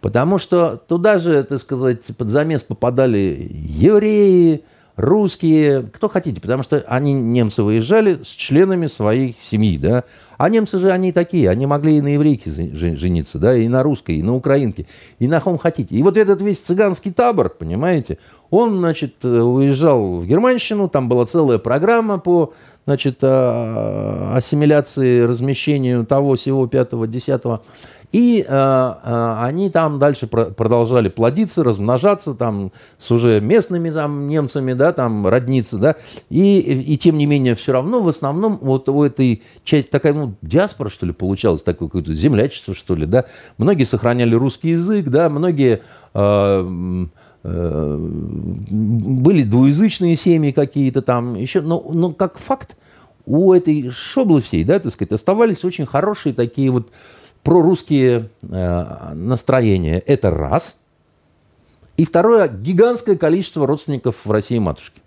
Потому 0.00 0.38
что 0.38 0.76
туда 0.76 1.18
же, 1.18 1.42
так 1.42 1.58
сказать, 1.58 2.02
под 2.16 2.28
замес 2.28 2.62
попадали 2.62 3.50
евреи, 3.50 4.62
русские, 4.96 5.82
кто 5.92 6.08
хотите, 6.08 6.40
потому 6.40 6.62
что 6.62 6.84
они, 6.86 7.14
немцы, 7.14 7.62
выезжали 7.62 8.22
с 8.22 8.28
членами 8.28 8.86
своих 8.86 9.36
семей, 9.40 9.78
да, 9.78 10.04
а 10.42 10.48
немцы 10.48 10.80
же 10.80 10.90
они 10.90 11.12
такие, 11.12 11.48
они 11.48 11.66
могли 11.66 11.98
и 11.98 12.00
на 12.00 12.14
еврейке 12.14 12.50
жениться, 12.50 13.38
да, 13.38 13.54
и 13.56 13.68
на 13.68 13.84
русской, 13.84 14.16
и 14.16 14.24
на 14.24 14.34
украинке, 14.34 14.86
и 15.20 15.28
на 15.28 15.38
ком 15.38 15.56
хотите. 15.56 15.94
И 15.94 16.02
вот 16.02 16.16
этот 16.16 16.42
весь 16.42 16.58
цыганский 16.58 17.12
табор, 17.12 17.48
понимаете, 17.48 18.18
он, 18.50 18.78
значит, 18.78 19.14
э, 19.22 19.28
уезжал 19.28 20.16
в 20.16 20.26
Германщину, 20.26 20.88
там 20.88 21.08
была 21.08 21.26
целая 21.26 21.58
программа 21.58 22.18
по, 22.18 22.54
значит, 22.86 23.18
а, 23.22 24.34
ассимиляции, 24.36 25.20
размещению 25.20 26.04
того, 26.04 26.34
всего, 26.34 26.66
пятого, 26.66 27.06
десятого. 27.06 27.62
И 28.12 28.44
э, 28.46 28.52
э, 28.52 29.36
они 29.40 29.70
там 29.70 29.98
дальше 29.98 30.26
про 30.26 30.44
продолжали 30.44 31.08
плодиться, 31.08 31.64
размножаться 31.64 32.34
там 32.34 32.70
с 32.98 33.10
уже 33.10 33.40
местными 33.40 33.90
там 33.90 34.28
немцами, 34.28 34.74
да, 34.74 34.92
там 34.92 35.26
родниться, 35.26 35.78
да. 35.78 35.96
И, 36.28 36.60
и 36.60 36.98
тем 36.98 37.16
не 37.16 37.24
менее 37.24 37.54
все 37.54 37.72
равно 37.72 38.02
в 38.02 38.08
основном 38.08 38.58
вот 38.60 38.90
у 38.90 39.02
этой 39.02 39.42
части 39.64 39.88
такая, 39.88 40.12
ну, 40.12 40.34
диаспора, 40.42 40.90
что 40.90 41.06
ли, 41.06 41.12
получалась, 41.12 41.62
такое 41.62 41.88
какое-то 41.88 42.12
землячество, 42.12 42.74
что 42.74 42.94
ли, 42.94 43.06
да. 43.06 43.24
Многие 43.56 43.84
сохраняли 43.84 44.34
русский 44.34 44.70
язык, 44.70 45.08
да, 45.08 45.28
многие... 45.28 45.82
Э, 46.14 47.06
э 47.44 47.98
были 48.64 49.42
двуязычные 49.42 50.14
семьи 50.14 50.52
какие-то 50.52 51.02
там 51.02 51.34
еще, 51.34 51.60
но, 51.60 51.84
но 51.92 52.12
как 52.12 52.38
факт 52.38 52.76
у 53.26 53.52
этой 53.52 53.90
шоблы 53.90 54.40
всей, 54.40 54.64
да, 54.64 54.78
так 54.78 54.92
сказать, 54.92 55.12
оставались 55.12 55.64
очень 55.64 55.86
хорошие 55.86 56.34
такие 56.34 56.70
вот 56.70 56.90
прорусские 57.42 58.30
э, 58.42 59.12
настроения. 59.14 59.98
Это 60.06 60.30
раз. 60.30 60.78
И 61.96 62.04
второе, 62.04 62.48
гигантское 62.48 63.16
количество 63.16 63.66
родственников 63.66 64.24
в 64.24 64.30
России 64.30 64.58
матушки. 64.58 65.00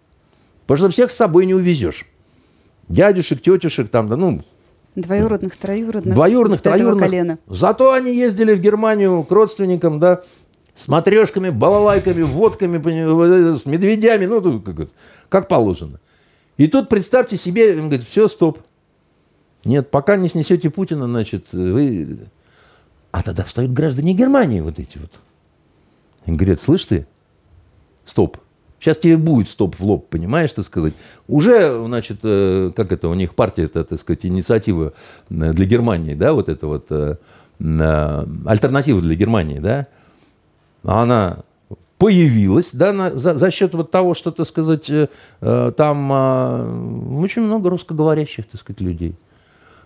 Потому 0.68 0.78
что 0.78 0.90
всех 0.90 1.12
с 1.12 1.16
собой 1.16 1.46
не 1.46 1.54
увезешь. 1.54 2.08
Дядюшек, 2.88 3.42
тетюшек, 3.42 3.90
там, 3.90 4.10
да, 4.10 4.18
ну... 4.18 4.42
Двоюродных, 4.96 5.58
троюродных. 5.58 6.14
Двоюродных, 6.14 6.62
троюродных. 6.62 7.04
Колена. 7.04 7.40
Зато 7.48 7.92
они 7.92 8.16
ездили 8.16 8.54
в 8.54 8.62
Германию 8.62 9.24
к 9.24 9.32
родственникам, 9.32 10.00
да, 10.00 10.22
с 10.76 10.88
матрешками, 10.88 11.50
балалайками, 11.50 12.22
водками, 12.22 12.78
с 13.58 13.66
медведями, 13.66 14.26
ну, 14.26 14.62
как, 14.62 14.90
как 15.28 15.48
положено. 15.48 16.00
И 16.58 16.68
тут 16.68 16.88
представьте 16.88 17.36
себе, 17.36 17.74
он 17.74 17.90
говорит, 17.90 18.08
все, 18.08 18.28
стоп. 18.28 18.60
Нет, 19.66 19.89
пока 19.89 20.16
не 20.16 20.30
снесете 20.30 20.70
Путина, 20.70 21.07
значит, 21.07 21.47
вы... 21.51 22.20
А 23.11 23.24
тогда 23.24 23.43
встают 23.43 23.72
граждане 23.72 24.13
Германии 24.13 24.61
вот 24.61 24.78
эти 24.78 24.99
вот. 24.99 25.11
И 26.28 26.32
говорят, 26.32 26.61
слышь 26.61 26.86
ты, 26.86 27.07
стоп. 28.05 28.38
Сейчас 28.80 28.97
тебе 28.97 29.18
будет 29.18 29.49
стоп 29.49 29.76
в 29.80 29.84
лоб, 29.84 30.07
понимаешь, 30.09 30.51
так 30.51 30.66
сказать. 30.66 30.93
Уже, 31.28 31.84
значит, 31.86 32.20
э, 32.24 32.72
как 32.76 32.91
это, 32.91 33.07
у 33.07 33.16
них 33.16 33.34
партия, 33.34 33.63
это, 33.63 33.84
так 33.84 33.99
сказать, 33.99 34.26
инициатива 34.26 34.93
э, 35.30 35.53
для 35.53 35.66
Германии, 35.66 36.13
да, 36.13 36.34
вот 36.34 36.49
это 36.49 36.68
вот, 36.68 36.86
э, 36.91 37.16
альтернатива 38.45 39.01
для 39.01 39.16
Германии, 39.16 39.59
да, 39.59 39.88
она 40.84 41.38
появилась, 41.97 42.72
да, 42.74 42.93
на, 42.93 43.18
за, 43.18 43.36
за 43.36 43.49
счет 43.49 43.74
вот 43.74 43.89
того, 43.89 44.13
что, 44.13 44.30
так 44.30 44.45
сказать, 44.45 44.91
там 45.39 46.11
очень 47.18 47.43
много 47.43 47.70
русскоговорящих, 47.70 48.45
так 48.45 48.59
сказать, 48.59 48.82
людей 48.82 49.16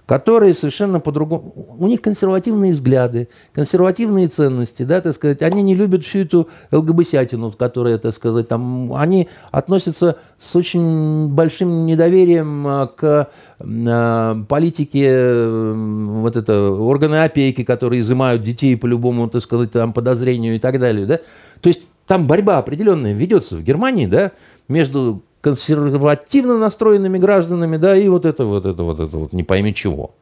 которые 0.09 0.55
совершенно 0.55 0.99
по-другому... 0.99 1.53
У 1.77 1.85
них 1.85 2.01
консервативные 2.01 2.73
взгляды, 2.73 3.29
консервативные 3.53 4.27
ценности, 4.27 4.81
да, 4.81 5.01
так 5.01 5.13
сказать. 5.13 5.43
Они 5.43 5.61
не 5.61 5.75
любят 5.75 6.03
всю 6.03 6.21
эту 6.21 6.49
ЛГБСятину, 6.71 7.51
которая, 7.51 7.99
так 7.99 8.15
сказать, 8.15 8.47
там... 8.47 8.91
Они 8.95 9.29
относятся 9.51 10.15
с 10.39 10.55
очень 10.55 11.27
большим 11.27 11.85
недоверием 11.85 12.65
а, 12.65 12.87
к 12.87 13.29
а, 13.59 14.43
политике 14.49 15.43
вот 15.75 16.35
это, 16.35 16.71
органы 16.71 17.23
опеки, 17.23 17.63
которые 17.63 18.01
изымают 18.01 18.41
детей 18.41 18.75
по 18.75 18.87
любому, 18.87 19.29
так 19.29 19.43
сказать, 19.43 19.69
там, 19.69 19.93
подозрению 19.93 20.55
и 20.55 20.59
так 20.59 20.79
далее, 20.79 21.05
да. 21.05 21.19
То 21.61 21.67
есть 21.69 21.81
там 22.07 22.25
борьба 22.25 22.57
определенная 22.57 23.13
ведется 23.13 23.57
в 23.57 23.61
Германии, 23.61 24.07
да, 24.07 24.31
между 24.67 25.21
консервативно 25.41 26.57
настроенными 26.57 27.17
гражданами, 27.17 27.77
да, 27.77 27.95
и 27.95 28.07
вот 28.09 28.25
это 28.25 28.45
вот 28.45 28.65
это 28.65 28.83
вот 28.83 28.99
это 28.99 29.17
вот 29.17 29.33
не 29.33 29.43
пойми 29.43 29.73
чего. 29.73 30.15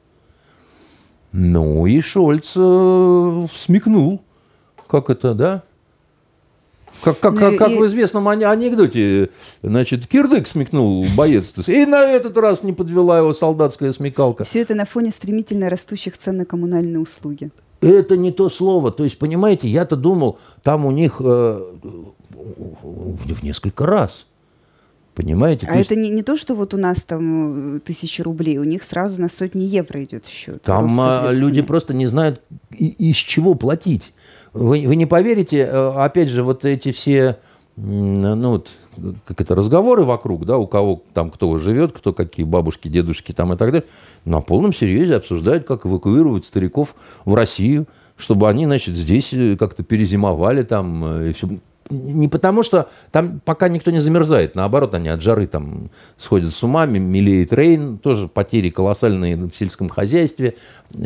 Ну 1.31 1.85
и 1.85 1.99
Шольц 2.01 2.53
э, 2.55 3.47
смекнул, 3.53 4.21
как 4.87 5.09
это, 5.09 5.33
да? 5.33 5.63
Как, 7.03 7.19
как, 7.19 7.37
как, 7.37 7.57
как 7.57 7.69
в 7.69 7.85
известном 7.85 8.27
анекдоте, 8.27 9.29
значит, 9.61 10.07
кирдык 10.07 10.47
смекнул 10.47 11.05
боец, 11.15 11.53
и 11.67 11.85
на 11.85 12.03
этот 12.03 12.35
раз 12.37 12.63
не 12.63 12.73
подвела 12.73 13.19
его 13.19 13.33
солдатская 13.33 13.93
смекалка. 13.93 14.45
Все 14.45 14.61
это 14.61 14.73
на 14.73 14.85
фоне 14.85 15.11
стремительно 15.11 15.69
растущих 15.69 16.17
цен 16.17 16.37
на 16.37 16.45
коммунальные 16.45 16.99
услуги. 16.99 17.51
Это 17.81 18.17
не 18.17 18.31
то 18.31 18.49
слово. 18.49 18.91
То 18.91 19.03
есть, 19.03 19.19
понимаете, 19.19 19.67
я-то 19.67 19.95
думал, 19.95 20.39
там 20.63 20.85
у 20.87 20.91
них 20.91 21.17
э, 21.19 21.61
в 22.31 23.43
несколько 23.43 23.85
раз. 23.85 24.25
Понимаете? 25.17 25.67
А 25.67 25.75
это 25.75 25.95
не, 25.95 26.11
не 26.11 26.21
то, 26.21 26.37
что 26.37 26.53
вот 26.53 26.75
у 26.75 26.77
нас 26.77 26.97
там 26.97 27.77
э, 27.77 27.79
тысячи 27.79 28.21
рублей, 28.21 28.59
у 28.59 28.63
них 28.63 28.83
сразу 28.83 29.19
на 29.19 29.29
сотни 29.29 29.63
евро 29.63 30.03
идет 30.03 30.27
счет. 30.27 30.61
Там 30.61 30.99
рост, 30.99 31.39
люди 31.39 31.63
просто 31.63 31.95
не 31.95 32.05
знают, 32.05 32.39
из 32.77 33.15
чего 33.15 33.55
платить. 33.55 34.13
Вы, 34.53 34.85
вы 34.87 34.95
не 34.95 35.07
поверите, 35.07 35.61
э, 35.61 35.91
опять 35.95 36.29
же, 36.29 36.43
вот 36.43 36.65
эти 36.65 36.91
все, 36.91 37.39
ну, 37.77 38.51
вот, 38.51 38.69
как 39.25 39.41
это, 39.41 39.55
разговоры 39.55 40.03
вокруг, 40.03 40.45
да, 40.45 40.59
у 40.59 40.67
кого 40.67 41.01
там 41.15 41.31
кто 41.31 41.57
живет, 41.57 41.93
кто 41.93 42.13
какие 42.13 42.45
бабушки, 42.45 42.87
дедушки 42.87 43.31
там 43.31 43.51
и 43.53 43.57
так 43.57 43.71
далее, 43.71 43.87
на 44.23 44.41
полном 44.41 44.71
серьезе 44.71 45.15
обсуждают, 45.15 45.65
как 45.65 45.87
эвакуировать 45.87 46.45
стариков 46.45 46.93
в 47.25 47.33
Россию, 47.33 47.87
чтобы 48.17 48.47
они, 48.49 48.65
значит, 48.67 48.95
здесь 48.95 49.33
э, 49.33 49.57
как-то 49.57 49.81
перезимовали 49.81 50.61
там 50.61 51.23
и 51.23 51.33
все 51.33 51.49
не 51.89 52.27
потому, 52.27 52.63
что 52.63 52.89
там 53.11 53.39
пока 53.43 53.69
никто 53.69 53.91
не 53.91 53.99
замерзает, 53.99 54.55
наоборот, 54.55 54.93
они 54.93 55.09
от 55.09 55.21
жары 55.21 55.47
там 55.47 55.89
сходят 56.17 56.53
с 56.53 56.63
ума, 56.63 56.85
мелеет 56.85 57.53
рейн, 57.53 57.97
тоже 57.97 58.27
потери 58.27 58.69
колоссальные 58.69 59.35
в 59.37 59.51
сельском 59.55 59.89
хозяйстве, 59.89 60.55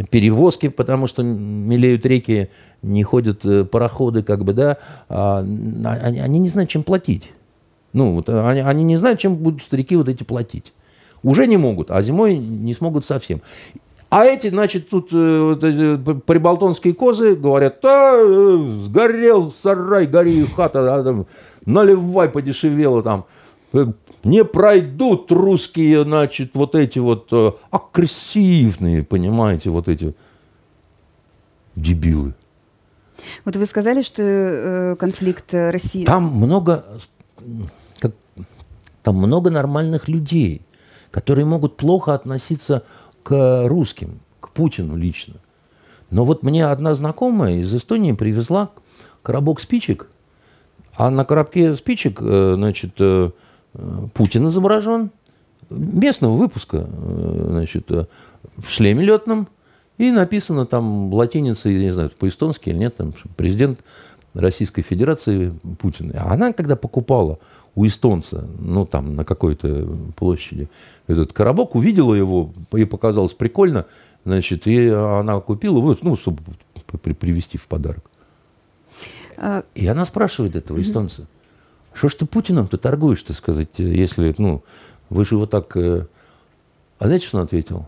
перевозки, 0.09 0.69
потому 0.69 1.07
что 1.07 1.23
мелеют 1.23 2.05
реки, 2.05 2.49
не 2.81 3.03
ходят 3.03 3.45
э, 3.45 3.63
пароходы, 3.63 4.23
как 4.23 4.43
бы, 4.43 4.53
да, 4.53 4.77
а, 5.09 5.39
они, 5.39 6.19
они 6.19 6.39
не 6.39 6.49
знают, 6.49 6.69
чем 6.69 6.83
платить. 6.83 7.31
Ну, 7.93 8.15
вот 8.15 8.29
они, 8.29 8.61
они 8.61 8.83
не 8.83 8.95
знают, 8.95 9.19
чем 9.19 9.35
будут 9.35 9.61
старики 9.63 9.95
вот 9.95 10.07
эти 10.09 10.23
платить. 10.23 10.73
Уже 11.23 11.45
не 11.45 11.57
могут, 11.57 11.91
а 11.91 12.01
зимой 12.01 12.37
не 12.37 12.73
смогут 12.73 13.05
совсем. 13.05 13.41
А 14.11 14.25
эти, 14.25 14.49
значит, 14.49 14.89
тут 14.89 15.07
э, 15.13 15.97
прибалтонские 16.25 16.93
козы 16.93 17.33
говорят, 17.33 17.79
да, 17.81 18.13
э, 18.17 18.79
сгорел 18.81 19.53
сарай, 19.53 20.05
гори 20.05 20.45
хата, 20.53 20.95
а, 20.95 21.01
там, 21.01 21.27
наливай 21.65 22.27
подешевело 22.27 23.01
там. 23.03 23.23
Э, 23.71 23.85
не 24.25 24.43
пройдут 24.43 25.31
русские, 25.31 26.03
значит, 26.03 26.55
вот 26.55 26.75
эти 26.75 26.99
вот 26.99 27.29
э, 27.31 27.51
агрессивные, 27.69 29.03
понимаете, 29.03 29.69
вот 29.69 29.87
эти 29.87 30.13
дебилы. 31.77 32.33
Вот 33.45 33.55
вы 33.55 33.65
сказали, 33.65 34.01
что 34.01 34.21
э, 34.21 34.95
конфликт 34.97 35.53
России... 35.53 36.03
Там 36.03 36.25
много, 36.25 36.83
как, 37.99 38.11
там 39.03 39.15
много 39.15 39.49
нормальных 39.51 40.09
людей, 40.09 40.63
которые 41.11 41.45
могут 41.45 41.77
плохо 41.77 42.13
относиться 42.13 42.79
к 42.79 42.85
русским, 43.29 44.19
к 44.39 44.49
Путину 44.49 44.95
лично. 44.95 45.35
Но 46.09 46.25
вот 46.25 46.43
мне 46.43 46.65
одна 46.65 46.93
знакомая 46.95 47.55
из 47.55 47.73
Эстонии 47.73 48.11
привезла 48.13 48.69
коробок 49.23 49.61
спичек, 49.61 50.07
а 50.93 51.09
на 51.09 51.25
коробке 51.25 51.73
спичек, 51.75 52.19
э, 52.21 52.53
значит, 52.55 52.93
э, 52.99 53.31
Путин 54.13 54.47
изображен, 54.47 55.11
местного 55.69 56.35
выпуска, 56.35 56.85
э, 56.85 57.45
значит, 57.49 57.89
в 57.89 58.69
шлеме 58.69 59.05
летном, 59.05 59.47
и 59.97 60.11
написано 60.11 60.65
там 60.65 61.13
латиницей, 61.13 61.75
я 61.75 61.79
не 61.79 61.91
знаю, 61.91 62.11
по-эстонски 62.17 62.69
или 62.69 62.77
нет, 62.77 62.97
там 62.97 63.13
президент 63.37 63.79
Российской 64.33 64.81
Федерации 64.81 65.53
Путин. 65.79 66.11
А 66.15 66.33
она, 66.33 66.53
когда 66.53 66.75
покупала 66.75 67.39
у 67.75 67.85
эстонца, 67.85 68.47
ну, 68.59 68.85
там, 68.85 69.15
на 69.15 69.23
какой-то 69.23 69.87
площади, 70.15 70.69
этот 71.07 71.33
коробок, 71.33 71.75
увидела 71.75 72.13
его, 72.13 72.51
ей 72.73 72.85
показалось 72.85 73.33
прикольно, 73.33 73.85
значит, 74.25 74.67
и 74.67 74.89
она 74.89 75.39
купила, 75.39 75.79
вот, 75.79 76.03
ну, 76.03 76.17
чтобы 76.17 76.41
привезти 77.01 77.57
в 77.57 77.67
подарок. 77.67 78.03
А... 79.37 79.63
И 79.73 79.87
она 79.87 80.05
спрашивает 80.05 80.55
этого 80.55 80.81
эстонца, 80.81 81.27
что 81.93 82.09
ж 82.09 82.15
ты 82.15 82.25
Путиным-то 82.25 82.77
торгуешь, 82.77 83.23
так 83.23 83.35
сказать, 83.35 83.69
если, 83.77 84.33
ну, 84.37 84.63
вы 85.09 85.25
же 85.25 85.35
его 85.35 85.45
так... 85.45 85.75
А 85.75 86.07
знаете, 86.99 87.25
что 87.25 87.37
он 87.37 87.43
ответил? 87.45 87.77
Он 87.77 87.87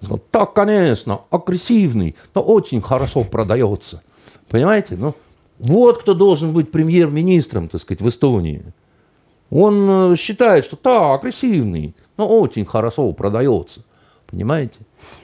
сказал, 0.00 0.18
так, 0.30 0.54
конечно, 0.54 1.20
агрессивный, 1.30 2.16
но 2.34 2.42
очень 2.42 2.80
хорошо 2.80 3.24
продается. 3.24 4.00
Понимаете? 4.48 4.96
Ну, 4.96 5.14
вот 5.58 5.98
кто 5.98 6.14
должен 6.14 6.52
быть 6.52 6.70
премьер-министром, 6.70 7.68
так 7.68 7.80
сказать, 7.80 8.00
в 8.00 8.08
Эстонии. 8.08 8.64
Он 9.50 10.12
э, 10.12 10.16
считает, 10.16 10.64
что 10.64 10.78
да, 10.82 11.14
агрессивный, 11.14 11.94
но 12.16 12.28
очень 12.28 12.64
хорошо 12.64 13.12
продается. 13.12 13.82
Понимаете? 14.26 14.74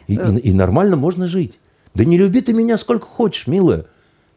И, 0.07 0.15
и, 0.15 0.39
и 0.39 0.53
нормально 0.53 0.97
можно 0.97 1.27
жить. 1.27 1.55
Да 1.95 2.05
не 2.05 2.17
люби 2.17 2.41
ты 2.41 2.53
меня 2.53 2.79
сколько 2.79 3.07
хочешь, 3.07 3.47
милая. 3.47 3.87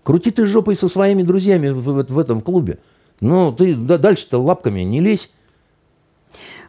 Крути 0.04 0.32
ты 0.32 0.46
жопой 0.46 0.76
со 0.78 0.90
своими 0.90 1.24
друзьями 1.24 1.70
в, 1.70 1.82
в, 1.82 2.12
в 2.12 2.20
этом 2.20 2.42
клубе. 2.42 2.80
Но 3.22 3.52
ты 3.52 3.76
да, 3.76 3.98
дальше-то 3.98 4.42
лапками 4.42 4.82
не 4.82 5.00
лезь. 5.00 5.32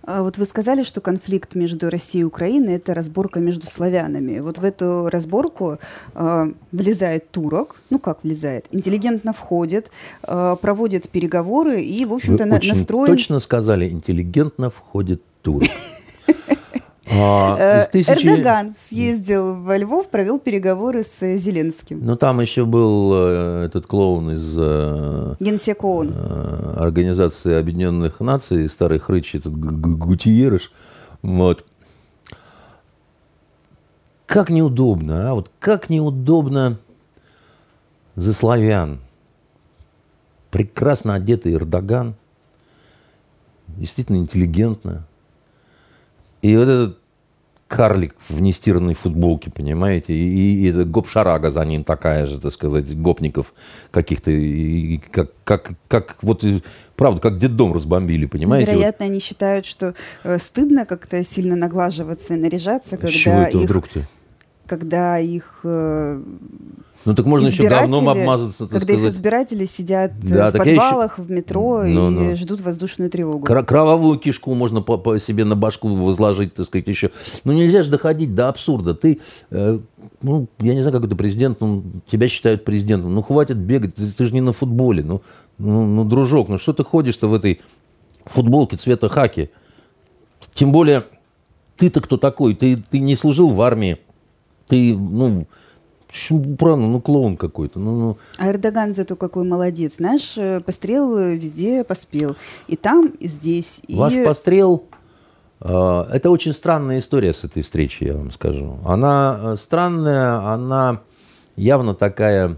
А 0.06 0.22
вот 0.22 0.38
вы 0.38 0.46
сказали, 0.46 0.84
что 0.84 1.00
конфликт 1.00 1.56
между 1.56 1.90
Россией 1.90 2.22
и 2.22 2.24
Украиной– 2.24 2.74
это 2.76 2.94
разборка 2.94 3.40
между 3.40 3.66
славянами. 3.66 4.38
Вот 4.38 4.58
в 4.58 4.64
эту 4.64 5.08
разборку 5.08 5.78
э, 6.14 6.52
влезает 6.70 7.30
турок, 7.32 7.74
ну 7.90 7.98
как 7.98 8.22
влезает, 8.22 8.66
интеллигентно 8.70 9.32
входит, 9.32 9.90
э, 10.22 10.56
проводит 10.60 11.08
переговоры 11.08 11.80
и, 11.80 12.04
в 12.04 12.14
общем-то, 12.14 12.44
на, 12.44 12.56
очень 12.56 12.74
настроен… 12.74 13.08
точно 13.08 13.40
сказали, 13.40 13.88
интеллигентно 13.88 14.70
входит 14.70 15.22
турок. 15.42 15.68
А, 17.08 17.56
э, 17.58 17.88
тысячи... 17.90 18.26
Эрдоган 18.26 18.74
съездил 18.88 19.62
во 19.62 19.76
Львов, 19.76 20.08
провел 20.08 20.38
переговоры 20.38 21.04
с 21.04 21.36
Зеленским. 21.36 22.04
Ну, 22.04 22.16
там 22.16 22.40
еще 22.40 22.64
был 22.64 23.12
э, 23.14 23.66
этот 23.66 23.86
клоун 23.86 24.32
из... 24.32 24.54
Э, 24.58 25.36
Генсек 25.38 25.84
ООН. 25.84 26.12
Организации 26.76 27.54
Объединенных 27.54 28.20
Наций, 28.20 28.68
старый 28.68 28.98
хрыч, 28.98 29.36
этот 29.36 29.56
Гутиерыш. 29.56 30.72
Вот. 31.22 31.64
Как 34.26 34.50
неудобно, 34.50 35.30
а? 35.30 35.34
Вот 35.34 35.50
как 35.60 35.88
неудобно 35.88 36.76
за 38.16 38.34
славян. 38.34 38.98
Прекрасно 40.50 41.14
одетый 41.14 41.54
Эрдоган. 41.54 42.14
Действительно 43.68 44.16
интеллигентно. 44.16 45.06
И 46.46 46.56
вот 46.56 46.68
этот 46.68 46.98
карлик 47.66 48.14
в 48.28 48.40
нестиранной 48.40 48.94
футболке, 48.94 49.50
понимаете, 49.50 50.12
и, 50.12 50.68
и, 50.68 50.68
и 50.68 50.84
гоп-шарага 50.84 51.50
за 51.50 51.64
ним 51.64 51.82
такая 51.82 52.24
же, 52.26 52.38
так 52.38 52.52
сказать, 52.52 52.96
гопников 52.96 53.52
каких-то, 53.90 54.30
и, 54.30 54.98
как, 54.98 55.32
как, 55.42 55.72
как 55.88 56.16
вот, 56.22 56.44
правда, 56.94 57.20
как 57.20 57.38
детдом 57.38 57.72
разбомбили, 57.72 58.26
понимаете? 58.26 58.70
Вероятно, 58.70 59.06
вот. 59.06 59.10
они 59.10 59.20
считают, 59.20 59.66
что 59.66 59.94
э, 60.22 60.38
стыдно 60.38 60.86
как-то 60.86 61.24
сильно 61.24 61.56
наглаживаться 61.56 62.34
и 62.34 62.36
наряжаться, 62.36 62.96
когда 62.96 63.08
чего 63.10 63.40
это 63.40 63.58
их, 63.58 63.64
вдруг-то? 63.64 64.06
когда 64.66 65.18
их 65.18 65.60
э, 65.64 66.22
ну 67.06 67.14
так 67.14 67.24
можно 67.24 67.46
еще 67.46 67.68
говном 67.68 68.08
обмазаться, 68.08 68.66
так 68.66 68.80
Когда 68.80 68.94
сказать. 68.94 69.10
их 69.10 69.16
избиратели 69.16 69.64
сидят 69.64 70.18
да, 70.20 70.50
в 70.50 70.54
подвалах, 70.54 71.18
еще... 71.18 71.26
в 71.26 71.30
метро 71.30 71.84
ну, 71.86 72.10
и 72.10 72.30
ну. 72.30 72.36
ждут 72.36 72.60
воздушную 72.60 73.10
тревогу. 73.10 73.46
Кр- 73.46 73.64
кровавую 73.64 74.18
кишку 74.18 74.52
можно 74.54 74.82
по, 74.82 74.98
по 74.98 75.20
себе 75.20 75.44
на 75.44 75.54
башку 75.54 75.88
возложить, 75.88 76.54
так 76.54 76.66
сказать, 76.66 76.88
еще. 76.88 77.12
Ну 77.44 77.52
нельзя 77.52 77.84
же 77.84 77.92
доходить 77.92 78.34
до 78.34 78.48
абсурда. 78.48 78.94
Ты, 78.94 79.20
э, 79.50 79.78
ну, 80.20 80.48
я 80.58 80.74
не 80.74 80.82
знаю, 80.82 80.96
как 80.96 81.06
это 81.06 81.14
президент, 81.14 81.60
ну, 81.60 81.84
тебя 82.10 82.28
считают 82.28 82.64
президентом. 82.64 83.14
Ну 83.14 83.22
хватит 83.22 83.56
бегать, 83.56 83.94
ты, 83.94 84.10
ты 84.10 84.26
же 84.26 84.32
не 84.32 84.40
на 84.40 84.52
футболе. 84.52 85.04
Ну, 85.04 85.22
ну, 85.58 85.86
ну, 85.86 86.04
дружок, 86.04 86.48
ну 86.48 86.58
что 86.58 86.72
ты 86.72 86.82
ходишь-то 86.82 87.28
в 87.28 87.34
этой 87.34 87.60
футболке 88.24 88.76
цвета 88.76 89.08
хаки? 89.08 89.50
Тем 90.54 90.72
более, 90.72 91.04
ты-то 91.76 92.00
кто 92.00 92.16
такой? 92.16 92.56
Ты, 92.56 92.76
ты 92.76 92.98
не 92.98 93.14
служил 93.14 93.50
в 93.50 93.60
армии. 93.60 93.98
Ты, 94.66 94.96
ну, 94.96 95.46
Правда, 96.58 96.86
ну 96.86 97.00
клоун 97.00 97.36
какой-то. 97.36 97.78
Ну, 97.78 97.98
ну. 97.98 98.18
А 98.38 98.48
Эрдоган 98.50 98.94
зато 98.94 99.16
какой 99.16 99.44
молодец. 99.44 99.96
Знаешь, 99.96 100.34
э, 100.36 100.60
пострел 100.60 101.16
везде 101.16 101.84
поспел. 101.84 102.36
И 102.68 102.76
там, 102.76 103.08
и 103.08 103.28
здесь. 103.28 103.80
И... 103.88 103.96
Ваш 103.96 104.14
пострел 104.24 104.84
э, 105.60 106.06
это 106.12 106.30
очень 106.30 106.52
странная 106.52 106.98
история 106.98 107.34
с 107.34 107.44
этой 107.44 107.62
встречи, 107.62 108.04
я 108.04 108.14
вам 108.14 108.30
скажу. 108.32 108.78
Она 108.84 109.40
э, 109.40 109.56
странная, 109.56 110.52
она 110.52 111.00
явно 111.56 111.94
такая... 111.94 112.56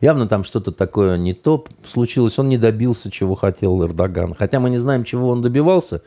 Явно 0.00 0.26
там 0.26 0.44
что-то 0.44 0.72
такое 0.72 1.18
не 1.18 1.34
то 1.34 1.64
случилось. 1.86 2.38
Он 2.38 2.48
не 2.48 2.56
добился, 2.56 3.10
чего 3.10 3.34
хотел 3.34 3.82
Эрдоган. 3.84 4.34
Хотя 4.34 4.58
мы 4.58 4.70
не 4.70 4.78
знаем, 4.78 5.04
чего 5.04 5.28
он 5.28 5.42
добивался. 5.42 6.02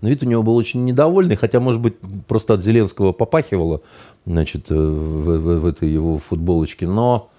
Но 0.00 0.08
вид 0.08 0.22
у 0.22 0.26
него 0.26 0.42
был 0.42 0.56
очень 0.56 0.84
недовольный, 0.84 1.36
хотя, 1.36 1.60
может 1.60 1.80
быть, 1.80 1.94
просто 2.26 2.54
от 2.54 2.62
Зеленского 2.62 3.12
попахивало 3.12 3.82
значит, 4.26 4.70
э, 4.70 4.74
в, 4.74 5.38
в, 5.38 5.60
в 5.60 5.66
этой 5.66 5.88
его 5.88 6.18
футболочке. 6.18 6.86
Но 6.86 7.30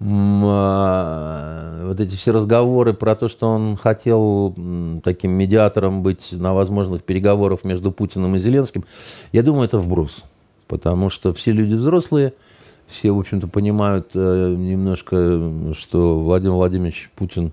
а, 0.00 1.86
вот 1.88 1.98
эти 1.98 2.14
все 2.14 2.30
разговоры 2.32 2.94
про 2.94 3.16
то, 3.16 3.28
что 3.28 3.48
он 3.48 3.76
хотел 3.76 4.54
таким 5.02 5.32
медиатором 5.32 6.02
быть 6.02 6.32
на 6.32 6.54
возможных 6.54 7.02
переговорах 7.02 7.64
между 7.64 7.90
Путиным 7.90 8.36
и 8.36 8.38
Зеленским, 8.38 8.84
я 9.32 9.42
думаю, 9.42 9.64
это 9.64 9.78
вброс. 9.78 10.24
Потому 10.68 11.10
что 11.10 11.32
все 11.32 11.50
люди 11.50 11.74
взрослые, 11.74 12.34
все, 12.86 13.10
в 13.10 13.18
общем-то, 13.18 13.48
понимают 13.48 14.10
э, 14.14 14.54
немножко, 14.56 15.74
что 15.74 16.20
Владимир 16.20 16.52
Владимирович 16.52 17.10
Путин, 17.16 17.52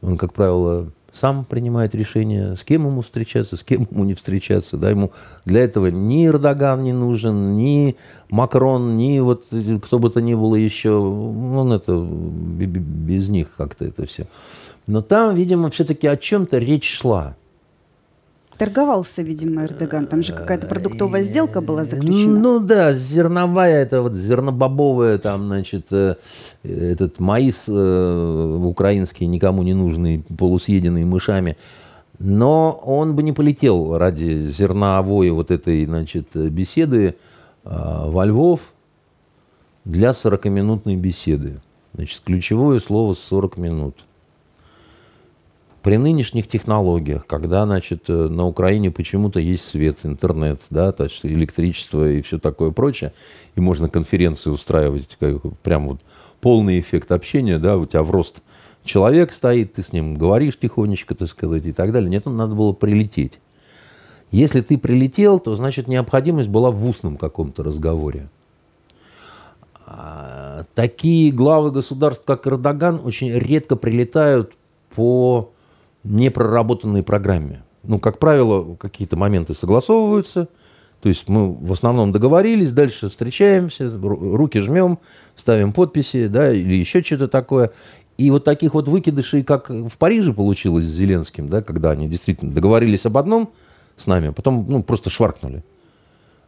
он, 0.00 0.16
как 0.16 0.32
правило, 0.32 0.88
сам 1.14 1.44
принимает 1.44 1.94
решение, 1.94 2.56
с 2.56 2.64
кем 2.64 2.86
ему 2.86 3.02
встречаться, 3.02 3.56
с 3.56 3.62
кем 3.62 3.86
ему 3.90 4.04
не 4.04 4.14
встречаться. 4.14 4.76
Да, 4.76 4.90
ему 4.90 5.12
для 5.44 5.62
этого 5.62 5.86
ни 5.86 6.26
Эрдоган 6.26 6.82
не 6.82 6.92
нужен, 6.92 7.56
ни 7.56 7.96
Макрон, 8.28 8.96
ни 8.96 9.20
вот 9.20 9.46
кто 9.82 9.98
бы 9.98 10.10
то 10.10 10.20
ни 10.20 10.34
было 10.34 10.56
еще. 10.56 10.90
Он 10.90 11.72
это 11.72 11.96
без 11.96 13.28
них 13.28 13.54
как-то 13.56 13.84
это 13.84 14.06
все. 14.06 14.26
Но 14.86 15.00
там, 15.00 15.34
видимо, 15.34 15.70
все-таки 15.70 16.06
о 16.06 16.16
чем-то 16.16 16.58
речь 16.58 16.98
шла. 16.98 17.36
Торговался, 18.58 19.22
видимо, 19.22 19.64
Эрдоган. 19.64 20.06
Там 20.06 20.22
же 20.22 20.32
какая-то 20.32 20.66
продуктовая 20.66 21.24
сделка 21.24 21.60
была 21.60 21.84
заключена. 21.84 22.38
Ну 22.38 22.60
да, 22.60 22.92
зерновая, 22.92 23.82
это 23.82 24.00
вот 24.00 24.14
зернобобовая, 24.14 25.18
там, 25.18 25.46
значит, 25.46 25.86
э, 25.90 26.14
этот 26.62 27.18
маис 27.18 27.64
э, 27.66 28.58
украинский, 28.62 29.26
никому 29.26 29.62
не 29.62 29.74
нужный, 29.74 30.24
полусъеденный 30.38 31.04
мышами. 31.04 31.56
Но 32.20 32.80
он 32.84 33.16
бы 33.16 33.24
не 33.24 33.32
полетел 33.32 33.98
ради 33.98 34.46
зерновой 34.46 35.30
вот 35.30 35.50
этой, 35.50 35.84
значит, 35.84 36.28
беседы 36.34 37.16
э, 37.64 38.04
во 38.06 38.24
Львов 38.24 38.60
для 39.84 40.10
40-минутной 40.10 40.96
беседы. 40.96 41.60
Значит, 41.92 42.22
ключевое 42.24 42.78
слово 42.78 43.14
40 43.14 43.56
минут– 43.56 43.96
при 45.84 45.98
нынешних 45.98 46.48
технологиях, 46.48 47.26
когда, 47.26 47.66
значит, 47.66 48.04
э, 48.08 48.12
на 48.12 48.46
Украине 48.46 48.90
почему-то 48.90 49.38
есть 49.38 49.68
свет, 49.68 49.98
интернет, 50.02 50.62
да, 50.70 50.92
то 50.92 51.04
есть 51.04 51.20
электричество 51.26 52.08
и 52.08 52.22
все 52.22 52.38
такое 52.38 52.70
прочее, 52.70 53.12
и 53.54 53.60
можно 53.60 53.90
конференции 53.90 54.48
устраивать, 54.48 55.18
как, 55.20 55.42
прям 55.62 55.88
вот 55.88 56.00
полный 56.40 56.80
эффект 56.80 57.12
общения, 57.12 57.58
да, 57.58 57.76
у 57.76 57.84
тебя 57.84 58.02
в 58.02 58.10
рост 58.10 58.40
человек 58.82 59.34
стоит, 59.34 59.74
ты 59.74 59.82
с 59.82 59.92
ним 59.92 60.14
говоришь 60.14 60.58
тихонечко, 60.58 61.14
так 61.14 61.28
сказать, 61.28 61.66
и 61.66 61.72
так 61.72 61.92
далее. 61.92 62.08
Нет, 62.08 62.24
надо 62.24 62.54
было 62.54 62.72
прилететь. 62.72 63.38
Если 64.30 64.62
ты 64.62 64.78
прилетел, 64.78 65.38
то, 65.38 65.54
значит, 65.54 65.86
необходимость 65.86 66.48
была 66.48 66.70
в 66.70 66.82
устном 66.86 67.18
каком-то 67.18 67.62
разговоре. 67.62 68.30
А, 69.86 70.64
такие 70.74 71.30
главы 71.30 71.72
государств, 71.72 72.24
как 72.24 72.46
Эрдоган, 72.46 73.02
очень 73.04 73.30
редко 73.30 73.76
прилетают 73.76 74.54
по 74.94 75.50
непроработанной 76.04 77.02
программе. 77.02 77.62
Ну, 77.82 77.98
как 77.98 78.18
правило, 78.18 78.76
какие-то 78.76 79.16
моменты 79.16 79.54
согласовываются, 79.54 80.48
то 81.00 81.08
есть 81.08 81.28
мы 81.28 81.52
в 81.52 81.72
основном 81.72 82.12
договорились, 82.12 82.72
дальше 82.72 83.10
встречаемся, 83.10 83.90
руки 83.98 84.60
жмем, 84.60 84.98
ставим 85.36 85.72
подписи, 85.72 86.28
да, 86.28 86.50
или 86.52 86.74
еще 86.74 87.02
что-то 87.02 87.28
такое. 87.28 87.72
И 88.16 88.30
вот 88.30 88.44
таких 88.44 88.74
вот 88.74 88.88
выкидышей, 88.88 89.42
как 89.42 89.68
в 89.68 89.98
Париже 89.98 90.32
получилось 90.32 90.86
с 90.86 90.88
Зеленским, 90.88 91.48
да, 91.48 91.62
когда 91.62 91.90
они 91.90 92.08
действительно 92.08 92.52
договорились 92.52 93.04
об 93.06 93.18
одном 93.18 93.50
с 93.98 94.06
нами, 94.06 94.28
а 94.28 94.32
потом 94.32 94.64
ну, 94.68 94.82
просто 94.82 95.10
шваркнули. 95.10 95.62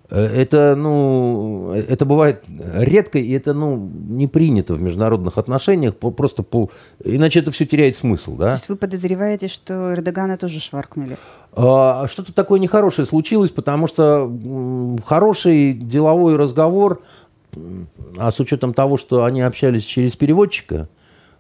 Э, 0.09 0.25
это, 0.25 0.75
ну, 0.77 1.73
это 1.73 2.05
бывает 2.05 2.45
редко, 2.75 3.19
и 3.19 3.31
это, 3.33 3.55
ну, 3.55 3.77
не 4.09 4.27
принято 4.27 4.75
в 4.75 4.83
международных 4.83 5.39
отношениях, 5.39 5.97
просто 5.97 6.43
по... 6.43 6.71
иначе 7.05 7.41
это 7.41 7.51
все 7.51 7.67
теряет 7.67 7.97
смысл, 7.97 8.37
да? 8.37 8.47
То 8.47 8.53
есть 8.53 8.69
вы 8.69 8.77
подозреваете, 8.77 9.49
что 9.49 9.95
Эрдогана 9.95 10.37
тоже 10.37 10.61
шваркнули? 10.61 11.17
А, 11.53 12.07
что-то 12.09 12.33
такое 12.33 12.61
нехорошее 12.61 13.07
случилось, 13.07 13.51
потому 13.51 13.89
что 13.89 14.31
хороший 15.05 15.73
деловой 15.73 16.37
разговор, 16.37 17.01
а 18.19 18.31
с 18.31 18.39
учетом 18.39 18.75
того, 18.75 18.99
что 18.99 19.25
они 19.25 19.41
общались 19.41 19.85
через 19.85 20.15
переводчика, 20.15 20.89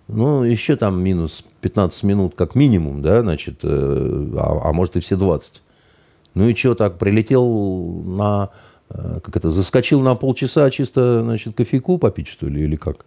ну, 0.08 0.44
еще 0.44 0.76
там 0.76 1.02
минус 1.02 1.44
15 1.60 2.02
минут 2.04 2.34
как 2.36 2.54
минимум, 2.54 3.02
да, 3.02 3.22
значит, 3.22 3.60
э, 3.62 4.30
а, 4.36 4.68
а 4.68 4.72
может 4.72 4.96
и 4.96 5.00
все 5.00 5.16
20. 5.16 5.62
Ну 6.36 6.50
и 6.50 6.54
что, 6.54 6.74
так 6.74 6.98
прилетел 6.98 7.46
на, 8.04 8.50
э, 8.90 9.20
как 9.24 9.36
это, 9.38 9.50
заскочил 9.50 10.02
на 10.02 10.14
полчаса 10.16 10.70
чисто, 10.70 11.22
значит, 11.24 11.56
кофейку 11.56 11.96
попить, 11.96 12.28
что 12.28 12.46
ли, 12.46 12.62
или 12.62 12.76
как? 12.76 13.06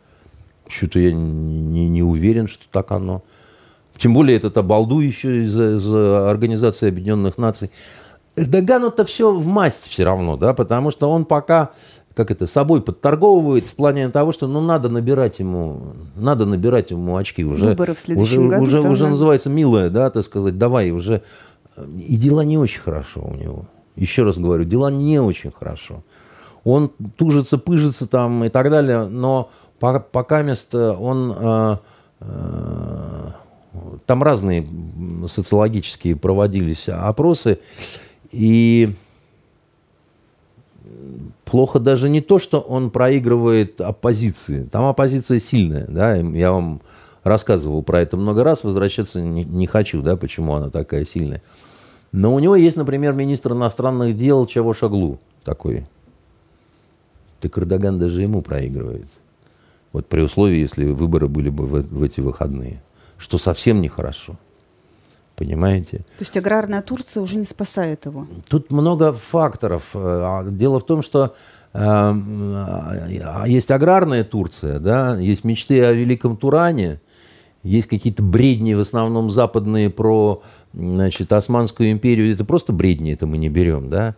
Что-то 0.67 0.99
я 0.99 1.13
не, 1.13 1.87
не 1.87 2.01
уверен, 2.01 2.47
что 2.47 2.63
так 2.71 2.91
оно. 2.91 3.21
Тем 3.99 4.15
более 4.15 4.35
этот 4.35 4.57
обалду 4.57 4.99
еще 4.99 5.43
из, 5.43 5.55
из 5.55 5.93
Организации 5.93 6.87
Объединенных 6.87 7.37
Наций. 7.37 7.69
Эрдогану-то 8.35 9.05
все 9.05 9.31
в 9.31 9.45
масть 9.45 9.89
все 9.89 10.05
равно, 10.05 10.35
да, 10.35 10.55
потому 10.55 10.89
что 10.89 11.11
он 11.11 11.25
пока 11.25 11.69
как 12.15 12.31
это, 12.31 12.47
собой 12.47 12.81
подторговывает 12.81 13.65
в 13.65 13.75
плане 13.75 14.09
того, 14.09 14.33
что 14.33 14.47
ну, 14.47 14.59
надо 14.59 14.89
набирать 14.89 15.39
ему, 15.39 15.93
надо 16.15 16.45
набирать 16.45 16.91
ему 16.91 17.15
очки. 17.15 17.45
Уже, 17.45 17.67
Выборы 17.67 17.93
в 17.93 17.99
следующем 17.99 18.47
уже, 18.47 18.49
году. 18.49 18.63
Уже, 18.63 18.89
уже 18.89 19.07
называется 19.07 19.49
милая, 19.49 19.89
да, 19.89 20.09
так 20.09 20.25
сказать, 20.25 20.57
давай 20.57 20.91
уже 20.91 21.21
и 21.97 22.15
дела 22.15 22.41
не 22.41 22.57
очень 22.57 22.81
хорошо 22.81 23.21
у 23.23 23.33
него. 23.33 23.65
Еще 23.95 24.23
раз 24.23 24.37
говорю, 24.37 24.63
дела 24.63 24.91
не 24.91 25.19
очень 25.19 25.51
хорошо. 25.51 26.03
Он 26.63 26.89
тужится, 27.17 27.57
пыжится 27.57 28.07
там 28.07 28.43
и 28.43 28.49
так 28.49 28.69
далее, 28.69 29.07
но 29.07 29.49
пока 29.79 30.41
место 30.41 30.93
он... 30.93 31.35
Э, 31.37 31.77
э, 32.21 33.31
там 34.05 34.23
разные 34.23 34.67
социологические 35.27 36.15
проводились 36.15 36.89
опросы, 36.89 37.59
и 38.31 38.95
плохо 41.45 41.79
даже 41.79 42.09
не 42.09 42.21
то, 42.21 42.39
что 42.39 42.59
он 42.59 42.89
проигрывает 42.89 43.79
оппозиции. 43.79 44.63
Там 44.71 44.85
оппозиция 44.85 45.39
сильная, 45.39 45.85
да, 45.87 46.15
я 46.15 46.51
вам 46.51 46.81
рассказывал 47.23 47.83
про 47.83 48.01
это 48.01 48.17
много 48.17 48.43
раз, 48.43 48.63
возвращаться 48.63 49.21
не, 49.21 49.43
не 49.43 49.67
хочу, 49.67 50.01
да, 50.01 50.15
почему 50.15 50.55
она 50.55 50.69
такая 50.69 51.05
сильная. 51.05 51.41
Но 52.11 52.33
у 52.33 52.39
него 52.39 52.55
есть, 52.55 52.77
например, 52.77 53.13
министр 53.13 53.53
иностранных 53.53 54.17
дел 54.17 54.45
Чавошаглу 54.45 55.19
такой. 55.43 55.85
Так 57.39 57.57
Эрдоган 57.57 57.99
даже 57.99 58.21
ему 58.21 58.41
проигрывает. 58.41 59.07
Вот 59.91 60.07
при 60.07 60.21
условии, 60.21 60.59
если 60.59 60.85
выборы 60.85 61.27
были 61.27 61.49
бы 61.49 61.65
в, 61.65 61.81
в 61.81 62.03
эти 62.03 62.19
выходные. 62.19 62.81
Что 63.17 63.37
совсем 63.37 63.81
нехорошо. 63.81 64.37
Понимаете? 65.35 65.99
То 66.17 66.21
есть 66.21 66.35
аграрная 66.35 66.81
Турция 66.81 67.21
уже 67.21 67.37
не 67.37 67.45
спасает 67.45 68.05
его? 68.05 68.27
Тут 68.49 68.71
много 68.71 69.13
факторов. 69.13 69.91
А, 69.93 70.43
дело 70.43 70.79
в 70.79 70.85
том, 70.85 71.01
что 71.01 71.33
э, 71.73 72.13
есть 73.47 73.71
аграрная 73.71 74.25
Турция, 74.25 74.79
да, 74.79 75.17
есть 75.17 75.45
мечты 75.45 75.81
о 75.85 75.93
великом 75.93 76.35
Туране, 76.35 76.99
есть 77.69 77.87
какие-то 77.87 78.23
бредни, 78.23 78.73
в 78.73 78.79
основном 78.79 79.29
западные, 79.29 79.89
про 79.89 80.41
значит, 80.73 81.31
Османскую 81.31 81.91
империю. 81.91 82.33
Это 82.33 82.43
просто 82.43 82.73
бредни, 82.73 83.13
это 83.13 83.27
мы 83.27 83.37
не 83.37 83.49
берем. 83.49 83.89
Да? 83.89 84.15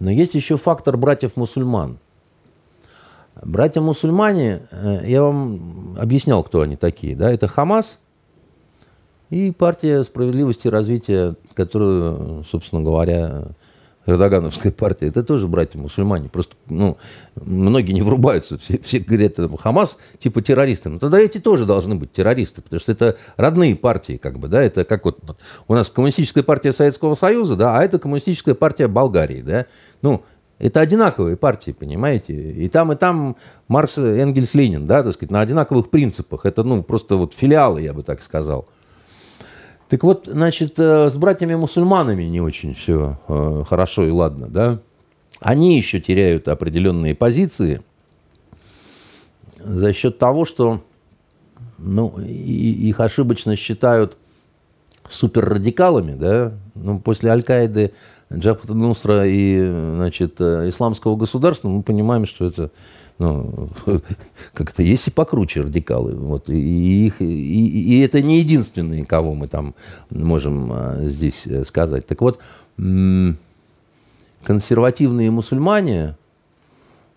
Но 0.00 0.10
есть 0.10 0.34
еще 0.34 0.56
фактор 0.58 0.98
братьев-мусульман. 0.98 1.98
Братья-мусульмане, 3.42 4.62
э, 4.70 5.04
я 5.06 5.22
вам 5.22 5.96
объяснял, 5.98 6.42
кто 6.44 6.60
они 6.60 6.76
такие. 6.76 7.16
Да? 7.16 7.30
Это 7.30 7.48
Хамас 7.48 8.00
и 9.30 9.50
партия 9.50 10.04
справедливости 10.04 10.66
и 10.66 10.70
развития, 10.70 11.36
которую, 11.54 12.44
собственно 12.50 12.82
говоря, 12.82 13.44
Эрдогановская 14.06 14.72
партия, 14.72 15.08
это 15.08 15.22
тоже 15.22 15.46
братья-мусульмане. 15.46 16.28
Просто, 16.28 16.56
ну, 16.68 16.96
многие 17.36 17.92
не 17.92 18.02
врубаются. 18.02 18.58
Все, 18.58 18.78
все 18.78 18.98
говорят, 18.98 19.36
Хамас 19.60 19.98
типа 20.18 20.42
террористы. 20.42 20.88
Но 20.88 20.98
тогда 20.98 21.18
эти 21.18 21.38
тоже 21.38 21.66
должны 21.66 21.94
быть 21.94 22.12
террористы, 22.12 22.62
потому 22.62 22.80
что 22.80 22.92
это 22.92 23.16
родные 23.36 23.76
партии, 23.76 24.16
как 24.16 24.38
бы, 24.38 24.48
да, 24.48 24.62
это 24.62 24.84
как 24.84 25.04
вот 25.04 25.18
у 25.68 25.74
нас 25.74 25.90
коммунистическая 25.90 26.42
партия 26.42 26.72
Советского 26.72 27.14
Союза, 27.14 27.56
да, 27.56 27.78
а 27.78 27.82
это 27.82 27.98
коммунистическая 27.98 28.54
партия 28.54 28.88
Болгарии, 28.88 29.42
да. 29.42 29.66
Ну, 30.02 30.24
это 30.58 30.80
одинаковые 30.80 31.36
партии, 31.36 31.72
понимаете? 31.72 32.34
И 32.34 32.68
там, 32.68 32.92
и 32.92 32.96
там 32.96 33.36
Маркс, 33.68 33.96
Энгельс, 33.98 34.54
Ленин, 34.54 34.86
да, 34.86 35.02
так 35.02 35.14
сказать, 35.14 35.30
на 35.30 35.40
одинаковых 35.40 35.88
принципах. 35.88 36.44
Это, 36.44 36.62
ну, 36.64 36.82
просто 36.82 37.16
вот 37.16 37.34
филиалы, 37.34 37.80
я 37.80 37.94
бы 37.94 38.02
так 38.02 38.22
сказал. 38.22 38.66
Так 39.90 40.04
вот, 40.04 40.28
значит, 40.30 40.78
э, 40.78 41.10
с 41.10 41.16
братьями-мусульманами 41.16 42.22
не 42.22 42.40
очень 42.40 42.74
все 42.74 43.18
э, 43.26 43.64
хорошо 43.68 44.06
и 44.06 44.10
ладно, 44.10 44.46
да? 44.46 44.78
Они 45.40 45.76
еще 45.76 45.98
теряют 45.98 46.46
определенные 46.46 47.16
позиции 47.16 47.82
за 49.58 49.92
счет 49.92 50.16
того, 50.16 50.44
что 50.44 50.80
ну, 51.78 52.20
их 52.20 53.00
ошибочно 53.00 53.56
считают 53.56 54.16
суперрадикалами, 55.08 56.14
да? 56.14 56.52
Ну, 56.76 57.00
после 57.00 57.30
Аль-Каиды, 57.30 57.92
Джабхат 58.32 58.70
Нусра 58.70 59.26
и, 59.26 59.58
значит, 59.96 60.36
э, 60.38 60.68
исламского 60.68 61.16
государства 61.16 61.66
мы 61.66 61.82
понимаем, 61.82 62.26
что 62.26 62.46
это 62.46 62.70
ну, 63.20 63.68
как-то 64.54 64.82
есть 64.82 65.06
и 65.08 65.10
покруче 65.10 65.60
радикалы. 65.60 66.14
Вот, 66.14 66.48
и, 66.48 67.06
их, 67.06 67.20
и, 67.20 67.24
и 67.26 68.00
это 68.00 68.22
не 68.22 68.38
единственные, 68.38 69.04
кого 69.04 69.34
мы 69.34 69.46
там 69.46 69.74
можем 70.08 70.72
а, 70.72 71.00
здесь 71.02 71.46
э, 71.46 71.64
сказать. 71.64 72.06
Так 72.06 72.22
вот, 72.22 72.40
консервативные 74.42 75.30
мусульмане, 75.30 76.16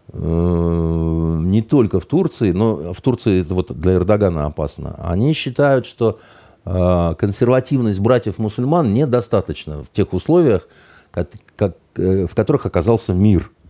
э, 0.10 1.40
не 1.46 1.62
только 1.62 2.02
в 2.02 2.06
Турции, 2.06 2.52
но 2.52 2.94
в 2.94 3.00
Турции 3.00 3.40
это 3.40 3.56
вот 3.56 3.72
для 3.72 3.94
Эрдогана 3.94 4.46
опасно, 4.46 4.96
они 5.02 5.32
считают, 5.32 5.86
что 5.86 6.20
э, 6.66 7.16
консервативность 7.18 8.02
братьев-мусульман 8.02 8.94
недостаточна 8.94 9.84
в 9.84 9.92
тех 9.94 10.12
условиях, 10.12 10.68
как, 11.12 11.30
как, 11.56 11.78
в 11.96 12.36
которых 12.36 12.66
оказался 12.66 13.14
мир– 13.14 13.50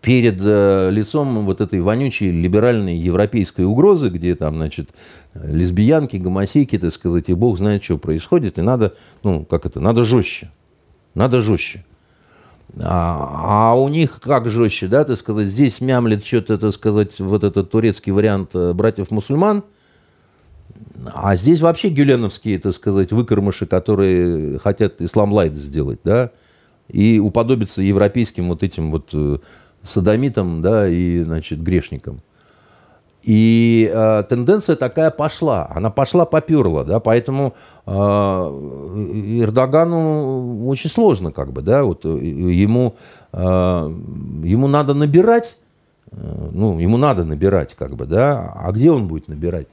перед 0.00 0.36
э, 0.40 0.90
лицом 0.90 1.44
вот 1.44 1.60
этой 1.60 1.80
вонючей 1.80 2.30
либеральной 2.30 2.96
европейской 2.96 3.62
угрозы, 3.62 4.08
где 4.08 4.34
там, 4.34 4.56
значит, 4.56 4.90
лесбиянки, 5.34 6.16
гомосейки, 6.16 6.78
так 6.78 6.92
сказать, 6.92 7.28
и 7.28 7.34
бог 7.34 7.58
знает, 7.58 7.82
что 7.82 7.98
происходит, 7.98 8.58
и 8.58 8.62
надо, 8.62 8.94
ну, 9.22 9.44
как 9.44 9.66
это, 9.66 9.80
надо 9.80 10.04
жестче, 10.04 10.50
надо 11.14 11.40
жестче. 11.40 11.84
А, 12.82 13.72
а 13.72 13.74
у 13.74 13.88
них 13.88 14.20
как 14.20 14.50
жестче, 14.50 14.86
да, 14.86 15.04
так 15.04 15.16
сказать, 15.16 15.48
здесь 15.48 15.80
мямлет 15.80 16.24
что-то, 16.24 16.58
так 16.58 16.72
сказать, 16.72 17.18
вот 17.18 17.42
этот 17.42 17.70
турецкий 17.70 18.12
вариант 18.12 18.50
э, 18.54 18.72
братьев-мусульман, 18.72 19.64
а 21.14 21.36
здесь 21.36 21.60
вообще 21.60 21.88
гюленовские, 21.88 22.58
так 22.58 22.74
сказать, 22.74 23.12
выкормыши, 23.12 23.66
которые 23.66 24.58
хотят 24.58 25.00
ислам 25.00 25.32
лайт 25.32 25.54
сделать, 25.54 26.00
да, 26.04 26.32
и 26.88 27.18
уподобиться 27.18 27.82
европейским 27.82 28.48
вот 28.48 28.62
этим 28.62 28.90
вот 28.90 29.10
э, 29.12 29.38
садомитом 29.86 30.62
да, 30.62 30.88
и 30.88 31.20
значит, 31.20 31.62
грешником. 31.62 32.22
И 33.26 33.90
э, 33.92 34.22
тенденция 34.28 34.76
такая 34.76 35.10
пошла, 35.10 35.68
она 35.74 35.90
пошла, 35.90 36.24
поперла, 36.26 36.84
да, 36.84 37.00
поэтому 37.00 37.54
э, 37.84 37.90
Эрдогану 37.90 40.68
очень 40.68 40.88
сложно, 40.88 41.32
как 41.32 41.52
бы, 41.52 41.60
да, 41.60 41.82
вот 41.82 42.04
ему, 42.04 42.94
э, 43.32 43.38
ему 43.38 44.68
надо 44.68 44.94
набирать, 44.94 45.56
э, 46.12 46.50
ну, 46.52 46.78
ему 46.78 46.98
надо 46.98 47.24
набирать, 47.24 47.74
как 47.74 47.96
бы, 47.96 48.06
да, 48.06 48.52
а 48.54 48.70
где 48.70 48.92
он 48.92 49.08
будет 49.08 49.26
набирать? 49.26 49.66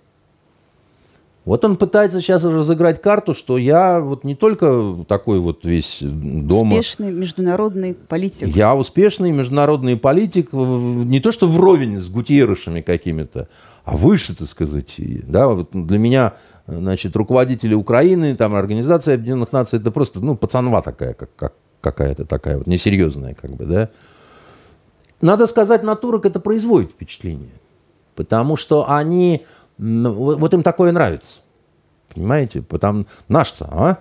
Вот 1.46 1.66
он 1.66 1.76
пытается 1.76 2.22
сейчас 2.22 2.42
разыграть 2.42 3.02
карту, 3.02 3.34
что 3.34 3.58
я 3.58 4.00
вот 4.00 4.24
не 4.24 4.34
только 4.34 4.96
такой 5.10 5.40
вот 5.40 5.66
весь 5.66 5.98
дома... 6.02 6.76
Успешный 6.76 7.12
международный 7.12 7.96
политик. 7.96 8.48
Я 8.48 8.76
успешный 8.76 9.32
международный 9.34 9.98
политик, 9.98 10.54
не 10.54 11.20
то 11.20 11.34
что 11.34 11.48
вровень 11.48 12.00
с 12.00 12.08
Гутьерышами 12.10 12.80
какими-то, 12.80 13.50
а 13.84 13.98
выше, 13.98 14.34
так 14.34 14.48
сказать. 14.48 14.96
Да, 14.98 15.50
вот 15.50 15.72
для 15.74 15.98
меня, 15.98 16.36
значит, 16.66 17.14
руководители 17.18 17.74
Украины, 17.74 18.36
там, 18.38 18.56
Организация 18.56 19.16
Объединенных 19.16 19.52
Наций, 19.52 19.80
это 19.80 19.92
просто, 19.92 20.22
ну, 20.22 20.38
пацанва 20.38 20.82
такая, 20.82 21.14
как, 21.14 21.36
как, 21.36 21.54
какая-то 21.82 22.24
такая 22.24 22.58
вот 22.58 22.68
несерьезная, 22.68 23.34
как 23.34 23.52
бы, 23.52 23.66
да. 23.66 23.90
Надо 25.20 25.48
сказать, 25.48 25.84
на 25.84 25.98
турок 25.98 26.26
это 26.26 26.40
производит 26.40 26.92
впечатление. 26.92 27.52
Потому 28.16 28.56
что 28.56 28.90
они 28.90 29.46
вот 29.78 30.54
им 30.54 30.64
такое 30.64 30.92
нравится. 30.92 31.40
Понимаете? 32.14 32.62
Потому 32.62 33.06
наш-то, 33.28 33.68
а? 33.72 33.98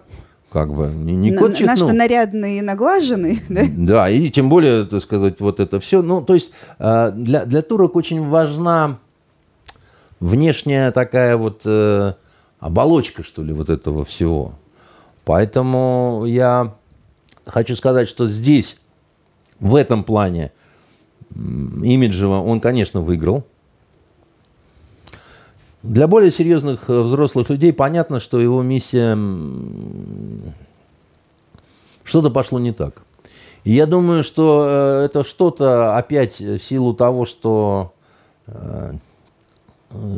Как 0.53 0.70
бы 0.73 0.89
не, 0.89 1.14
не 1.14 1.33
кот 1.35 1.57
чихнул. 1.57 1.68
Наш-то 1.68 1.93
нарядный 1.95 2.59
и 2.59 2.61
наглаженный, 2.61 3.43
да? 3.49 3.62
Да, 3.73 4.11
и 4.11 4.29
тем 4.29 4.51
более, 4.51 4.85
так 4.85 5.03
сказать, 5.03 5.41
вот 5.41 5.61
это 5.61 5.81
все. 5.81 6.03
Ну, 6.03 6.20
то 6.20 6.35
есть 6.35 6.53
э, 6.79 7.11
для, 7.14 7.47
для 7.47 7.62
турок 7.62 7.97
очень 7.97 8.29
важна 8.29 8.99
внешняя 10.20 10.91
такая 10.93 11.39
вот 11.39 11.62
э, 11.64 12.12
оболочка, 12.61 13.23
что 13.23 13.43
ли, 13.43 13.55
вот 13.55 13.70
этого 13.70 14.05
всего. 14.05 14.53
Поэтому 15.25 16.25
я 16.27 16.75
хочу 17.47 17.75
сказать, 17.75 18.09
что 18.09 18.29
здесь, 18.29 18.79
в 19.59 19.75
этом 19.75 20.05
плане, 20.05 20.53
имиджево 21.35 22.41
он, 22.41 22.61
конечно, 22.61 23.01
выиграл. 23.01 23.45
Для 25.83 26.07
более 26.07 26.30
серьезных 26.30 26.89
э, 26.89 27.01
взрослых 27.01 27.51
людей 27.51 27.72
понятно, 27.72 28.20
что 28.20 28.41
его 28.41 28.62
миссия... 28.62 29.18
Что-то 32.05 32.30
пошло 32.30 32.59
не 32.59 32.72
так. 32.72 33.03
И 33.64 33.72
я 33.72 33.87
думаю, 33.87 34.22
что 34.22 34.64
э, 34.66 35.05
это 35.07 35.24
что-то 35.24 35.97
опять 35.97 36.41
в 36.41 36.59
силу 36.61 36.95
того, 36.95 37.24
что 37.24 37.93
э, 38.47 38.95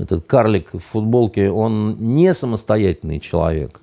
этот 0.03 0.27
карлик 0.27 0.75
в 0.75 0.81
футболке, 0.81 1.51
он 1.51 1.97
не 1.99 2.35
самостоятельный 2.35 3.21
человек. 3.21 3.81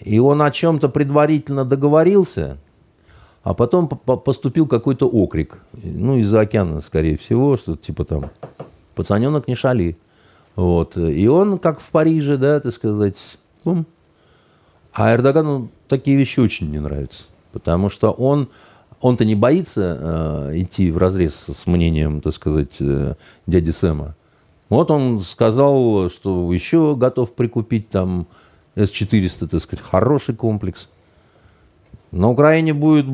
И 0.00 0.18
он 0.18 0.40
о 0.42 0.50
чем-то 0.50 0.88
предварительно 0.88 1.64
договорился, 1.64 2.58
а 3.42 3.52
потом 3.52 3.88
поступил 3.88 4.66
какой-то 4.66 5.08
окрик. 5.08 5.58
Ну, 5.72 6.18
из-за 6.18 6.40
океана, 6.40 6.80
скорее 6.80 7.18
всего, 7.18 7.56
что 7.56 7.76
типа 7.76 8.04
там, 8.04 8.30
пацаненок 8.94 9.46
не 9.46 9.54
шали. 9.54 9.96
Вот. 10.56 10.96
И 10.96 11.26
он, 11.26 11.58
как 11.58 11.80
в 11.80 11.90
Париже, 11.90 12.36
да, 12.36 12.60
так 12.60 12.72
сказать, 12.72 13.16
бум. 13.64 13.86
А 14.92 15.12
Эрдогану 15.14 15.70
такие 15.88 16.16
вещи 16.16 16.40
очень 16.40 16.70
не 16.70 16.78
нравятся. 16.78 17.24
Потому 17.52 17.90
что 17.90 18.10
он, 18.12 18.48
он-то 19.00 19.24
не 19.24 19.34
боится 19.34 19.98
э, 20.00 20.60
идти 20.60 20.90
в 20.90 20.98
разрез 20.98 21.34
с 21.34 21.66
мнением, 21.66 22.20
так 22.20 22.34
сказать, 22.34 22.76
э, 22.80 23.14
дяди 23.46 23.70
Сэма. 23.70 24.14
Вот 24.68 24.90
он 24.90 25.22
сказал, 25.22 26.08
что 26.08 26.52
еще 26.52 26.96
готов 26.96 27.34
прикупить 27.34 27.90
там 27.90 28.26
С-400, 28.76 29.48
так 29.48 29.60
сказать, 29.60 29.84
хороший 29.84 30.34
комплекс. 30.34 30.88
На 32.10 32.30
Украине 32.30 32.72
будет 32.72 33.06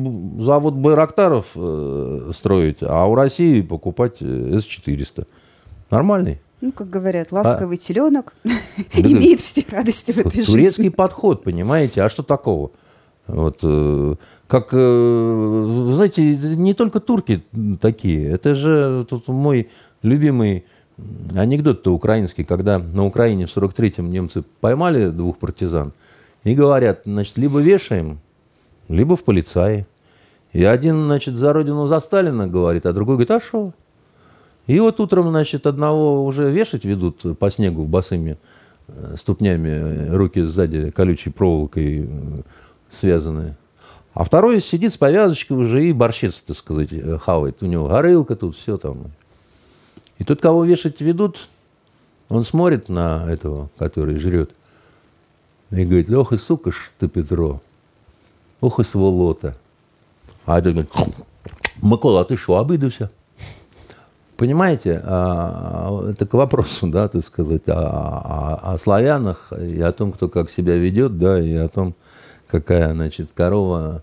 завод 0.43 0.75
Байрактаров 0.75 1.47
э, 1.55 2.31
строить, 2.35 2.77
а 2.81 3.07
у 3.07 3.15
России 3.15 3.61
покупать 3.61 4.17
э, 4.21 4.59
С-400. 4.59 5.27
Нормальный. 5.89 6.39
Ну, 6.61 6.71
как 6.71 6.89
говорят, 6.89 7.31
ласковый 7.31 7.77
а? 7.77 7.79
теленок 7.79 8.33
имеет 8.93 9.39
все 9.39 9.65
радости 9.69 10.11
в 10.11 10.17
этой 10.19 10.31
турецкий 10.31 10.45
жизни. 10.45 10.61
Турецкий 10.61 10.91
подход, 10.91 11.43
понимаете? 11.43 12.03
А 12.03 12.09
что 12.09 12.21
такого? 12.21 12.71
Вот, 13.27 13.59
э, 13.63 14.15
как, 14.47 14.69
э, 14.71 15.91
знаете, 15.93 16.35
не 16.35 16.73
только 16.73 16.99
турки 16.99 17.43
такие. 17.79 18.29
Это 18.29 18.53
же 18.53 19.05
тут 19.09 19.27
мой 19.27 19.69
любимый 20.03 20.65
анекдот-то 21.35 21.93
украинский, 21.93 22.43
когда 22.43 22.77
на 22.77 23.05
Украине 23.05 23.47
в 23.47 23.55
43-м 23.55 24.09
немцы 24.09 24.43
поймали 24.59 25.09
двух 25.09 25.37
партизан 25.37 25.93
и 26.43 26.53
говорят, 26.53 27.01
значит, 27.05 27.37
либо 27.37 27.59
вешаем, 27.59 28.19
либо 28.87 29.15
в 29.15 29.23
полицаи. 29.23 29.87
И 30.53 30.63
один, 30.63 31.05
значит, 31.05 31.35
за 31.35 31.53
родину 31.53 31.87
за 31.87 31.99
Сталина 32.01 32.47
говорит, 32.47 32.85
а 32.85 32.93
другой 32.93 33.15
говорит, 33.15 33.31
а 33.31 33.39
что? 33.39 33.73
И 34.67 34.79
вот 34.79 34.99
утром, 34.99 35.29
значит, 35.29 35.65
одного 35.65 36.25
уже 36.25 36.51
вешать 36.51 36.85
ведут 36.85 37.37
по 37.37 37.49
снегу 37.49 37.85
босыми 37.85 38.37
э, 38.87 39.15
ступнями, 39.17 40.09
руки 40.09 40.41
сзади 40.41 40.91
колючей 40.91 41.31
проволокой 41.31 42.05
э, 42.07 42.41
связанные. 42.91 43.57
А 44.13 44.23
второй 44.23 44.61
сидит 44.61 44.93
с 44.93 44.97
повязочкой 44.97 45.57
уже 45.57 45.85
и 45.85 45.93
борщец, 45.93 46.43
так 46.45 46.57
сказать, 46.57 46.89
э, 46.91 47.17
хавает. 47.17 47.57
У 47.61 47.65
него 47.65 47.87
горылка 47.87 48.35
тут, 48.35 48.55
все 48.55 48.77
там. 48.77 49.11
И 50.17 50.23
тот, 50.23 50.41
кого 50.41 50.63
вешать 50.63 51.01
ведут, 51.01 51.47
он 52.29 52.45
смотрит 52.45 52.89
на 52.89 53.25
этого, 53.29 53.69
который 53.77 54.17
жрет, 54.19 54.51
и 55.71 55.83
говорит, 55.83 56.09
ох 56.11 56.33
и 56.33 56.37
сука 56.37 56.71
ж 56.71 56.91
ты, 56.99 57.07
Петро, 57.07 57.61
ох 58.59 58.79
и 58.79 58.83
сволота. 58.83 59.55
А 60.45 60.59
этот 60.59 60.73
говорит, 60.73 60.93
Микола, 61.81 62.21
а 62.21 62.25
ты 62.25 62.35
что, 62.35 62.59
обидався? 62.59 63.09
Понимаете, 64.41 64.99
а, 65.03 66.09
это 66.09 66.25
к 66.25 66.33
вопросу, 66.33 66.87
да, 66.87 67.07
так 67.07 67.23
сказать, 67.23 67.67
о, 67.67 67.73
о, 67.75 68.73
о 68.73 68.77
славянах 68.79 69.53
и 69.53 69.79
о 69.79 69.91
том, 69.91 70.11
кто 70.11 70.29
как 70.29 70.49
себя 70.49 70.77
ведет, 70.77 71.19
да, 71.19 71.39
и 71.39 71.53
о 71.53 71.67
том, 71.67 71.93
какая, 72.47 72.91
значит, 72.93 73.29
корова 73.35 74.01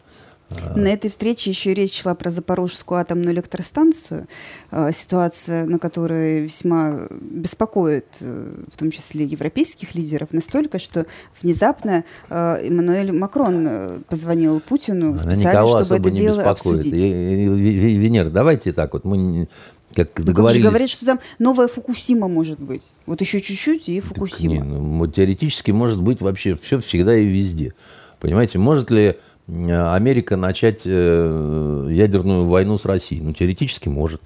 а. 0.50 0.78
на 0.78 0.86
этой 0.86 1.10
встрече 1.10 1.50
еще 1.50 1.74
речь 1.74 2.00
шла 2.00 2.14
про 2.14 2.30
Запорожскую 2.30 3.00
атомную 3.00 3.32
электростанцию, 3.32 4.28
а, 4.70 4.92
ситуация, 4.92 5.64
на 5.64 5.80
которой 5.80 6.42
весьма 6.42 7.08
беспокоит, 7.10 8.06
э, 8.20 8.64
в 8.72 8.76
том 8.76 8.92
числе 8.92 9.24
европейских 9.24 9.96
лидеров, 9.96 10.28
настолько, 10.30 10.78
что 10.78 11.06
внезапно 11.42 12.04
Эммануэль 12.30 13.10
Макрон 13.10 13.66
э, 13.68 13.98
позвонил 14.08 14.60
Путину 14.60 15.18
специально, 15.18 15.66
чтобы 15.66 15.96
это 15.96 16.10
дело 16.12 16.38
беспокоит. 16.38 16.78
обсудить. 16.78 16.92
Венера, 16.94 18.30
давайте 18.30 18.72
так 18.72 18.92
вот, 18.92 19.04
мы 19.04 19.48
как 19.94 20.22
договорились. 20.22 20.62
Как 20.62 20.72
говорят, 20.72 20.90
что 20.90 21.06
там 21.06 21.20
новая 21.38 21.68
Фукусима 21.68 22.28
может 22.28 22.60
быть. 22.60 22.82
Вот 23.06 23.20
еще 23.20 23.40
чуть-чуть 23.40 23.88
и 23.88 24.00
Фукусима. 24.00 24.54
не, 24.54 24.62
ну, 24.62 25.06
теоретически 25.06 25.70
может 25.70 26.00
быть 26.02 26.20
вообще 26.20 26.56
все 26.56 26.80
всегда 26.80 27.16
и 27.16 27.24
везде. 27.24 27.74
Понимаете, 28.20 28.58
может 28.58 28.90
ли 28.90 29.16
Америка 29.48 30.36
начать 30.36 30.80
э, 30.84 31.88
ядерную 31.90 32.46
войну 32.46 32.78
с 32.78 32.84
Россией? 32.84 33.22
Ну, 33.22 33.32
теоретически 33.32 33.88
может. 33.88 34.20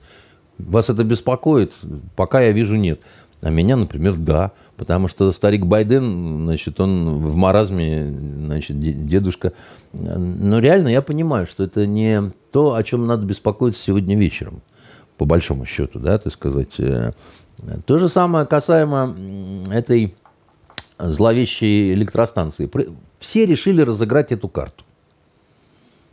Вас 0.58 0.90
это 0.90 1.04
беспокоит? 1.04 1.72
Пока 2.16 2.40
я 2.40 2.52
вижу 2.52 2.76
нет. 2.76 3.00
А 3.40 3.50
меня, 3.50 3.76
например, 3.76 4.14
да. 4.14 4.52
Потому 4.76 5.08
что 5.08 5.30
старик 5.32 5.64
Байден, 5.66 6.44
значит, 6.44 6.80
он 6.80 7.18
в 7.18 7.36
маразме, 7.36 8.12
значит, 8.46 8.80
дедушка. 9.06 9.52
Но 9.92 10.58
реально 10.58 10.88
я 10.88 11.02
понимаю, 11.02 11.46
что 11.46 11.64
это 11.64 11.86
не 11.86 12.32
то, 12.50 12.74
о 12.74 12.82
чем 12.82 13.06
надо 13.06 13.24
беспокоиться 13.24 13.82
сегодня 13.82 14.16
вечером, 14.16 14.60
по 15.22 15.24
большому 15.24 15.66
счету, 15.66 16.00
да, 16.00 16.18
так 16.18 16.32
сказать. 16.32 16.80
Э, 16.80 17.12
то 17.86 17.98
же 18.00 18.08
самое 18.08 18.44
касаемо 18.44 19.14
этой 19.70 20.16
зловещей 20.98 21.94
электростанции. 21.94 22.68
Все 23.20 23.46
решили 23.46 23.82
разыграть 23.82 24.32
эту 24.32 24.48
карту. 24.48 24.82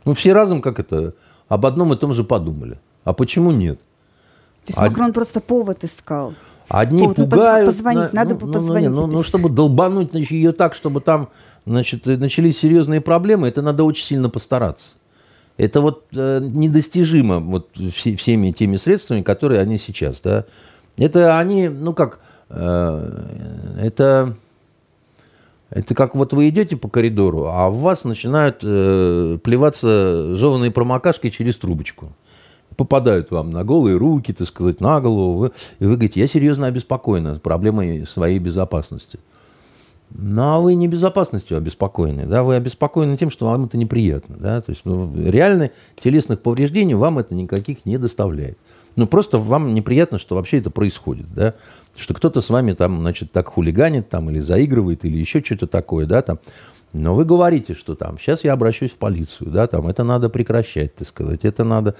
Ну, 0.04 0.14
все 0.14 0.32
разом 0.32 0.62
как 0.62 0.78
это, 0.78 1.14
об 1.48 1.66
одном 1.66 1.92
и 1.92 1.96
том 1.96 2.14
же 2.14 2.22
подумали. 2.22 2.78
А 3.02 3.12
почему 3.12 3.50
нет? 3.50 3.80
То 3.80 4.68
есть 4.68 4.78
Од... 4.78 4.90
Макрон 4.90 5.12
просто 5.12 5.40
повод 5.40 5.82
искал. 5.82 6.32
Одни 6.68 7.00
повод, 7.02 7.18
ну, 7.18 7.24
пугают. 7.24 7.66
Ну, 7.66 7.72
позвонить, 7.72 8.12
на, 8.12 8.24
надо 8.24 8.38
ну, 8.40 8.52
позвонить. 8.52 8.90
Ну, 8.90 9.06
ну, 9.08 9.12
ну, 9.14 9.22
чтобы 9.24 9.48
долбануть 9.48 10.14
ее 10.30 10.52
так, 10.52 10.76
чтобы 10.76 11.00
там 11.00 11.30
значит, 11.66 12.06
начались 12.06 12.58
серьезные 12.60 13.00
проблемы, 13.00 13.48
это 13.48 13.60
надо 13.60 13.82
очень 13.82 14.04
сильно 14.04 14.30
постараться. 14.30 14.94
Это 15.56 15.80
вот 15.80 16.06
э, 16.12 16.40
недостижимо 16.42 17.40
вот 17.40 17.70
все, 17.92 18.16
всеми 18.16 18.50
теми 18.50 18.76
средствами, 18.76 19.22
которые 19.22 19.60
они 19.60 19.78
сейчас. 19.78 20.20
Да? 20.20 20.44
Это 20.96 21.38
они, 21.38 21.68
ну 21.68 21.92
как, 21.92 22.20
э, 22.48 23.78
это, 23.82 24.34
это 25.68 25.94
как 25.94 26.14
вот 26.14 26.32
вы 26.32 26.48
идете 26.48 26.76
по 26.76 26.88
коридору, 26.88 27.46
а 27.46 27.68
в 27.68 27.80
вас 27.80 28.04
начинают 28.04 28.60
э, 28.62 29.38
плеваться 29.42 30.34
жеванные 30.34 30.70
промокашки 30.70 31.30
через 31.30 31.56
трубочку 31.56 32.12
попадают 32.76 33.30
вам 33.30 33.50
на 33.50 33.62
голые 33.62 33.98
руки, 33.98 34.32
так 34.32 34.48
сказать, 34.48 34.80
на 34.80 35.00
голову. 35.02 35.34
Вы, 35.34 35.52
и 35.80 35.84
вы 35.84 35.96
говорите, 35.96 36.20
я 36.20 36.26
серьезно 36.26 36.66
обеспокоена 36.66 37.38
проблемой 37.38 38.06
своей 38.06 38.38
безопасности. 38.38 39.18
Ну, 40.12 40.42
а 40.42 40.58
вы 40.58 40.74
не 40.74 40.88
безопасностью 40.88 41.56
обеспокоены, 41.56 42.26
да, 42.26 42.42
вы 42.42 42.56
обеспокоены 42.56 43.16
тем, 43.16 43.30
что 43.30 43.46
вам 43.46 43.66
это 43.66 43.76
неприятно, 43.76 44.36
да, 44.38 44.60
то 44.60 44.70
есть 44.70 44.82
ну, 44.84 45.12
реально 45.16 45.70
телесных 46.02 46.40
повреждений 46.40 46.94
вам 46.94 47.18
это 47.18 47.34
никаких 47.34 47.86
не 47.86 47.96
доставляет. 47.96 48.58
Ну, 48.96 49.06
просто 49.06 49.38
вам 49.38 49.72
неприятно, 49.72 50.18
что 50.18 50.34
вообще 50.34 50.58
это 50.58 50.70
происходит, 50.70 51.26
да, 51.32 51.54
что 51.96 52.14
кто-то 52.14 52.40
с 52.40 52.50
вами 52.50 52.72
там, 52.72 53.00
значит, 53.00 53.30
так 53.30 53.48
хулиганит 53.48 54.08
там 54.08 54.30
или 54.30 54.40
заигрывает 54.40 55.04
или 55.04 55.16
еще 55.16 55.42
что-то 55.42 55.66
такое, 55.66 56.06
да, 56.06 56.22
там. 56.22 56.38
Но 56.92 57.14
вы 57.14 57.24
говорите, 57.24 57.74
что 57.74 57.94
там, 57.94 58.18
сейчас 58.18 58.42
я 58.42 58.52
обращусь 58.52 58.90
в 58.90 58.96
полицию, 58.96 59.50
да, 59.50 59.68
там, 59.68 59.86
это 59.86 60.02
надо 60.02 60.28
прекращать, 60.28 60.94
так 60.96 61.06
сказать, 61.06 61.44
это 61.44 61.62
надо... 61.62 61.94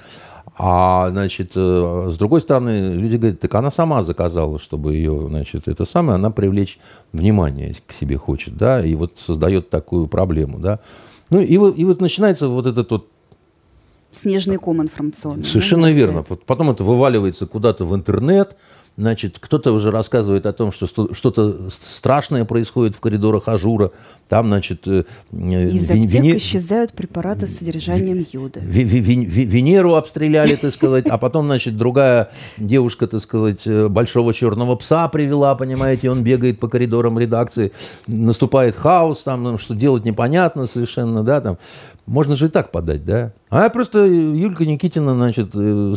А, 0.63 1.09
значит, 1.09 1.53
э, 1.55 2.11
с 2.13 2.19
другой 2.19 2.43
стороны, 2.43 2.93
люди 2.93 3.17
говорят, 3.17 3.41
так 3.41 3.55
она 3.55 3.71
сама 3.71 4.03
заказала, 4.03 4.59
чтобы 4.59 4.95
ее, 4.95 5.27
значит, 5.27 5.69
это 5.69 5.87
самое, 5.87 6.17
она 6.17 6.31
привлечь 6.31 6.79
внимание 7.15 7.75
к 7.87 7.95
себе 7.95 8.19
хочет, 8.19 8.59
да, 8.59 8.85
и 8.85 8.95
вот 8.95 9.15
создает 9.19 9.71
такую 9.71 10.07
проблему, 10.07 10.59
да. 10.59 10.81
Ну, 11.31 11.41
и 11.41 11.57
вот, 11.57 11.79
и 11.79 11.85
вот 11.87 12.03
начинается 12.03 12.49
вот 12.49 12.67
этот 12.67 12.91
вот 12.91 13.09
Снежный 14.13 14.59
ком 14.59 14.83
информационный. 14.83 15.47
Совершенно 15.47 15.87
да, 15.87 15.93
верно. 15.93 16.25
Потом 16.25 16.69
это 16.71 16.85
вываливается 16.85 17.47
куда-то 17.47 17.87
в 17.87 17.95
интернет, 17.95 18.57
Значит, 19.01 19.39
кто-то 19.41 19.73
уже 19.73 19.91
рассказывает 19.91 20.45
о 20.45 20.53
том, 20.53 20.73
что 20.73 20.87
что-то 20.87 21.71
страшное 21.71 22.45
происходит 22.45 22.95
в 22.95 23.01
коридорах 23.01 23.49
Ажура. 23.49 23.93
Там, 24.29 24.49
значит... 24.49 24.87
Э, 24.87 25.05
Из 25.33 25.91
аптек 25.91 26.11
вене... 26.11 26.37
исчезают 26.37 26.93
препараты 26.93 27.47
с 27.47 27.57
содержанием 27.57 28.27
йода. 28.31 28.61
Венеру 28.61 29.95
обстреляли, 29.95 30.55
так 30.55 30.73
сказать, 30.75 31.07
а 31.07 31.17
потом, 31.17 31.47
значит, 31.47 31.79
другая 31.79 32.31
девушка, 32.59 33.07
так 33.07 33.23
сказать, 33.23 33.67
э, 33.67 33.89
большого 33.89 34.35
черного 34.35 34.77
пса 34.77 35.09
привела, 35.09 35.55
понимаете, 35.55 36.11
он 36.11 36.23
бегает 36.23 36.61
по 36.61 36.69
коридорам 36.69 37.19
редакции, 37.19 37.73
наступает 38.07 38.77
хаос, 38.77 39.23
там, 39.23 39.59
что 39.59 39.75
делать 39.75 40.05
непонятно 40.05 40.67
совершенно, 40.67 41.25
да, 41.25 41.41
там. 41.41 41.57
Можно 42.11 42.35
же 42.35 42.47
и 42.47 42.49
так 42.49 42.73
подать, 42.73 43.05
да? 43.05 43.33
А 43.51 43.69
просто 43.69 44.05
Юлька 44.05 44.67
Никитина, 44.67 45.15
значит, 45.15 45.51
э, 45.55 45.95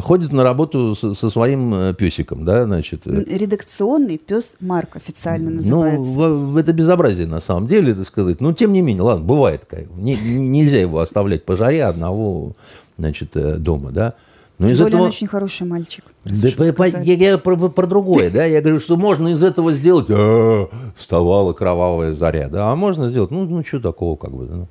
ходит 0.00 0.32
на 0.32 0.44
работу 0.44 0.94
со, 0.94 1.12
со 1.12 1.28
своим 1.28 1.74
э, 1.74 1.94
песиком, 1.94 2.46
да, 2.46 2.64
значит. 2.64 3.02
Э. 3.04 3.22
Редакционный 3.28 4.16
пес 4.16 4.56
Марк 4.60 4.96
официально 4.96 5.50
ну, 5.50 5.56
называется. 5.56 6.10
Ну, 6.10 6.56
это 6.56 6.72
безобразие 6.72 7.26
на 7.26 7.42
самом 7.42 7.66
деле, 7.66 7.94
так 7.94 8.06
сказать. 8.06 8.40
Но 8.40 8.54
тем 8.54 8.72
не 8.72 8.80
менее, 8.80 9.02
ладно, 9.02 9.26
бывает. 9.26 9.70
Не, 9.94 10.16
нельзя 10.16 10.80
его 10.80 11.00
оставлять 11.00 11.44
по 11.44 11.54
жаре 11.54 11.84
одного, 11.84 12.56
значит, 12.96 13.32
дома, 13.62 13.90
да. 13.90 14.14
Но 14.62 14.68
Тем 14.68 14.74
из 14.74 14.78
более 14.78 14.90
этого... 14.90 15.02
он 15.02 15.08
очень 15.08 15.26
хороший 15.26 15.66
мальчик. 15.66 16.04
Да, 16.24 16.72
по, 16.76 16.86
я, 16.86 17.14
я 17.14 17.36
про, 17.38 17.56
про 17.56 17.86
другое, 17.88 18.30
да, 18.30 18.44
я 18.44 18.60
говорю, 18.60 18.78
что 18.78 18.96
можно 18.96 19.26
из 19.28 19.42
этого 19.42 19.72
сделать, 19.72 20.06
а, 20.08 20.68
вставала 20.96 21.52
кровавая 21.52 22.12
заря, 22.12 22.48
да, 22.48 22.70
а 22.70 22.76
можно 22.76 23.08
сделать, 23.08 23.32
ну, 23.32 23.44
ну 23.44 23.64
что 23.64 23.80
такого, 23.80 24.14
как 24.14 24.30
бы, 24.30 24.44
ну. 24.44 24.68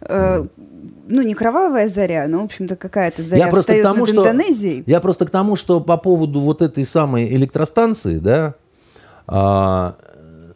Э, 0.00 0.46
ну, 1.08 1.20
не 1.20 1.34
кровавая 1.34 1.90
заря, 1.90 2.26
но, 2.26 2.40
в 2.40 2.44
общем-то, 2.44 2.76
какая-то 2.76 3.22
заря 3.22 3.44
я 3.44 3.50
просто 3.50 3.78
к 3.78 3.82
тому, 3.82 4.06
что, 4.06 4.22
Индонезией. 4.22 4.82
Я 4.86 5.00
просто 5.00 5.26
к 5.26 5.30
тому, 5.30 5.56
что 5.56 5.82
по 5.82 5.98
поводу 5.98 6.40
вот 6.40 6.62
этой 6.62 6.86
самой 6.86 7.28
электростанции, 7.34 8.16
да, 8.16 8.54
а, 9.26 9.96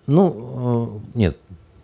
ну, 0.06 1.02
э, 1.14 1.18
нет, 1.18 1.36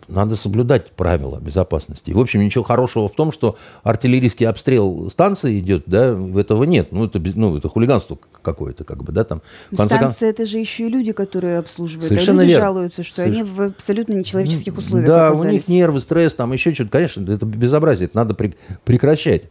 надо 0.07 0.35
соблюдать 0.35 0.91
правила 0.91 1.39
безопасности. 1.39 2.11
В 2.11 2.19
общем, 2.19 2.41
ничего 2.41 2.63
хорошего 2.63 3.07
в 3.07 3.13
том, 3.13 3.31
что 3.31 3.57
артиллерийский 3.83 4.47
обстрел 4.47 5.09
станции 5.09 5.59
идет, 5.59 5.83
да, 5.87 6.17
этого 6.35 6.63
нет. 6.63 6.91
Ну, 6.91 7.05
это, 7.05 7.19
ну, 7.35 7.57
это 7.57 7.69
хулиганство 7.69 8.17
какое-то, 8.41 8.83
как 8.83 9.03
бы, 9.03 9.11
да, 9.11 9.23
там. 9.23 9.41
Станция 9.73 9.99
кон... 9.99 10.13
это 10.21 10.45
же 10.45 10.57
еще 10.59 10.87
и 10.87 10.89
люди, 10.89 11.11
которые 11.11 11.59
обслуживают. 11.59 12.09
Совершенно 12.09 12.41
а 12.41 12.43
люди 12.43 12.51
верно. 12.51 12.65
жалуются, 12.65 13.03
что 13.03 13.17
Соверш... 13.17 13.35
они 13.35 13.43
в 13.43 13.61
абсолютно 13.61 14.13
нечеловеческих 14.13 14.77
условиях 14.77 15.07
Да, 15.07 15.27
оказались. 15.27 15.49
у 15.49 15.53
них 15.53 15.67
нервы, 15.67 15.99
стресс, 15.99 16.33
там 16.35 16.53
еще 16.53 16.73
что-то. 16.73 16.91
Конечно, 16.91 17.31
это 17.31 17.45
безобразие, 17.45 18.05
это 18.07 18.17
надо 18.17 18.33
при... 18.33 18.55
прекращать. 18.83 19.49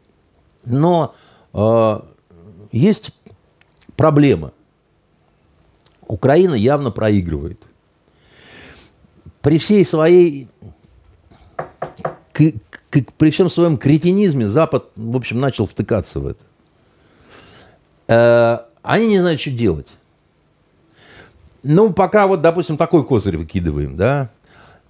Но 0.64 1.14
э, 1.52 2.00
есть 2.72 3.11
проблема. 3.96 4.52
Украина 6.07 6.55
явно 6.55 6.90
проигрывает 6.90 7.61
при 9.45 9.59
всей 9.59 9.84
своей 9.84 10.49
при 12.32 13.30
всем 13.30 13.51
своем 13.51 13.76
кретинизме 13.76 14.47
Запад, 14.47 14.86
в 14.97 15.14
общем, 15.14 15.38
начал 15.38 15.66
втыкаться 15.66 16.18
в 16.18 16.26
это. 16.26 16.40
Э, 18.09 18.59
они 18.82 19.07
не 19.09 19.20
знают, 19.20 19.40
что 19.40 19.51
делать. 19.51 19.88
Ну, 21.62 21.92
пока 21.92 22.26
вот, 22.26 22.40
допустим, 22.40 22.76
такой 22.78 23.05
козырь 23.05 23.36
выкидываем, 23.36 23.97
да. 23.97 24.30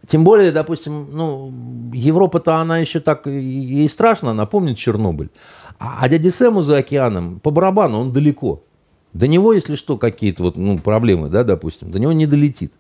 Тем 0.07 0.22
более, 0.22 0.52
допустим, 0.52 1.09
ну, 1.12 1.52
Европа-то 1.92 2.57
она 2.57 2.78
еще 2.78 3.00
так, 3.00 3.26
ей 3.26 3.88
страшно, 3.88 4.30
она 4.30 4.46
помнит 4.46 4.78
Чернобыль. 4.78 5.30
А, 5.78 5.98
а 6.00 6.09
дядя 6.09 6.30
Сэму 6.30 6.62
за 6.62 6.78
океаном, 6.78 7.40
по 7.40 7.50
барабану, 7.50 7.98
он 7.98 8.12
далеко. 8.12 8.62
До 9.12 9.26
него, 9.26 9.52
если 9.52 9.74
что, 9.74 9.98
какие-то 9.98 10.44
вот, 10.44 10.57
ну, 10.57 10.78
проблемы, 10.78 11.28
да, 11.28 11.42
допустим, 11.42 11.90
до 11.90 11.98
него 11.98 12.12
не 12.12 12.26
долетит. 12.26 12.72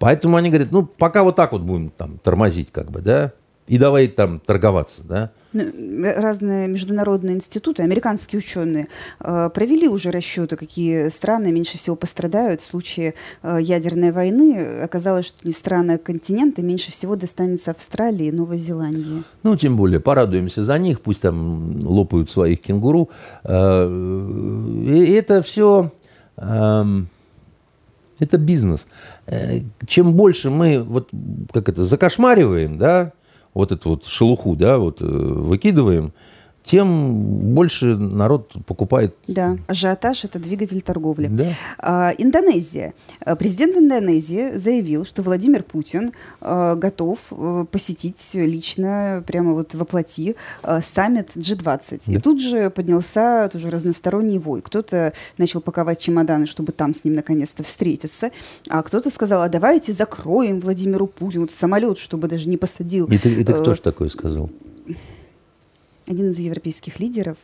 Поэтому 0.00 0.38
они 0.38 0.48
говорят, 0.48 0.72
ну, 0.72 0.84
пока 0.84 1.22
вот 1.22 1.36
так 1.36 1.52
вот 1.52 1.60
будем 1.60 1.90
там 1.90 2.18
тормозить, 2.18 2.72
как 2.72 2.90
бы, 2.90 3.00
да, 3.00 3.32
и 3.66 3.78
давай 3.78 4.08
там 4.08 4.40
торговаться, 4.40 5.02
да. 5.04 5.30
Ну, 5.52 5.62
разные 6.02 6.68
международные 6.68 7.36
институты, 7.36 7.82
американские 7.82 8.38
ученые 8.38 8.88
э, 9.20 9.50
провели 9.52 9.88
уже 9.88 10.10
расчеты, 10.10 10.56
какие 10.56 11.08
страны 11.10 11.52
меньше 11.52 11.76
всего 11.76 11.96
пострадают 11.96 12.62
в 12.62 12.66
случае 12.66 13.14
э, 13.42 13.58
ядерной 13.60 14.10
войны. 14.10 14.80
Оказалось, 14.82 15.26
что 15.26 15.46
не 15.46 15.52
страны, 15.52 15.92
а 15.92 15.98
континенты 15.98 16.62
меньше 16.62 16.90
всего 16.92 17.14
достанется 17.14 17.72
Австралии 17.72 18.26
и 18.26 18.32
Новой 18.32 18.58
Зеландии. 18.58 19.22
Ну, 19.42 19.54
тем 19.54 19.76
более, 19.76 20.00
порадуемся 20.00 20.64
за 20.64 20.78
них, 20.78 21.02
пусть 21.02 21.20
там 21.20 21.78
лопают 21.84 22.30
своих 22.30 22.62
кенгуру. 22.62 23.10
Э, 23.44 23.86
и 24.84 25.12
это 25.12 25.42
все... 25.42 25.92
Эм, 26.38 27.08
это 28.20 28.36
бизнес. 28.36 28.86
Э, 29.30 29.60
чем 29.86 30.14
больше 30.14 30.50
мы 30.50 30.82
вот 30.82 31.08
как 31.52 31.68
это 31.68 31.84
закошмариваем, 31.84 32.78
да, 32.78 33.12
вот 33.54 33.70
эту 33.70 33.90
вот 33.90 34.06
шелуху, 34.06 34.56
да, 34.56 34.78
вот 34.78 35.00
э, 35.00 35.04
выкидываем, 35.04 36.12
тем 36.70 37.14
больше 37.52 37.96
народ 37.96 38.52
покупает. 38.64 39.16
Да, 39.26 39.56
ажиотаж– 39.66 40.24
это 40.26 40.38
двигатель 40.38 40.80
торговли. 40.82 41.26
Да. 41.26 41.44
А, 41.78 42.12
Индонезия. 42.16 42.94
А, 43.24 43.34
президент 43.34 43.76
Индонезии 43.76 44.56
заявил, 44.56 45.04
что 45.04 45.22
Владимир 45.22 45.64
Путин 45.64 46.12
а, 46.40 46.76
готов 46.76 47.18
а, 47.32 47.64
посетить 47.64 48.30
лично, 48.34 49.24
прямо 49.26 49.52
вот 49.54 49.74
воплоти, 49.74 50.36
а, 50.62 50.80
саммит 50.80 51.30
G20. 51.34 52.02
Да. 52.06 52.12
И 52.12 52.18
тут 52.18 52.40
же 52.40 52.70
поднялся 52.70 53.48
тоже 53.52 53.68
разносторонний 53.68 54.38
вой. 54.38 54.62
Кто-то 54.62 55.12
начал 55.38 55.60
паковать 55.60 55.98
чемоданы, 55.98 56.46
чтобы 56.46 56.70
там 56.70 56.94
с 56.94 57.02
ним 57.02 57.14
наконец-то 57.14 57.64
встретиться, 57.64 58.30
а 58.68 58.84
кто-то 58.84 59.10
сказал, 59.10 59.42
а 59.42 59.48
давайте 59.48 59.92
закроем 59.92 60.60
Владимиру 60.60 61.08
Путину 61.08 61.48
самолет, 61.48 61.98
чтобы 61.98 62.28
даже 62.28 62.48
не 62.48 62.56
посадил. 62.56 63.08
И 63.08 63.18
ты, 63.18 63.28
и 63.28 63.42
ты 63.42 63.54
кто 63.54 63.74
же 63.74 63.80
такое 63.80 64.08
сказал? 64.08 64.50
Один 66.10 66.30
из 66.30 66.38
европейских 66.38 67.00
лидеров. 67.00 67.36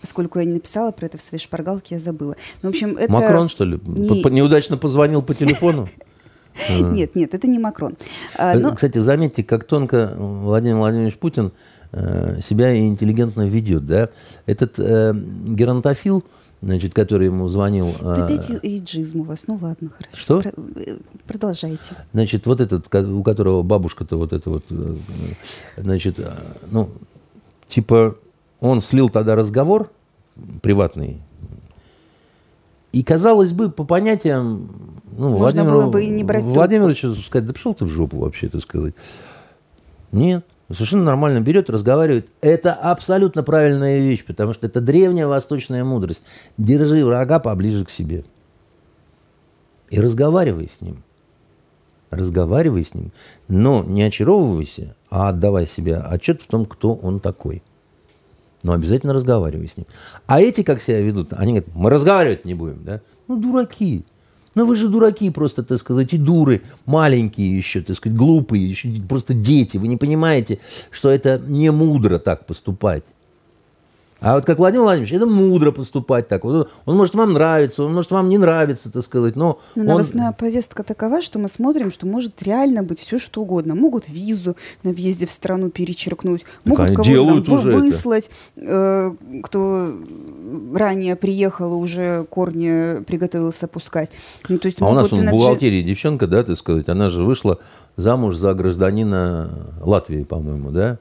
поскольку 0.00 0.38
я 0.38 0.44
не 0.44 0.54
написала 0.54 0.90
про 0.90 1.06
это 1.06 1.16
в 1.16 1.22
своей 1.22 1.42
шпаргалке, 1.42 1.94
я 1.94 2.00
забыла. 2.00 2.36
Ну, 2.62 2.68
в 2.68 2.72
общем, 2.72 2.98
это... 2.98 3.10
Макрон, 3.10 3.48
что 3.48 3.64
ли? 3.64 3.80
Не... 3.86 4.22
Неудачно 4.30 4.76
позвонил 4.76 5.22
по 5.22 5.34
телефону? 5.34 5.88
Нет, 6.68 7.16
нет, 7.16 7.34
это 7.34 7.48
не 7.48 7.58
Макрон. 7.58 7.96
А, 8.38 8.54
но... 8.54 8.76
Кстати, 8.76 8.98
заметьте, 8.98 9.42
как 9.42 9.64
тонко 9.64 10.14
Владимир 10.16 10.76
Владимирович 10.76 11.16
Путин 11.16 11.50
э, 11.90 12.38
себя 12.42 12.78
интеллигентно 12.78 13.48
ведет. 13.48 13.86
Да? 13.86 14.10
Этот 14.46 14.78
э, 14.78 15.14
геронтофил, 15.14 16.22
значит, 16.62 16.94
который 16.94 17.26
ему 17.26 17.48
звонил... 17.48 17.88
Это 17.88 18.26
опять 18.26 18.50
эйджизм 18.62 19.22
у 19.22 19.24
вас. 19.24 19.48
Ну 19.48 19.58
ладно, 19.60 19.90
хорошо. 19.90 20.40
Что? 20.40 20.42
Э, 20.48 20.98
продолжайте. 21.26 21.96
Значит, 22.12 22.46
вот 22.46 22.60
этот, 22.60 22.94
у 22.94 23.22
которого 23.24 23.62
бабушка-то 23.62 24.16
вот 24.16 24.32
это 24.32 24.48
вот, 24.48 24.64
э, 24.70 24.96
значит, 25.76 26.20
э, 26.20 26.30
ну, 26.70 26.88
типа, 27.74 28.16
он 28.60 28.80
слил 28.80 29.08
тогда 29.08 29.34
разговор 29.34 29.90
приватный, 30.62 31.20
и, 32.92 33.02
казалось 33.02 33.52
бы, 33.52 33.70
по 33.70 33.84
понятиям... 33.84 34.70
Ну, 35.16 35.30
Можно 35.30 35.38
Владимиру, 35.38 35.72
было 35.72 35.90
бы 35.90 36.04
и 36.04 36.08
не 36.08 36.24
брать 36.24 36.42
Владимировичу 36.44 37.14
сказать, 37.14 37.46
да 37.46 37.52
пошел 37.52 37.74
ты 37.74 37.84
в 37.84 37.88
жопу 37.88 38.18
вообще, 38.18 38.46
это 38.46 38.60
сказать. 38.60 38.94
Нет. 40.12 40.44
Совершенно 40.70 41.04
нормально 41.04 41.40
берет, 41.40 41.68
разговаривает. 41.70 42.28
Это 42.40 42.72
абсолютно 42.72 43.42
правильная 43.42 43.98
вещь, 43.98 44.24
потому 44.24 44.54
что 44.54 44.66
это 44.66 44.80
древняя 44.80 45.26
восточная 45.26 45.84
мудрость. 45.84 46.22
Держи 46.56 47.04
врага 47.04 47.38
поближе 47.38 47.84
к 47.84 47.90
себе. 47.90 48.24
И 49.90 50.00
разговаривай 50.00 50.68
с 50.68 50.80
ним. 50.80 51.03
Разговаривай 52.14 52.84
с 52.84 52.94
ним. 52.94 53.12
Но 53.48 53.82
не 53.84 54.02
очаровывайся, 54.02 54.94
а 55.10 55.28
отдавай 55.28 55.66
себе 55.66 55.96
отчет 55.96 56.42
в 56.42 56.46
том, 56.46 56.66
кто 56.66 56.94
он 56.94 57.20
такой. 57.20 57.62
Но 58.62 58.72
обязательно 58.72 59.12
разговаривай 59.12 59.68
с 59.68 59.76
ним. 59.76 59.86
А 60.26 60.40
эти 60.40 60.62
как 60.62 60.80
себя 60.80 61.00
ведут? 61.00 61.32
Они 61.32 61.52
говорят, 61.52 61.74
мы 61.74 61.90
разговаривать 61.90 62.44
не 62.44 62.54
будем. 62.54 62.82
Да? 62.84 63.00
Ну, 63.28 63.36
дураки. 63.36 64.04
Ну 64.54 64.66
вы 64.66 64.76
же 64.76 64.88
дураки 64.88 65.30
просто, 65.30 65.64
так 65.64 65.78
сказать, 65.78 66.12
и 66.14 66.18
дуры, 66.18 66.62
маленькие 66.86 67.56
еще, 67.56 67.82
так 67.82 67.96
сказать, 67.96 68.16
глупые, 68.16 68.68
еще 68.68 68.88
просто 69.08 69.34
дети. 69.34 69.76
Вы 69.76 69.88
не 69.88 69.96
понимаете, 69.96 70.60
что 70.90 71.10
это 71.10 71.42
не 71.44 71.70
мудро 71.70 72.18
так 72.18 72.46
поступать. 72.46 73.04
А 74.24 74.36
вот 74.36 74.46
как 74.46 74.56
Владимир 74.56 74.84
Владимирович, 74.84 75.12
это 75.12 75.26
мудро 75.26 75.70
поступать 75.70 76.28
так. 76.28 76.44
Вот 76.44 76.70
он 76.86 76.96
может 76.96 77.14
вам 77.14 77.34
нравиться, 77.34 77.84
он 77.84 77.92
может 77.92 78.10
вам 78.10 78.30
не 78.30 78.38
нравиться, 78.38 78.90
так 78.90 79.02
сказать, 79.02 79.36
но... 79.36 79.60
Но 79.74 79.82
он... 79.82 79.88
новостная 79.88 80.32
повестка 80.32 80.82
такова, 80.82 81.20
что 81.20 81.38
мы 81.38 81.50
смотрим, 81.50 81.92
что 81.92 82.06
может 82.06 82.42
реально 82.42 82.82
быть 82.82 83.00
все 83.00 83.18
что 83.18 83.42
угодно. 83.42 83.74
Могут 83.74 84.08
визу 84.08 84.56
на 84.82 84.92
въезде 84.92 85.26
в 85.26 85.30
страну 85.30 85.68
перечеркнуть, 85.68 86.46
могут 86.64 86.96
кого-то 86.96 87.50
вы, 87.50 87.70
выслать, 87.72 88.30
э, 88.56 89.12
кто 89.42 89.92
ранее 90.74 91.16
приехал 91.16 91.72
и 91.74 91.82
уже 91.82 92.24
корни 92.30 93.02
приготовился 93.04 93.68
пускать. 93.68 94.10
Ну, 94.48 94.56
то 94.56 94.66
есть 94.68 94.80
а 94.80 94.86
у 94.86 94.94
нас 94.94 95.12
иначе... 95.12 95.28
в 95.28 95.30
бухгалтерии 95.32 95.82
девчонка, 95.82 96.26
да, 96.26 96.44
так 96.44 96.56
сказать, 96.56 96.88
она 96.88 97.10
же 97.10 97.24
вышла 97.24 97.58
замуж 97.98 98.36
за 98.36 98.54
гражданина 98.54 99.50
Латвии, 99.82 100.22
по-моему, 100.22 100.70
да? 100.70 100.98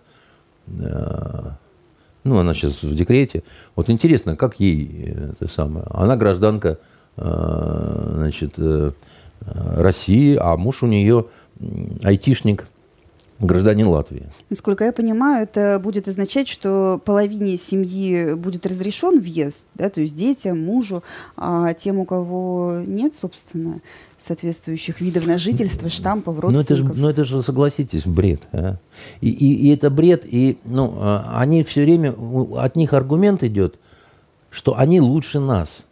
Ну, 2.24 2.38
она 2.38 2.54
сейчас 2.54 2.84
в 2.84 2.96
декрете. 2.96 3.44
Вот 3.76 3.90
интересно, 3.90 4.36
как 4.36 4.60
ей 4.60 5.06
э, 5.08 5.32
это 5.34 5.52
самое. 5.52 5.86
Она 5.90 6.16
гражданка 6.16 6.80
э, 7.18 8.12
значит, 8.16 8.54
э, 8.58 8.92
России, 9.42 10.38
а 10.40 10.56
муж 10.56 10.84
у 10.84 10.88
нее 10.88 11.26
айтишник, 12.04 12.68
гражданин 13.40 13.88
Латвии. 13.88 14.28
Насколько 14.50 14.86
я 14.86 14.92
понимаю, 14.92 15.44
это 15.44 15.80
будет 15.84 16.08
означать, 16.08 16.48
что 16.48 17.02
половине 17.04 17.58
семьи 17.58 18.34
будет 18.34 18.66
разрешен 18.66 19.20
въезд, 19.20 19.66
да, 19.76 19.90
то 19.90 20.02
есть 20.02 20.16
детям, 20.16 20.64
мужу, 20.64 21.04
а 21.36 21.74
тем, 21.74 22.00
у 22.00 22.06
кого 22.06 22.82
нет, 22.86 23.14
собственно, 23.20 23.80
соответствующих 24.18 25.02
видов 25.02 25.28
на 25.28 25.38
жительство, 25.38 25.90
штампов, 25.90 26.40
родственников. 26.40 26.80
Ну 26.80 26.84
это 26.84 26.94
же, 26.94 27.02
ну 27.02 27.10
это 27.10 27.26
же 27.26 27.42
согласитесь, 27.42 28.06
бред. 28.06 28.42
А? 28.52 28.78
И, 29.22 29.30
и, 29.30 29.68
и 29.68 29.74
это 29.74 29.90
бред, 29.90 30.24
и 30.26 30.58
ну, 30.64 30.94
а, 30.98 31.40
они 31.40 31.64
все 31.64 31.84
время, 31.84 32.14
от 32.56 32.76
них 32.76 32.94
аргумент 32.94 33.44
идет, 33.44 33.76
что 34.50 34.78
они 34.78 35.02
лучше 35.02 35.40
нас. 35.40 35.88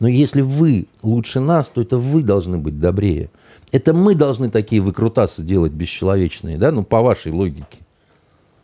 Но 0.00 0.08
если 0.08 0.40
вы 0.40 0.86
лучше 1.02 1.38
нас, 1.38 1.68
то 1.68 1.80
это 1.80 1.96
вы 1.96 2.22
должны 2.22 2.58
быть 2.58 2.80
добрее. 2.80 3.30
Это 3.72 3.94
мы 3.94 4.14
должны 4.14 4.50
такие 4.50 4.82
выкрутасы 4.82 5.42
делать 5.42 5.72
бесчеловечные, 5.72 6.58
да, 6.58 6.70
ну 6.70 6.84
по 6.84 7.00
вашей 7.00 7.32
логике. 7.32 7.78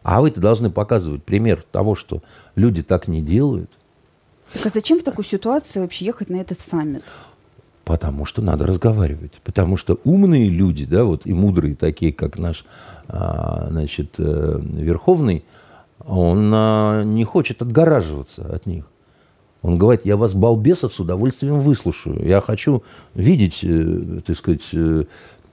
А 0.02 0.20
вы-то 0.20 0.40
должны 0.40 0.70
показывать 0.70 1.24
пример 1.24 1.64
того, 1.72 1.94
что 1.94 2.20
люди 2.54 2.82
так 2.82 3.08
не 3.08 3.22
делают. 3.22 3.70
Так 4.52 4.66
а 4.66 4.68
зачем 4.70 5.00
в 5.00 5.02
такой 5.02 5.24
ситуации 5.24 5.80
вообще 5.80 6.04
ехать 6.04 6.30
на 6.30 6.36
этот 6.36 6.60
саммит? 6.60 7.02
Потому 7.84 8.26
что 8.26 8.42
надо 8.42 8.66
разговаривать. 8.66 9.32
Потому 9.44 9.78
что 9.78 9.98
умные 10.04 10.50
люди, 10.50 10.84
да, 10.84 11.04
вот 11.04 11.22
и 11.24 11.32
мудрые, 11.32 11.74
такие 11.74 12.12
как 12.12 12.38
наш, 12.38 12.66
а, 13.08 13.68
значит, 13.70 14.14
э, 14.18 14.60
Верховный, 14.62 15.44
он 16.04 16.52
а, 16.54 17.02
не 17.02 17.24
хочет 17.24 17.62
отгораживаться 17.62 18.42
от 18.54 18.66
них. 18.66 18.84
Он 19.62 19.78
говорит, 19.78 20.02
я 20.04 20.16
вас, 20.16 20.34
балбесов, 20.34 20.94
с 20.94 21.00
удовольствием 21.00 21.60
выслушаю. 21.60 22.24
Я 22.26 22.40
хочу 22.40 22.82
видеть, 23.14 23.60
э, 23.62 24.20
так 24.24 24.36
сказать, 24.36 24.68
э, 24.72 25.04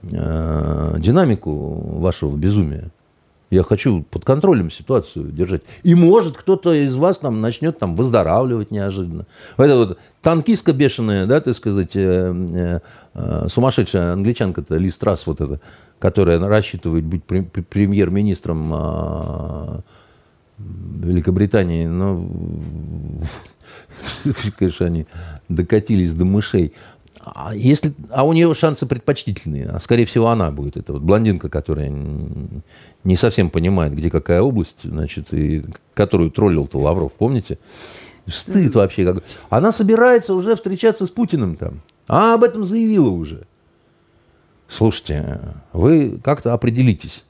динамику 0.02 1.98
вашего 1.98 2.36
безумия. 2.36 2.90
Я 3.50 3.62
хочу 3.62 4.02
под 4.02 4.24
контролем 4.24 4.70
ситуацию 4.72 5.30
держать. 5.30 5.62
И 5.84 5.94
может 5.94 6.36
кто-то 6.36 6.72
из 6.72 6.96
вас 6.96 7.18
там 7.18 7.40
начнет 7.40 7.78
там 7.78 7.94
выздоравливать 7.94 8.72
неожиданно. 8.72 9.26
Это 9.56 9.76
вот 9.76 9.98
танкистка 10.20 10.72
бешеная, 10.72 11.26
да, 11.26 11.40
так 11.40 11.54
сказать, 11.54 11.94
э, 11.94 12.34
э, 12.50 12.80
э, 13.14 13.46
сумасшедшая 13.48 14.12
англичанка-то, 14.14 14.76
Ли 14.76 14.90
Страс 14.90 15.26
вот 15.26 15.40
эта, 15.40 15.60
которая 16.00 16.40
рассчитывает 16.40 17.04
быть 17.04 17.22
премьер-министром 17.24 18.72
э, 18.74 19.80
Великобритании, 20.58 21.86
но, 21.86 22.26
конечно, 24.58 24.86
они 24.86 25.06
докатились 25.48 26.12
до 26.14 26.24
мышей. 26.24 26.72
А, 27.20 27.54
если, 27.54 27.92
а 28.10 28.24
у 28.24 28.32
нее 28.32 28.54
шансы 28.54 28.86
предпочтительные. 28.86 29.66
А 29.66 29.80
скорее 29.80 30.06
всего, 30.06 30.28
она 30.28 30.50
будет. 30.50 30.76
Это 30.76 30.92
вот 30.92 31.02
блондинка, 31.02 31.48
которая 31.48 31.92
не 33.04 33.16
совсем 33.16 33.50
понимает, 33.50 33.94
где 33.94 34.10
какая 34.10 34.40
область, 34.40 34.78
значит, 34.84 35.34
и 35.34 35.64
которую 35.94 36.30
троллил-то 36.30 36.78
Лавров, 36.78 37.12
помните? 37.12 37.58
Стыд 38.26 38.74
вообще. 38.74 39.04
Как... 39.04 39.24
Она 39.50 39.72
собирается 39.72 40.34
уже 40.34 40.56
встречаться 40.56 41.06
с 41.06 41.10
Путиным 41.10 41.56
там. 41.56 41.82
А 42.08 42.34
об 42.34 42.44
этом 42.44 42.64
заявила 42.64 43.10
уже. 43.10 43.46
Слушайте, 44.68 45.40
вы 45.72 46.18
как-то 46.22 46.52
определитесь. 46.52 47.24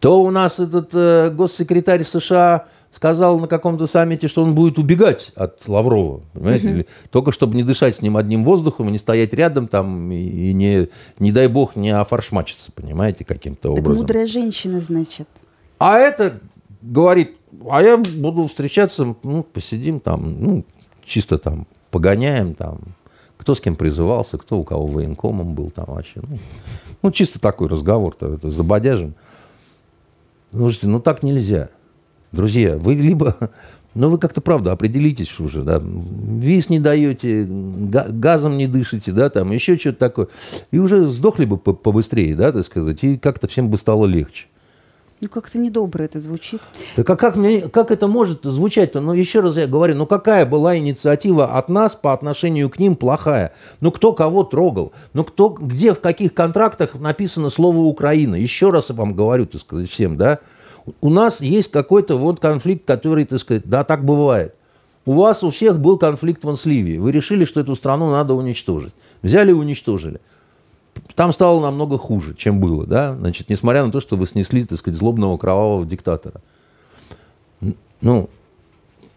То 0.00 0.22
у 0.22 0.30
нас 0.30 0.60
этот 0.60 0.90
э, 0.92 1.30
госсекретарь 1.30 2.04
США 2.04 2.66
сказал 2.90 3.38
на 3.38 3.48
каком-то 3.48 3.86
саммите, 3.86 4.28
что 4.28 4.42
он 4.42 4.54
будет 4.54 4.78
убегать 4.78 5.32
от 5.34 5.66
Лаврова, 5.68 6.22
понимаете, 6.32 6.68
uh-huh. 6.68 6.88
только 7.10 7.32
чтобы 7.32 7.54
не 7.54 7.62
дышать 7.62 7.96
с 7.96 8.02
ним 8.02 8.16
одним 8.16 8.44
воздухом, 8.44 8.88
и 8.88 8.92
не 8.92 8.98
стоять 8.98 9.32
рядом 9.34 9.68
там, 9.68 10.10
и 10.10 10.52
не, 10.52 10.88
не 11.18 11.32
дай 11.32 11.48
бог, 11.48 11.76
не 11.76 11.90
офаршмачиться, 11.90 12.72
понимаете, 12.72 13.24
каким-то 13.24 13.70
так 13.70 13.78
образом. 13.78 13.98
мудрая 13.98 14.26
женщина, 14.26 14.80
значит. 14.80 15.28
А 15.78 15.98
это 15.98 16.40
говорит, 16.80 17.36
а 17.68 17.82
я 17.82 17.96
буду 17.98 18.46
встречаться, 18.46 19.14
ну, 19.22 19.42
посидим 19.42 20.00
там, 20.00 20.42
ну, 20.42 20.64
чисто 21.04 21.38
там, 21.38 21.66
погоняем 21.90 22.54
там, 22.54 22.80
кто 23.36 23.54
с 23.54 23.60
кем 23.60 23.76
призывался, 23.76 24.38
кто 24.38 24.58
у 24.58 24.64
кого 24.64 24.86
военкомом 24.86 25.54
был 25.54 25.70
там 25.70 25.86
вообще. 25.88 26.20
Ну, 26.22 26.38
ну 27.02 27.10
чисто 27.10 27.38
такой 27.38 27.68
разговор-то, 27.68 28.34
это 28.34 28.50
забодяжим. 28.50 29.14
Слушайте, 30.50 30.86
ну 30.88 31.00
так 31.00 31.22
нельзя. 31.22 31.70
Друзья, 32.32 32.76
вы 32.76 32.94
либо... 32.94 33.36
Ну, 33.94 34.10
вы 34.10 34.18
как-то, 34.18 34.40
правда, 34.42 34.70
определитесь 34.70 35.40
уже, 35.40 35.62
да. 35.62 35.82
Виз 35.82 36.68
не 36.68 36.78
даете, 36.78 37.44
газом 37.48 38.56
не 38.56 38.68
дышите, 38.68 39.10
да, 39.10 39.28
там, 39.28 39.50
еще 39.50 39.76
что-то 39.76 39.98
такое. 39.98 40.28
И 40.70 40.78
уже 40.78 41.08
сдохли 41.08 41.46
бы 41.46 41.56
побыстрее, 41.56 42.36
да, 42.36 42.52
так 42.52 42.64
сказать, 42.64 43.02
и 43.02 43.16
как-то 43.16 43.48
всем 43.48 43.70
бы 43.70 43.78
стало 43.78 44.06
легче. 44.06 44.46
Ну, 45.20 45.28
как-то 45.28 45.58
недобро 45.58 46.04
это 46.04 46.20
звучит. 46.20 46.60
Так 46.94 47.10
а 47.10 47.16
как, 47.16 47.34
мне, 47.34 47.62
как 47.62 47.90
это 47.90 48.06
может 48.06 48.44
звучать-то? 48.44 49.00
Ну, 49.00 49.12
еще 49.12 49.40
раз 49.40 49.56
я 49.56 49.66
говорю, 49.66 49.96
ну 49.96 50.06
какая 50.06 50.46
была 50.46 50.78
инициатива 50.78 51.56
от 51.58 51.68
нас 51.68 51.96
по 51.96 52.12
отношению 52.12 52.70
к 52.70 52.78
ним 52.78 52.94
плохая? 52.94 53.52
Ну, 53.80 53.90
кто 53.90 54.12
кого 54.12 54.44
трогал? 54.44 54.92
Ну, 55.14 55.24
кто, 55.24 55.48
где, 55.48 55.92
в 55.92 56.00
каких 56.00 56.34
контрактах 56.34 56.94
написано 56.94 57.50
слово 57.50 57.78
«Украина»? 57.78 58.36
Еще 58.36 58.70
раз 58.70 58.90
я 58.90 58.94
вам 58.94 59.14
говорю, 59.14 59.46
так 59.46 59.60
сказать, 59.60 59.90
всем, 59.90 60.16
да? 60.16 60.38
У 61.00 61.10
нас 61.10 61.40
есть 61.40 61.72
какой-то 61.72 62.16
вот 62.16 62.38
конфликт, 62.38 62.86
который, 62.86 63.24
так 63.24 63.40
сказать, 63.40 63.64
да, 63.66 63.82
так 63.82 64.04
бывает. 64.04 64.54
У 65.04 65.14
вас 65.14 65.42
у 65.42 65.50
всех 65.50 65.80
был 65.80 65.98
конфликт 65.98 66.44
вон 66.44 66.56
с 66.56 66.64
Ливией. 66.64 66.98
Вы 66.98 67.10
решили, 67.10 67.44
что 67.44 67.60
эту 67.60 67.74
страну 67.74 68.10
надо 68.10 68.34
уничтожить. 68.34 68.92
Взяли 69.22 69.50
и 69.50 69.54
уничтожили. 69.54 70.20
Там 71.14 71.32
стало 71.32 71.60
намного 71.60 71.98
хуже, 71.98 72.34
чем 72.34 72.60
было, 72.60 72.86
да, 72.86 73.14
значит, 73.14 73.48
несмотря 73.48 73.84
на 73.84 73.92
то, 73.92 74.00
что 74.00 74.16
вы 74.16 74.26
снесли, 74.26 74.64
так 74.64 74.78
сказать, 74.78 74.98
злобного 74.98 75.36
кровавого 75.36 75.84
диктатора. 75.84 76.40
Ну, 78.00 78.30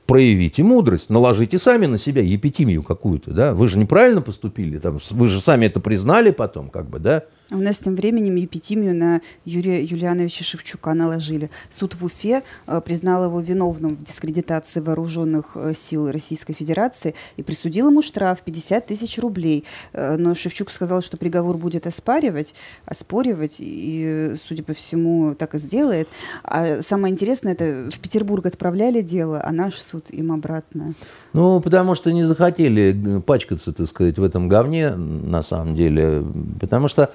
проявите 0.08 0.64
мудрость, 0.64 1.10
наложите 1.10 1.58
сами 1.60 1.86
на 1.86 1.98
себя 1.98 2.22
епитимию 2.22 2.84
какую-то, 2.84 3.32
да, 3.32 3.54
вы 3.54 3.68
же 3.68 3.78
неправильно 3.78 4.22
поступили, 4.22 4.78
там, 4.80 5.00
вы 5.12 5.28
же 5.28 5.40
сами 5.40 5.66
это 5.66 5.80
признали 5.80 6.32
потом, 6.32 6.70
как 6.70 6.90
бы, 6.90 7.00
да, 7.00 7.24
у 7.52 7.58
нас 7.58 7.78
тем 7.78 7.96
временем 7.96 8.36
епитимию 8.36 8.96
на 8.96 9.22
Юрия 9.46 9.84
Юлиановича 9.84 10.44
Шевчука 10.44 10.94
наложили. 10.94 11.50
Суд 11.70 11.96
в 11.96 12.06
Уфе 12.06 12.44
э, 12.66 12.82
признал 12.82 13.26
его 13.26 13.42
виновным 13.42 13.98
в 13.98 14.04
дискредитации 14.04 14.80
вооруженных 14.80 15.46
э, 15.56 15.74
сил 15.76 16.10
Российской 16.10 16.54
Федерации 16.54 17.14
и 17.36 17.44
присудил 17.44 17.90
ему 17.90 18.02
штраф 18.02 18.42
50 18.42 18.88
тысяч 18.88 19.20
рублей. 19.20 19.66
Э, 19.92 20.16
но 20.18 20.34
Шевчук 20.34 20.72
сказал, 20.72 21.02
что 21.02 21.18
приговор 21.18 21.58
будет 21.58 21.88
оспаривать, 21.88 22.56
оспоривать, 22.86 23.58
и, 23.60 24.36
судя 24.48 24.64
по 24.64 24.74
всему, 24.74 25.36
так 25.36 25.56
и 25.56 25.60
сделает. 25.60 26.08
А 26.44 26.82
самое 26.82 27.12
интересное, 27.12 27.54
это 27.54 27.90
в 27.92 28.00
Петербург 28.00 28.46
отправляли 28.46 29.02
дело, 29.02 29.42
а 29.44 29.52
наш 29.52 29.76
суд 29.76 30.10
им 30.10 30.32
обратно. 30.32 30.94
Ну, 31.34 31.60
потому 31.60 31.96
что 31.96 32.14
не 32.14 32.24
захотели 32.24 33.20
пачкаться, 33.26 33.74
так 33.74 33.88
сказать, 33.88 34.18
в 34.18 34.24
этом 34.24 34.48
говне, 34.48 34.92
на 34.92 35.44
самом 35.44 35.76
деле. 35.76 36.24
Потому 36.60 36.88
что 36.88 37.12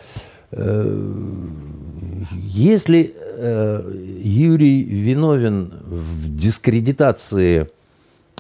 если 2.33 3.15
э, 3.17 4.19
Юрий 4.23 4.83
виновен 4.83 5.73
в 5.85 6.35
дискредитации 6.35 7.67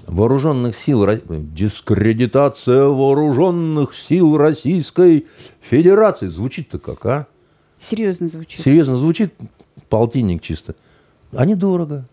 вооруженных 0.07 0.77
сил, 0.77 1.07
дискредитация 1.29 2.85
вооруженных 2.85 3.95
сил 3.95 4.37
Российской 4.37 5.27
Федерации, 5.61 6.29
звучит-то 6.29 6.79
как, 6.79 7.05
а? 7.07 7.27
Серьезно 7.79 8.29
звучит. 8.29 8.63
Серьезно 8.63 8.97
звучит, 8.97 9.35
полтинник 9.89 10.43
чисто. 10.43 10.75
А 11.33 11.45
недорого. 11.45 12.07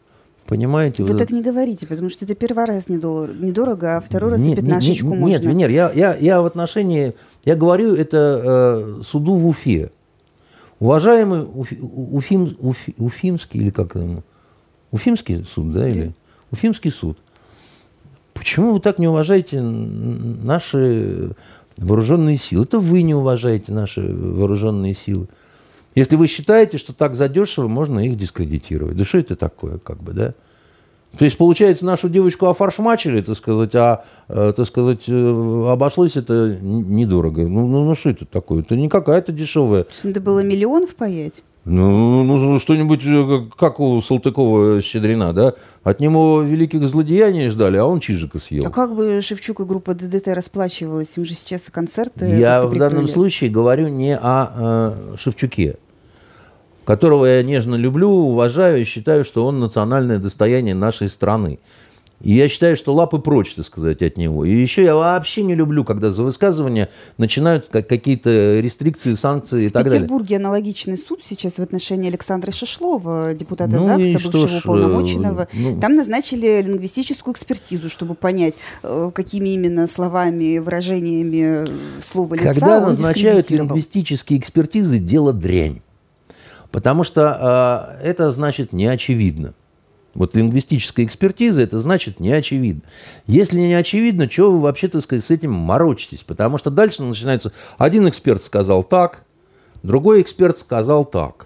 Понимаете? 0.53 1.01
Вы 1.01 1.09
вот 1.09 1.17
так 1.17 1.31
не 1.31 1.41
говорите, 1.41 1.87
потому 1.87 2.11
что 2.11 2.25
это 2.25 2.35
первый 2.35 2.65
раз 2.65 2.87
недорого, 2.87 3.33
недорого 3.33 3.97
а 3.97 4.01
второй 4.01 4.29
раз 4.33 4.39
нет, 4.39 4.59
и 4.59 4.61
пятнашечку 4.61 5.07
нет, 5.07 5.19
можно. 5.19 5.33
Нет, 5.33 5.45
Венер, 5.45 5.69
я, 5.71 5.91
я, 5.91 6.15
я 6.15 6.41
в 6.43 6.45
отношении, 6.45 7.15
я 7.43 7.55
говорю 7.55 7.95
это 7.95 8.99
э, 8.99 9.01
суду 9.03 9.33
в 9.33 9.47
Уфе. 9.47 9.89
Уважаемый 10.79 11.43
Уфи, 11.43 11.79
Уфим, 11.81 12.55
Уфи, 12.59 12.93
Уфимский, 12.99 13.61
или 13.61 13.71
как 13.71 13.95
это, 13.95 14.21
Уфимский 14.91 15.43
суд, 15.43 15.71
да, 15.71 15.87
или? 15.87 16.13
Уфимский 16.51 16.91
суд. 16.91 17.17
Почему 18.35 18.73
вы 18.73 18.79
так 18.79 18.99
не 18.99 19.07
уважаете 19.07 19.59
наши 19.59 21.31
вооруженные 21.77 22.37
силы? 22.37 22.65
Это 22.65 22.77
вы 22.77 23.01
не 23.01 23.15
уважаете 23.15 23.71
наши 23.71 24.01
вооруженные 24.01 24.93
силы. 24.93 25.27
Если 25.95 26.15
вы 26.15 26.27
считаете, 26.27 26.77
что 26.77 26.93
так 26.93 27.15
задешево 27.15 27.67
можно 27.67 27.99
их 27.99 28.17
дискредитировать. 28.17 28.97
Да 28.97 29.03
что 29.03 29.19
это 29.19 29.35
такое, 29.35 29.77
как 29.77 30.01
бы, 30.01 30.13
да? 30.13 30.33
То 31.17 31.25
есть, 31.25 31.37
получается, 31.37 31.85
нашу 31.85 32.09
девочку 32.09 32.47
офаршмачили, 32.47 33.21
так 33.21 33.37
сказать, 33.37 33.75
а, 33.75 34.03
э, 34.29 34.53
так 34.55 34.65
сказать, 34.65 35.03
э, 35.07 35.67
обошлось 35.69 36.15
это 36.15 36.57
недорого. 36.59 37.43
Ну, 37.43 37.67
ну, 37.67 37.85
ну 37.85 37.95
что 37.95 38.09
это 38.09 38.25
такое? 38.25 38.61
Это 38.61 38.75
не 38.75 38.89
какая-то 38.89 39.31
дешевая. 39.31 39.85
Надо 40.03 40.21
было 40.21 40.39
миллион 40.39 40.87
впаять? 40.87 41.43
Ну, 41.65 42.23
ну 42.23 42.59
что-нибудь, 42.59 43.01
э, 43.05 43.49
как 43.57 43.79
у 43.79 44.01
Салтыкова 44.01 44.81
Щедрина, 44.81 45.33
да? 45.33 45.53
От 45.83 45.99
него 45.99 46.41
великих 46.41 46.85
злодеяний 46.89 47.47
ждали, 47.47 47.77
а 47.77 47.85
он 47.85 47.99
чижика 47.99 48.39
съел. 48.39 48.65
А 48.65 48.69
как 48.71 48.95
бы 48.95 49.21
Шевчук 49.21 49.59
и 49.59 49.63
группа 49.63 49.93
ДДТ 49.93 50.29
расплачивалась? 50.29 51.15
Им 51.15 51.25
же 51.25 51.35
сейчас 51.35 51.69
концерты 51.71 52.25
Я 52.25 52.63
в 52.65 52.75
данном 52.75 53.07
случае 53.07 53.51
говорю 53.51 53.87
не 53.87 54.17
о 54.17 54.95
э, 55.13 55.15
Шевчуке 55.17 55.77
которого 56.85 57.25
я 57.25 57.43
нежно 57.43 57.75
люблю, 57.75 58.09
уважаю 58.09 58.81
и 58.81 58.85
считаю, 58.85 59.25
что 59.25 59.45
он 59.45 59.59
национальное 59.59 60.19
достояние 60.19 60.75
нашей 60.75 61.09
страны. 61.09 61.59
И 62.23 62.31
я 62.35 62.47
считаю, 62.47 62.77
что 62.77 62.93
лапы 62.93 63.19
прочь, 63.19 63.53
так 63.53 63.65
сказать, 63.65 64.01
от 64.01 64.17
него. 64.17 64.45
И 64.45 64.51
еще 64.51 64.81
я 64.81 64.95
вообще 64.95 65.43
не 65.43 65.55
люблю, 65.55 65.83
когда 65.83 66.09
за 66.09 66.23
высказывания 66.23 66.89
начинают 67.17 67.67
как 67.67 67.87
какие-то 67.87 68.61
рестрикции, 68.61 69.15
санкции 69.15 69.65
и 69.65 69.69
так 69.69 69.83
далее. 69.83 69.99
В 69.99 70.03
Петербурге 70.03 70.37
аналогичный 70.37 70.97
суд 70.97 71.19
сейчас 71.21 71.55
в 71.55 71.59
отношении 71.59 72.07
Александра 72.07 72.51
Шишлова, 72.51 73.33
депутата 73.33 73.75
ну 73.75 73.83
ЗАГСа, 73.83 74.29
бывшего 74.29 74.47
ж, 74.47 74.59
уполномоченного. 74.59 75.49
Ну... 75.51 75.81
Там 75.81 75.95
назначили 75.95 76.61
лингвистическую 76.61 77.33
экспертизу, 77.33 77.89
чтобы 77.89 78.15
понять, 78.15 78.53
э, 78.83 79.11
какими 79.13 79.49
именно 79.49 79.85
словами, 79.87 80.59
выражениями 80.59 81.67
слова 82.01 82.35
лица 82.35 82.53
Когда 82.53 82.79
назначают 82.79 83.49
лингвистические 83.49 84.39
экспертизы, 84.39 84.99
дело 84.99 85.33
дрянь. 85.33 85.81
Потому 86.73 87.03
что 87.03 87.99
э, 88.01 88.03
это 88.03 88.31
значит 88.31 88.73
не 88.73 88.87
очевидно. 88.87 89.53
Вот 90.15 90.35
лингвистическая 90.35 91.05
экспертиза, 91.05 91.61
это 91.61 91.79
значит 91.79 92.19
не 92.19 92.31
очевидно. 92.31 92.81
Если 93.27 93.59
не 93.59 93.75
очевидно, 93.75 94.27
чего 94.27 94.49
вы 94.49 94.59
вообще, 94.59 94.87
так 94.87 95.03
сказать, 95.03 95.23
с 95.23 95.29
этим 95.29 95.51
морочитесь? 95.51 96.23
Потому 96.23 96.57
что 96.57 96.71
дальше 96.71 97.03
начинается, 97.03 97.51
один 97.77 98.09
эксперт 98.09 98.41
сказал 98.41 98.81
так, 98.81 99.23
другой 99.83 100.23
эксперт 100.23 100.57
сказал 100.57 101.05
так. 101.05 101.45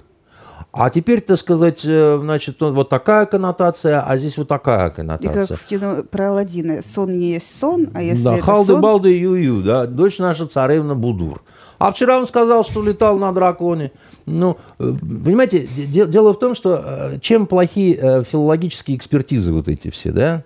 А 0.71 0.89
теперь, 0.89 1.19
так 1.19 1.39
сказать, 1.39 1.81
э, 1.83 2.19
значит, 2.21 2.61
вот 2.61 2.87
такая 2.87 3.25
коннотация, 3.25 4.01
а 4.01 4.15
здесь 4.15 4.37
вот 4.37 4.47
такая 4.47 4.91
коннотация. 4.91 5.43
И 5.43 5.47
как 5.47 5.59
в 5.59 5.65
кино 5.65 6.03
про 6.09 6.29
Алладина. 6.29 6.81
Сон 6.83 7.19
не 7.19 7.33
есть 7.33 7.59
сон, 7.59 7.89
а 7.93 8.01
если 8.01 8.23
да, 8.23 8.35
это 8.35 8.43
халды, 8.45 8.73
сон... 8.73 9.05
ю-ю, 9.05 9.61
да, 9.61 9.87
дочь 9.87 10.19
наша 10.19 10.47
царевна 10.47 10.95
Будур. 10.95 11.41
А 11.79 11.91
вчера 11.91 12.17
он 12.17 12.27
сказал, 12.27 12.63
что 12.63 12.83
летал 12.83 13.17
на 13.17 13.31
драконе. 13.31 13.91
Ну, 14.25 14.57
э, 14.79 14.93
понимаете, 15.23 15.67
дело 15.67 16.33
в 16.33 16.39
том, 16.39 16.55
что 16.55 16.83
э, 16.83 17.19
чем 17.21 17.47
плохие 17.47 18.23
филологические 18.23 18.97
экспертизы 18.97 19.53
вот 19.53 19.67
эти 19.67 19.89
все, 19.89 20.11
да? 20.11 20.43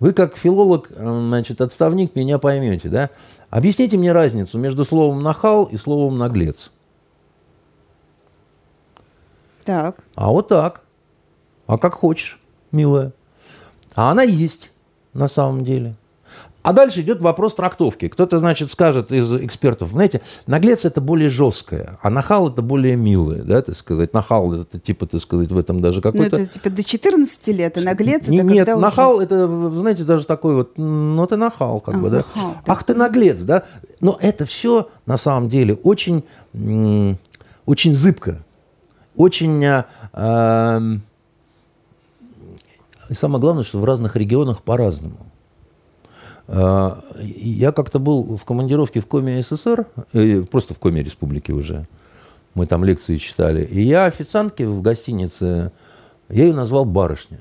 Вы 0.00 0.12
как 0.12 0.36
филолог, 0.36 0.90
значит, 0.96 1.60
отставник 1.60 2.16
меня 2.16 2.38
поймете, 2.38 2.88
да? 2.88 3.10
Объясните 3.50 3.96
мне 3.96 4.12
разницу 4.12 4.58
между 4.58 4.84
словом 4.84 5.22
«нахал» 5.22 5.64
и 5.66 5.76
словом 5.76 6.18
«наглец». 6.18 6.72
Так. 9.64 9.98
А 10.14 10.30
вот 10.30 10.48
так. 10.48 10.82
А 11.66 11.78
как 11.78 11.94
хочешь, 11.94 12.40
милая. 12.72 13.12
А 13.94 14.10
она 14.10 14.22
есть 14.22 14.70
на 15.12 15.28
самом 15.28 15.64
деле. 15.64 15.94
А 16.62 16.72
дальше 16.72 17.00
идет 17.00 17.20
вопрос 17.20 17.54
трактовки. 17.54 18.08
Кто-то, 18.08 18.38
значит, 18.38 18.70
скажет 18.72 19.10
из 19.12 19.32
экспертов, 19.34 19.90
знаете, 19.90 20.22
наглец 20.46 20.84
это 20.84 21.00
более 21.00 21.30
жесткое, 21.30 21.98
а 22.02 22.10
нахал 22.10 22.48
это 22.48 22.62
более 22.62 22.96
милое, 22.96 23.42
да, 23.42 23.62
так 23.62 23.76
сказать. 23.76 24.12
Нахал 24.12 24.52
это 24.54 24.78
типа, 24.78 25.06
так 25.06 25.20
сказать, 25.20 25.50
в 25.50 25.58
этом 25.58 25.80
даже 25.80 25.98
ну, 25.98 26.02
какой-то... 26.02 26.36
Ну, 26.36 26.42
это 26.44 26.52
типа 26.52 26.70
до 26.70 26.84
14 26.84 27.48
лет, 27.48 27.78
а 27.78 27.80
наглец 27.80 28.22
это 28.22 28.30
Нет, 28.30 28.46
когда 28.46 28.76
нахал 28.76 29.16
уже... 29.16 29.24
это, 29.24 29.46
знаете, 29.70 30.04
даже 30.04 30.24
такой 30.24 30.54
вот, 30.54 30.78
ну, 30.78 31.26
ты 31.26 31.36
нахал, 31.36 31.80
как 31.80 31.94
а, 31.94 31.98
бы, 31.98 32.10
да. 32.10 32.16
Нахал, 32.18 32.54
Ах, 32.66 32.84
ты 32.84 32.94
наглец, 32.94 33.40
да. 33.42 33.64
Но 34.00 34.16
это 34.20 34.46
все, 34.46 34.88
на 35.06 35.16
самом 35.16 35.48
деле, 35.48 35.74
очень, 35.74 36.24
очень 37.66 37.94
зыбко 37.94 38.38
очень... 39.16 39.64
Э, 40.12 40.80
и 43.08 43.14
самое 43.14 43.40
главное, 43.40 43.64
что 43.64 43.78
в 43.78 43.84
разных 43.84 44.16
регионах 44.16 44.62
по-разному. 44.62 45.18
Э, 46.48 47.00
я 47.18 47.72
как-то 47.72 47.98
был 47.98 48.36
в 48.36 48.44
командировке 48.44 49.00
в 49.00 49.06
Коме 49.06 49.42
СССР, 49.42 49.86
э, 50.12 50.42
просто 50.42 50.74
в 50.74 50.78
Коме 50.78 51.02
Республики 51.02 51.52
уже. 51.52 51.86
Мы 52.54 52.66
там 52.66 52.84
лекции 52.84 53.16
читали. 53.16 53.64
И 53.64 53.82
я 53.82 54.04
официантке 54.04 54.66
в 54.66 54.82
гостинице, 54.82 55.72
я 56.28 56.44
ее 56.44 56.54
назвал 56.54 56.84
барышня. 56.84 57.40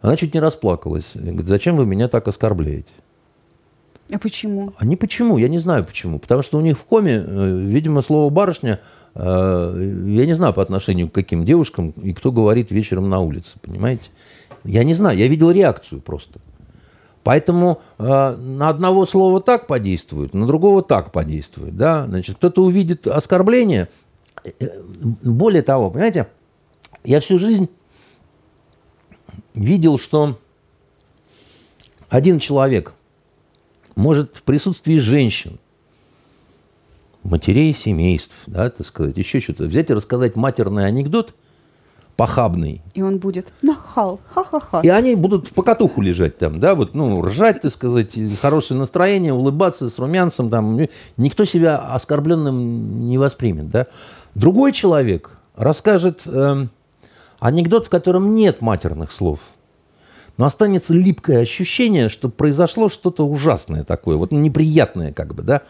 Она 0.00 0.16
чуть 0.16 0.34
не 0.34 0.40
расплакалась. 0.40 1.12
Говорит, 1.14 1.48
зачем 1.48 1.76
вы 1.76 1.86
меня 1.86 2.08
так 2.08 2.28
оскорбляете? 2.28 2.92
А 4.12 4.18
почему? 4.18 4.74
А 4.76 4.84
не 4.84 4.96
почему, 4.96 5.38
я 5.38 5.48
не 5.48 5.58
знаю 5.58 5.84
почему. 5.84 6.18
Потому 6.18 6.42
что 6.42 6.58
у 6.58 6.60
них 6.60 6.78
в 6.78 6.84
коме, 6.84 7.24
э, 7.26 7.58
видимо, 7.60 8.02
слово 8.02 8.30
барышня, 8.30 8.80
э, 9.14 9.94
я 10.06 10.26
не 10.26 10.34
знаю 10.34 10.52
по 10.52 10.62
отношению 10.62 11.08
к 11.08 11.14
каким 11.14 11.44
девушкам, 11.44 11.90
и 12.02 12.12
кто 12.12 12.30
говорит 12.30 12.70
вечером 12.70 13.08
на 13.08 13.20
улице, 13.20 13.56
понимаете? 13.62 14.04
Я 14.64 14.84
не 14.84 14.94
знаю, 14.94 15.16
я 15.16 15.26
видел 15.26 15.50
реакцию 15.50 16.00
просто. 16.00 16.40
Поэтому 17.24 17.80
э, 17.98 18.36
на 18.36 18.68
одного 18.68 19.06
слова 19.06 19.40
так 19.40 19.66
подействует, 19.66 20.34
на 20.34 20.46
другого 20.46 20.82
так 20.82 21.10
подействует. 21.10 21.76
Да? 21.76 22.06
Значит, 22.06 22.36
кто-то 22.36 22.62
увидит 22.62 23.06
оскорбление. 23.06 23.88
Более 25.22 25.62
того, 25.62 25.90
понимаете, 25.90 26.28
я 27.02 27.18
всю 27.20 27.38
жизнь 27.38 27.68
видел, 29.54 29.98
что 29.98 30.38
один 32.08 32.38
человек– 32.38 32.94
может 33.96 34.34
в 34.34 34.42
присутствии 34.42 34.98
женщин, 34.98 35.58
матерей 37.22 37.74
семейств, 37.74 38.34
да, 38.46 38.70
так 38.70 38.86
сказать, 38.86 39.16
еще 39.16 39.40
что-то, 39.40 39.64
взять 39.64 39.90
и 39.90 39.94
рассказать 39.94 40.36
матерный 40.36 40.86
анекдот 40.86 41.34
похабный. 42.16 42.82
И 42.94 43.02
он 43.02 43.18
будет 43.18 43.52
нахал, 43.62 44.20
ха-ха-ха. 44.32 44.80
И 44.82 44.88
они 44.88 45.14
будут 45.16 45.48
в 45.48 45.52
покатуху 45.52 46.00
лежать 46.00 46.38
там, 46.38 46.60
да, 46.60 46.74
вот, 46.74 46.94
ну, 46.94 47.20
ржать, 47.22 47.62
так 47.62 47.72
сказать, 47.72 48.16
хорошее 48.40 48.78
настроение, 48.78 49.32
улыбаться 49.32 49.90
с 49.90 49.98
румянцем, 49.98 50.50
там, 50.50 50.78
никто 51.16 51.44
себя 51.44 51.78
оскорбленным 51.78 53.08
не 53.08 53.18
воспримет, 53.18 53.68
да. 53.70 53.86
Другой 54.34 54.72
человек 54.72 55.30
расскажет 55.56 56.22
э, 56.26 56.66
анекдот, 57.38 57.86
в 57.86 57.90
котором 57.90 58.34
нет 58.34 58.60
матерных 58.60 59.12
слов– 59.12 59.40
но 60.36 60.46
останется 60.46 60.94
липкое 60.94 61.40
ощущение, 61.40 62.08
что 62.08 62.28
произошло 62.28 62.88
что-то 62.88 63.26
ужасное 63.26 63.84
такое, 63.84 64.16
вот 64.16 64.32
неприятное 64.32 65.12
как 65.12 65.34
бы, 65.34 65.42
да. 65.42 65.62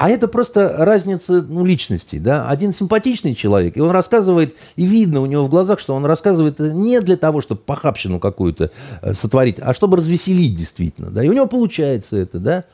А 0.00 0.08
это 0.08 0.28
просто 0.28 0.76
разница 0.78 1.42
ну, 1.46 1.62
личностей. 1.62 2.18
Да? 2.18 2.48
Один 2.48 2.72
симпатичный 2.72 3.34
человек, 3.34 3.76
и 3.76 3.82
он 3.82 3.90
рассказывает, 3.90 4.56
и 4.76 4.86
видно 4.86 5.20
у 5.20 5.26
него 5.26 5.44
в 5.44 5.50
глазах, 5.50 5.78
что 5.78 5.94
он 5.94 6.06
рассказывает 6.06 6.58
не 6.58 7.02
для 7.02 7.18
того, 7.18 7.42
чтобы 7.42 7.60
похабщину 7.60 8.18
какую-то 8.18 8.70
э, 9.02 9.12
сотворить, 9.12 9.58
а 9.60 9.74
чтобы 9.74 9.98
развеселить 9.98 10.56
действительно. 10.56 11.10
Да? 11.10 11.22
И 11.22 11.28
у 11.28 11.34
него 11.34 11.46
получается 11.46 12.16
это. 12.16 12.38
Да? 12.38 12.64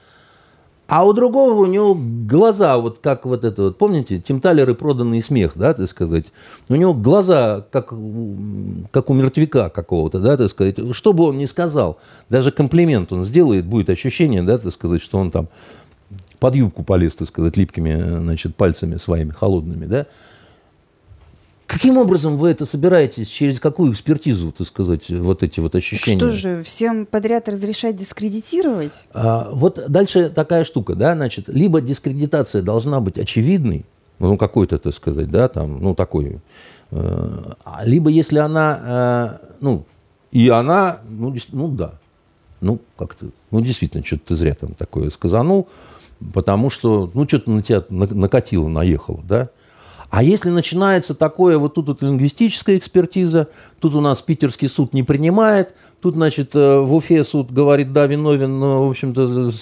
А 0.86 1.04
у 1.04 1.12
другого 1.12 1.62
у 1.62 1.66
него 1.66 1.98
глаза, 1.98 2.78
вот 2.78 3.00
как 3.02 3.26
вот 3.26 3.42
это 3.42 3.60
вот, 3.62 3.78
помните, 3.78 4.20
Тимталер 4.20 4.70
и 4.70 4.74
проданный 4.74 5.20
смех, 5.20 5.54
да, 5.56 5.74
так 5.74 5.88
сказать. 5.88 6.26
У 6.68 6.76
него 6.76 6.94
глаза, 6.94 7.66
как, 7.72 7.92
как 8.92 9.10
у 9.10 9.14
мертвяка 9.14 9.68
какого-то, 9.68 10.20
да, 10.20 10.36
так 10.36 10.48
сказать. 10.48 10.76
Что 10.92 11.12
бы 11.12 11.24
он 11.24 11.38
ни 11.38 11.46
сказал, 11.46 11.98
даже 12.30 12.52
комплимент 12.52 13.12
он 13.12 13.24
сделает, 13.24 13.64
будет 13.66 13.90
ощущение, 13.90 14.44
да, 14.44 14.58
так 14.58 14.72
сказать, 14.72 15.02
что 15.02 15.18
он 15.18 15.32
там 15.32 15.48
под 16.38 16.54
юбку 16.54 16.82
полез, 16.82 17.14
так 17.14 17.28
сказать, 17.28 17.56
липкими, 17.56 18.20
значит, 18.20 18.54
пальцами 18.56 18.96
своими 18.96 19.30
холодными, 19.30 19.86
да. 19.86 20.06
Каким 21.66 21.98
образом 21.98 22.36
вы 22.36 22.50
это 22.50 22.64
собираетесь, 22.64 23.26
через 23.26 23.58
какую 23.58 23.92
экспертизу, 23.92 24.52
так 24.52 24.66
сказать, 24.68 25.10
вот 25.10 25.42
эти 25.42 25.58
вот 25.58 25.74
ощущения? 25.74 26.20
Так 26.20 26.30
что 26.30 26.38
же, 26.38 26.62
всем 26.62 27.06
подряд 27.06 27.48
разрешать 27.48 27.96
дискредитировать? 27.96 28.92
А, 29.12 29.50
вот 29.52 29.84
дальше 29.88 30.28
такая 30.28 30.64
штука, 30.64 30.94
да, 30.94 31.14
значит, 31.14 31.48
либо 31.48 31.80
дискредитация 31.80 32.62
должна 32.62 33.00
быть 33.00 33.18
очевидной, 33.18 33.84
ну, 34.20 34.36
какой-то, 34.36 34.78
так 34.78 34.94
сказать, 34.94 35.28
да, 35.28 35.48
там, 35.48 35.80
ну, 35.80 35.94
такой, 35.94 36.40
э, 36.92 37.52
либо 37.82 38.10
если 38.10 38.38
она, 38.38 39.38
э, 39.42 39.54
ну, 39.60 39.84
и 40.30 40.48
она, 40.48 41.00
ну, 41.08 41.34
ну, 41.50 41.68
да, 41.68 41.94
ну, 42.60 42.80
как-то, 42.96 43.30
ну, 43.50 43.60
действительно, 43.60 44.04
что-то 44.04 44.28
ты 44.28 44.36
зря 44.36 44.54
там 44.54 44.74
такое 44.74 45.10
сказанул, 45.10 45.68
потому 46.32 46.70
что, 46.70 47.10
ну, 47.14 47.26
что-то 47.26 47.50
на 47.50 47.62
тебя 47.62 47.84
накатило, 47.90 48.68
наехало, 48.68 49.20
да, 49.28 49.50
а 50.10 50.22
если 50.22 50.50
начинается 50.50 51.14
такое, 51.14 51.58
вот 51.58 51.74
тут 51.74 51.88
вот 51.88 52.02
лингвистическая 52.02 52.78
экспертиза, 52.78 53.48
тут 53.80 53.94
у 53.94 54.00
нас 54.00 54.22
питерский 54.22 54.68
суд 54.68 54.94
не 54.94 55.02
принимает, 55.02 55.74
тут, 56.00 56.14
значит, 56.14 56.54
э, 56.54 56.78
в 56.78 56.94
Уфе 56.94 57.24
суд 57.24 57.52
говорит, 57.52 57.92
да, 57.92 58.06
виновен, 58.06 58.58
но, 58.58 58.86
в 58.86 58.90
общем-то, 58.90 59.52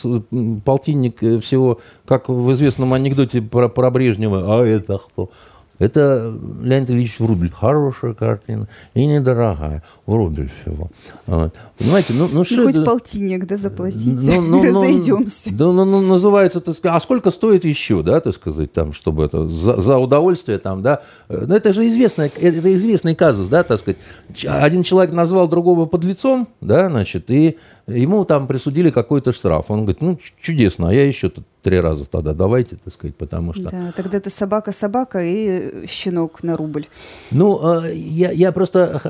полтинник 0.65 1.23
э, 1.23 1.41
всего, 1.41 1.81
как 2.07 2.29
в 2.29 2.53
известном 2.53 2.93
анекдоте 2.93 3.41
про, 3.41 3.69
про 3.69 3.91
Брежнева, 3.91 4.61
а 4.61 4.65
это 4.65 4.99
кто? 4.99 5.31
Это 5.79 6.33
Леонид 6.63 6.91
Ильич 6.91 7.19
Врубель. 7.19 7.51
Хорошая 7.51 8.15
картина 8.15 8.69
и 8.95 9.05
недорогая. 9.07 9.83
Врубель 10.07 10.51
всего. 10.63 10.91
Вот. 11.27 11.55
Понимаете, 11.79 12.13
ну, 12.13 12.29
ну 12.33 12.45
что 12.45 12.65
хоть 12.65 12.77
это... 12.77 12.85
полтинник, 12.85 13.47
да, 13.47 13.57
заплатите, 13.57 14.41
ну, 14.41 14.41
ну, 14.41 14.63
ну, 14.63 14.63
разойдемся. 14.63 15.51
Да, 15.51 15.67
ну, 15.73 15.85
ну, 15.85 16.01
называется, 16.01 16.61
так 16.61 16.77
сказать, 16.77 16.97
а 16.97 17.01
сколько 17.01 17.31
стоит 17.33 17.65
еще, 17.65 18.03
да, 18.03 18.21
так 18.21 18.35
сказать, 18.35 18.73
там, 18.73 18.93
чтобы 18.93 19.25
это, 19.25 19.49
за, 19.49 19.81
за 19.81 19.99
удовольствие 19.99 20.59
там, 20.59 20.83
да. 20.83 21.03
Ну, 21.29 21.55
это 21.55 21.73
же 21.73 21.87
известный, 21.89 22.29
это 22.29 22.73
известный 22.73 23.17
казус, 23.17 23.49
да, 23.49 23.65
так 23.65 23.81
сказать. 23.81 23.99
Один 24.47 24.85
человек 24.85 25.13
назвал 25.13 25.49
другого 25.49 25.87
под 25.87 26.05
лицом, 26.05 26.47
да, 26.61 26.89
значит, 26.89 27.31
и 27.31 27.59
ему 27.87 28.25
там 28.25 28.47
присудили 28.47 28.91
какой-то 28.91 29.33
штраф. 29.33 29.67
Он 29.71 29.81
говорит, 29.81 30.01
ну, 30.01 30.19
чудесно, 30.41 30.89
а 30.89 30.93
я 30.93 31.07
еще 31.07 31.29
тут 31.29 31.45
три 31.63 31.81
раза 31.81 32.07
тогда 32.07 32.33
давайте, 32.35 32.77
так 32.77 32.93
сказать, 32.93 33.17
потому 33.17 33.53
что... 33.53 33.71
Да, 33.71 33.93
тогда 33.95 34.19
это 34.19 34.31
собака-собака 34.31 35.21
и 35.23 35.87
щенок 35.87 36.43
на 36.43 36.57
рубль. 36.57 36.87
Ну, 37.31 37.59
а, 37.63 37.87
я, 37.89 38.31
я 38.31 38.53
просто... 38.53 39.01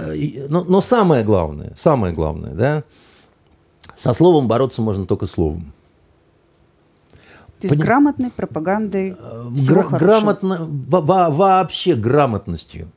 Но, 0.49 0.65
но 0.65 0.81
самое 0.81 1.25
главное, 1.25 1.73
самое 1.77 2.13
главное, 2.13 2.55
да, 2.55 2.85
со 3.97 4.13
словом 4.13 4.49
бороться 4.49 4.83
можно 4.83 5.07
только 5.07 5.27
словом. 5.27 5.73
То 7.61 7.67
есть 7.67 7.77
Поним... 7.77 7.87
грамотной 7.87 8.31
пропагандой 8.31 9.17
э, 9.19 9.49
всего 9.57 9.83
Гра- 9.83 9.99
грамотно, 9.99 10.59
во- 10.69 11.31
вообще 11.31 11.95
грамотностью. 11.95 12.89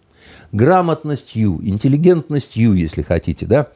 Грамотностью, 0.51 1.59
интеллигентностью, 1.61 2.73
если 2.73 3.01
хотите, 3.01 3.45
да, 3.45 3.67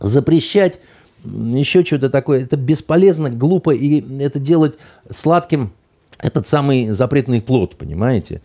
запрещать 0.00 0.80
еще 1.24 1.84
что-то 1.84 2.10
такое. 2.10 2.42
Это 2.42 2.56
бесполезно, 2.56 3.30
глупо, 3.30 3.70
и 3.70 4.02
это 4.20 4.38
делать 4.38 4.78
сладким 5.10 5.72
этот 6.18 6.46
самый 6.46 6.90
запретный 6.90 7.40
плод, 7.40 7.76
понимаете? 7.76 8.40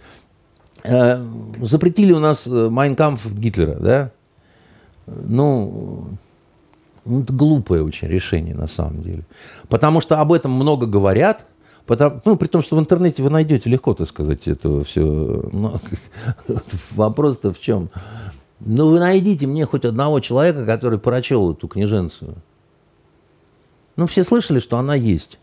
Э, 0.84 1.24
запретили 1.62 2.12
у 2.12 2.20
нас 2.20 2.48
э, 2.48 2.70
Майнкамф 2.70 3.34
Гитлера, 3.34 3.76
да? 3.76 4.12
Ну, 5.06 6.08
ну, 7.06 7.22
это 7.22 7.34
глупое 7.34 7.84
очень 7.84 8.08
решение 8.08 8.56
на 8.56 8.68
самом 8.68 9.02
деле. 9.02 9.24
Потому 9.70 10.02
что 10.02 10.20
об 10.20 10.34
этом 10.34 10.52
много 10.52 10.86
говорят, 10.86 11.46
потому, 11.86 12.22
ну, 12.26 12.36
при 12.36 12.48
том, 12.48 12.62
что 12.62 12.76
в 12.76 12.80
интернете 12.80 13.24
вы 13.24 13.30
найдете 13.30 13.70
легко, 13.70 13.94
так 13.94 14.08
сказать, 14.08 14.48
это 14.48 14.84
все. 14.84 15.50
Ну, 15.52 15.80
Вопрос-то 16.96 17.54
в 17.54 17.60
чем? 17.60 17.90
Ну, 18.60 18.90
вы 18.90 19.00
найдите 19.00 19.48
мне 19.48 19.66
хоть 19.66 19.86
одного 19.86 20.20
человека, 20.20 20.66
который 20.66 21.00
прочел 21.00 21.54
эту 21.54 21.68
книженцию. 21.68 22.36
Ну, 23.98 24.08
все 24.08 24.24
слышали, 24.24 24.60
что 24.60 24.78
она 24.78 24.96
есть. 24.96 25.38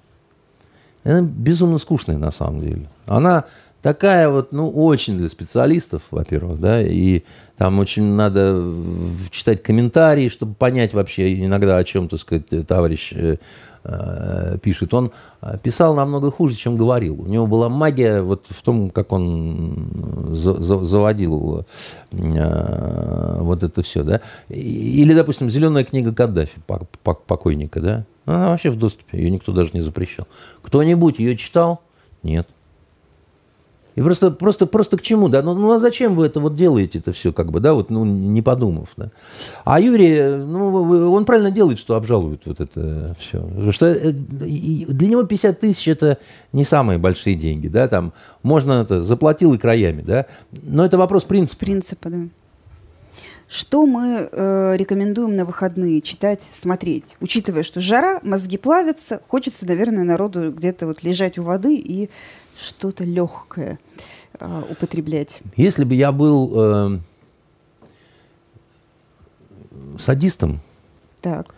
Она 1.02 1.20
безумно 1.20 1.78
скучная 1.78 2.16
на 2.16 2.30
самом 2.30 2.60
деле. 2.60 2.88
Она 3.06 3.44
такая 3.82 4.30
вот, 4.30 4.52
ну, 4.52 4.70
очень 4.70 5.18
для 5.18 5.28
специалистов, 5.28 6.04
во-первых, 6.10 6.58
да, 6.58 6.80
и 6.80 7.22
там 7.58 7.78
очень 7.78 8.14
надо 8.14 8.64
читать 9.30 9.62
комментарии, 9.62 10.30
чтобы 10.30 10.54
понять 10.54 10.94
вообще 10.94 11.44
иногда, 11.44 11.76
о 11.76 11.84
чем, 11.84 12.08
так 12.08 12.20
сказать, 12.20 12.46
товарищ 12.66 13.12
э, 13.14 13.36
пишет. 14.62 14.94
Он 14.94 15.12
э, 15.42 15.58
писал 15.62 15.94
намного 15.94 16.30
хуже, 16.30 16.56
чем 16.56 16.76
говорил. 16.76 17.20
У 17.20 17.26
него 17.26 17.46
была 17.46 17.68
магия 17.68 18.22
вот 18.22 18.46
в 18.48 18.62
том, 18.62 18.90
как 18.90 19.12
он 19.12 19.88
за, 20.32 20.54
заводил 20.84 21.66
э, 22.10 23.38
вот 23.40 23.62
это 23.62 23.82
все, 23.82 24.02
да. 24.02 24.20
Или, 24.48 25.12
допустим, 25.12 25.50
«Зеленая 25.50 25.84
книга 25.84 26.14
Каддафи», 26.14 26.60
покойника, 27.26 27.80
да. 27.80 28.04
Она 28.24 28.48
вообще 28.48 28.70
в 28.70 28.76
доступе, 28.76 29.18
ее 29.18 29.30
никто 29.30 29.52
даже 29.52 29.70
не 29.74 29.80
запрещал. 29.80 30.26
Кто-нибудь 30.62 31.18
ее 31.18 31.36
читал? 31.36 31.82
Нет. 32.22 32.48
И 33.96 34.02
просто, 34.02 34.30
просто, 34.30 34.66
просто 34.66 34.96
к 34.96 35.02
чему, 35.02 35.28
да? 35.28 35.42
Ну, 35.42 35.54
ну 35.54 35.70
а 35.72 35.78
зачем 35.78 36.16
вы 36.16 36.26
это 36.26 36.40
вот 36.40 36.56
делаете, 36.56 36.98
это 36.98 37.12
все, 37.12 37.32
как 37.32 37.52
бы, 37.52 37.60
да, 37.60 37.74
вот, 37.74 37.90
ну, 37.90 38.04
не 38.04 38.42
подумав, 38.42 38.88
да? 38.96 39.10
А 39.64 39.80
Юрий, 39.80 40.36
ну, 40.44 41.12
он 41.12 41.24
правильно 41.24 41.52
делает, 41.52 41.78
что 41.78 41.94
обжалует 41.94 42.42
вот 42.44 42.60
это 42.60 43.14
все. 43.20 43.40
Потому 43.40 43.72
что 43.72 43.86
э, 43.86 44.10
для 44.10 45.08
него 45.08 45.22
50 45.22 45.60
тысяч 45.60 45.86
это 45.86 46.18
не 46.52 46.64
самые 46.64 46.98
большие 46.98 47.36
деньги, 47.36 47.68
да, 47.68 47.86
там 47.86 48.12
можно 48.42 48.82
это, 48.82 49.02
заплатил 49.02 49.54
и 49.54 49.58
краями, 49.58 50.02
да, 50.02 50.26
но 50.62 50.84
это 50.84 50.98
вопрос 50.98 51.24
принципа. 51.24 51.64
Принципа, 51.64 52.10
да. 52.10 52.18
Что 53.46 53.86
мы 53.86 54.28
э, 54.32 54.74
рекомендуем 54.76 55.36
на 55.36 55.44
выходные 55.44 56.00
читать, 56.00 56.42
смотреть? 56.42 57.16
Учитывая, 57.20 57.62
что 57.62 57.80
жара, 57.80 58.18
мозги 58.22 58.56
плавятся, 58.56 59.20
хочется, 59.28 59.66
наверное, 59.66 60.02
народу 60.02 60.50
где-то 60.50 60.86
вот 60.86 61.02
лежать 61.02 61.38
у 61.38 61.42
воды 61.42 61.76
и 61.76 62.10
что-то 62.58 63.04
легкое 63.04 63.78
э, 64.38 64.62
употреблять. 64.70 65.42
Если 65.56 65.84
бы 65.84 65.94
я 65.94 66.12
был 66.12 66.52
э, 66.54 66.98
садистом, 69.98 70.60
так. 71.20 71.54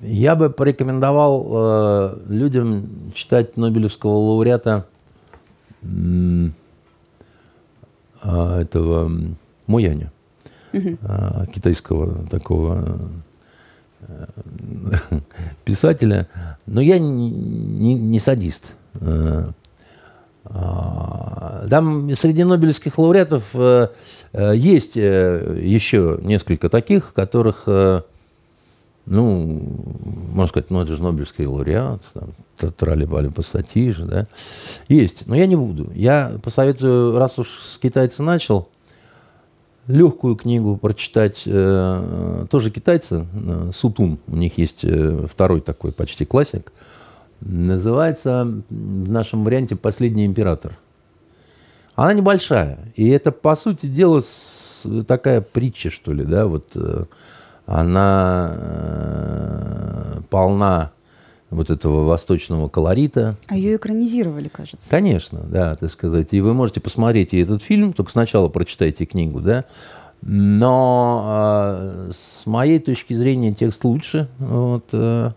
я 0.00 0.36
бы 0.36 0.50
порекомендовал 0.50 1.46
э, 1.50 2.18
людям 2.28 3.12
читать 3.14 3.56
Нобелевского 3.56 4.12
лауреата 4.12 4.86
э, 5.82 6.50
этого 8.60 9.10
Мояня, 9.66 10.12
угу. 10.72 10.98
э, 11.00 11.46
китайского 11.52 12.26
такого 12.28 12.98
э, 14.00 14.26
писателя. 15.64 16.28
Но 16.66 16.80
я 16.80 16.98
не, 16.98 17.30
не, 17.30 17.94
не 17.94 18.20
садист. 18.20 18.74
А, 20.44 21.66
там 21.68 22.14
среди 22.14 22.44
нобелевских 22.44 22.98
лауреатов 22.98 23.44
э, 23.54 23.88
э, 24.32 24.52
есть 24.56 24.96
э, 24.96 25.60
еще 25.62 26.18
несколько 26.22 26.68
таких, 26.68 27.12
которых, 27.12 27.64
ну, 29.06 29.62
можно 30.32 30.48
сказать, 30.48 30.70
ну, 30.70 30.82
это 30.82 30.96
же 30.96 31.02
нобелевский 31.02 31.46
лауреат, 31.46 32.02
там, 32.14 32.72
трали-бали 32.72 33.28
пассатижи, 33.28 34.04
да, 34.04 34.26
есть, 34.88 35.26
но 35.26 35.34
я 35.34 35.46
не 35.46 35.56
буду. 35.56 35.90
Я 35.94 36.38
посоветую, 36.42 37.18
раз 37.18 37.38
уж 37.38 37.48
с 37.48 37.78
китайца 37.78 38.22
начал, 38.22 38.68
легкую 39.86 40.36
книгу 40.36 40.76
прочитать, 40.76 41.42
тоже 41.44 42.70
китайцы, 42.70 43.26
Сутун, 43.74 44.18
у 44.28 44.36
них 44.36 44.56
есть 44.58 44.84
второй 45.28 45.60
такой 45.60 45.92
почти 45.92 46.24
классик– 46.24 46.72
Называется 47.40 48.44
в 48.68 49.10
нашем 49.10 49.44
варианте 49.44 49.76
«Последний 49.76 50.26
император». 50.26 50.76
Она 51.94 52.12
небольшая. 52.12 52.78
И 52.96 53.08
это, 53.08 53.32
по 53.32 53.56
сути 53.56 53.86
дела, 53.86 54.22
такая 55.06 55.40
притча, 55.40 55.90
что 55.90 56.12
ли, 56.12 56.24
да, 56.24 56.46
вот. 56.46 56.70
Э, 56.74 57.04
она 57.66 58.52
э, 58.56 60.20
полна 60.28 60.92
вот 61.50 61.70
этого 61.70 62.04
восточного 62.04 62.68
колорита. 62.68 63.36
А 63.48 63.56
ее 63.56 63.76
экранизировали, 63.76 64.48
кажется. 64.48 64.88
Конечно, 64.90 65.40
да, 65.40 65.76
так 65.76 65.90
сказать. 65.90 66.28
И 66.32 66.40
вы 66.40 66.54
можете 66.54 66.80
посмотреть 66.80 67.32
и 67.32 67.38
этот 67.40 67.62
фильм, 67.62 67.92
только 67.92 68.10
сначала 68.10 68.48
прочитайте 68.48 69.04
книгу, 69.04 69.40
да. 69.40 69.64
Но 70.22 71.24
э, 71.26 72.10
с 72.12 72.46
моей 72.46 72.78
точки 72.78 73.14
зрения 73.14 73.54
текст 73.54 73.84
лучше. 73.84 74.28
Вот, 74.38 74.86
э, 74.92 75.32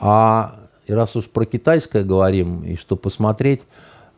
а 0.00 0.56
и 0.86 0.92
раз 0.92 1.16
уж 1.16 1.26
про 1.26 1.44
китайское 1.44 2.04
говорим, 2.04 2.62
и 2.64 2.76
что 2.76 2.96
посмотреть, 2.96 3.62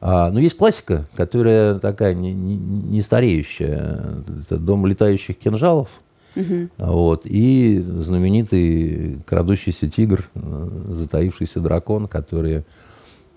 э, 0.01 0.31
ну, 0.31 0.39
есть 0.39 0.57
классика, 0.57 1.07
которая 1.15 1.79
такая 1.79 2.15
не, 2.15 2.33
не, 2.33 2.57
не 2.57 3.03
стареющая. 3.03 4.23
Это 4.43 4.59
«Дом 4.59 4.87
летающих 4.87 5.39
кинжалов». 5.39 5.89
Угу. 6.37 6.69
Вот, 6.79 7.23
и 7.25 7.83
знаменитый 7.83 9.21
крадущийся 9.27 9.89
тигр, 9.89 10.29
э, 10.35 10.69
затаившийся 10.91 11.61
дракон, 11.61 12.09
которые 12.09 12.65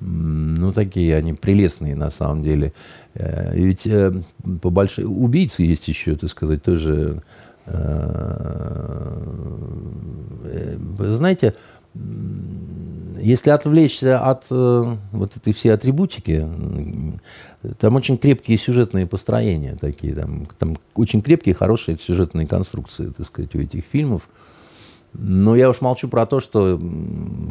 ну, 0.01 0.71
такие 0.71 1.15
они 1.15 1.33
прелестные 1.33 1.95
на 1.95 2.09
самом 2.09 2.43
деле. 2.43 2.73
Э, 3.15 3.53
ведь 3.53 3.85
э, 3.87 4.13
по 4.61 4.69
большой... 4.69 5.05
убийцы 5.05 5.63
есть 5.63 5.87
еще, 5.87 6.15
так 6.15 6.29
сказать, 6.29 6.63
тоже... 6.63 7.21
Вы 10.87 11.15
знаете, 11.15 11.53
если 13.21 13.49
отвлечься 13.49 14.19
от 14.19 14.45
э, 14.49 14.95
вот 15.11 15.35
этой 15.35 15.53
всей 15.53 15.69
атрибутики, 15.69 16.47
там 17.79 17.95
очень 17.95 18.17
крепкие 18.17 18.57
сюжетные 18.57 19.05
построения 19.07 19.77
такие, 19.79 20.15
там, 20.15 20.47
там 20.57 20.77
очень 20.95 21.21
крепкие, 21.21 21.55
хорошие 21.55 21.97
сюжетные 21.99 22.47
конструкции, 22.47 23.11
так 23.15 23.25
сказать, 23.27 23.53
у 23.55 23.59
этих 23.59 23.83
фильмов. 23.85 24.29
Но 25.13 25.55
я 25.55 25.69
уж 25.69 25.81
молчу 25.81 26.07
про 26.07 26.25
то, 26.27 26.39
что 26.39 26.79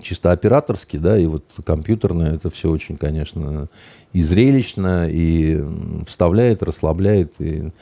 чисто 0.03 0.31
операторски, 0.31 0.97
да, 0.97 1.19
и 1.19 1.27
вот 1.27 1.45
компьютерное, 1.65 2.35
это 2.35 2.51
все 2.51 2.71
очень, 2.71 2.97
конечно, 2.97 3.69
и 4.13 4.23
зрелищно, 4.23 5.09
и 5.11 5.65
вставляет, 6.07 6.63
расслабляет, 6.63 7.33
и 7.41 7.73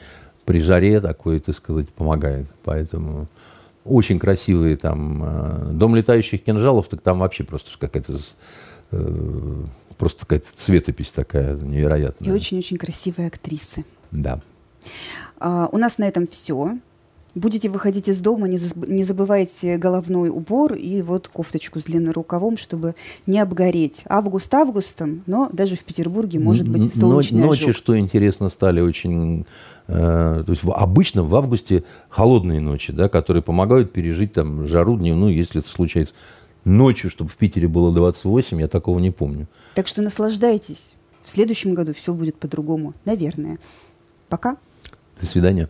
при 0.45 0.61
жаре 0.61 0.99
такой, 0.99 1.39
так 1.39 1.55
сказать, 1.55 1.89
помогает. 1.89 2.47
Поэтому 2.63 3.27
очень 3.87 4.19
красивые 4.19 4.77
там. 4.77 5.23
Э, 5.23 5.71
Дом 5.73 5.95
летающих 5.95 6.43
кинжалов, 6.43 6.87
так 6.87 7.01
там 7.01 7.19
вообще 7.19 7.43
просто 7.43 7.71
какая-то 7.77 8.17
э, 8.91 9.63
просто 9.97 10.21
какая-то 10.21 10.47
цветопись 10.55 11.11
такая 11.11 11.57
невероятная. 11.57 12.29
И 12.29 12.31
очень-очень 12.31 12.77
красивые 12.77 13.27
актрисы. 13.27 13.85
Да. 14.11 14.41
А, 15.39 15.69
у 15.71 15.77
нас 15.77 15.97
на 15.97 16.07
этом 16.07 16.27
все. 16.27 16.77
Будете 17.35 17.69
выходить 17.69 18.07
из 18.09 18.17
дома, 18.17 18.47
не, 18.47 18.59
не 18.87 19.03
забывайте 19.03 19.77
головной 19.77 20.29
убор 20.29 20.73
и 20.73 21.03
вот 21.03 21.27
кофточку 21.27 21.79
с 21.79 21.83
длинным 21.83 22.13
рукавом, 22.13 22.57
чтобы 22.57 22.95
не 23.27 23.39
обгореть. 23.39 24.01
Август 24.07 24.51
августом, 24.55 25.21
но 25.27 25.47
даже 25.53 25.75
в 25.75 25.83
Петербурге 25.83 26.39
может 26.39 26.67
быть 26.67 26.95
солнечный 26.95 27.41
Ночи, 27.41 27.65
ожог. 27.65 27.75
что 27.75 27.97
интересно, 27.97 28.49
стали 28.49 28.81
очень... 28.81 29.45
Э, 29.87 30.43
то 30.45 30.51
есть 30.51 30.63
обычно 30.65 31.23
в 31.23 31.35
августе 31.35 31.83
холодные 32.09 32.59
ночи, 32.59 32.91
да, 32.91 33.09
которые 33.09 33.41
помогают 33.41 33.93
пережить 33.93 34.33
там 34.33 34.67
жару 34.67 34.97
дневную, 34.97 35.33
если 35.33 35.61
это 35.61 35.69
случается 35.69 36.13
ночью, 36.65 37.09
чтобы 37.09 37.29
в 37.29 37.37
Питере 37.37 37.67
было 37.67 37.93
28, 37.93 38.59
я 38.59 38.67
такого 38.67 38.99
не 38.99 39.11
помню. 39.11 39.47
Так 39.75 39.87
что 39.87 40.01
наслаждайтесь. 40.01 40.95
В 41.21 41.29
следующем 41.29 41.73
году 41.73 41.93
все 41.93 42.13
будет 42.13 42.37
по-другому, 42.37 42.93
наверное. 43.05 43.59
Пока. 44.29 44.57
До 45.19 45.25
свидания. 45.25 45.69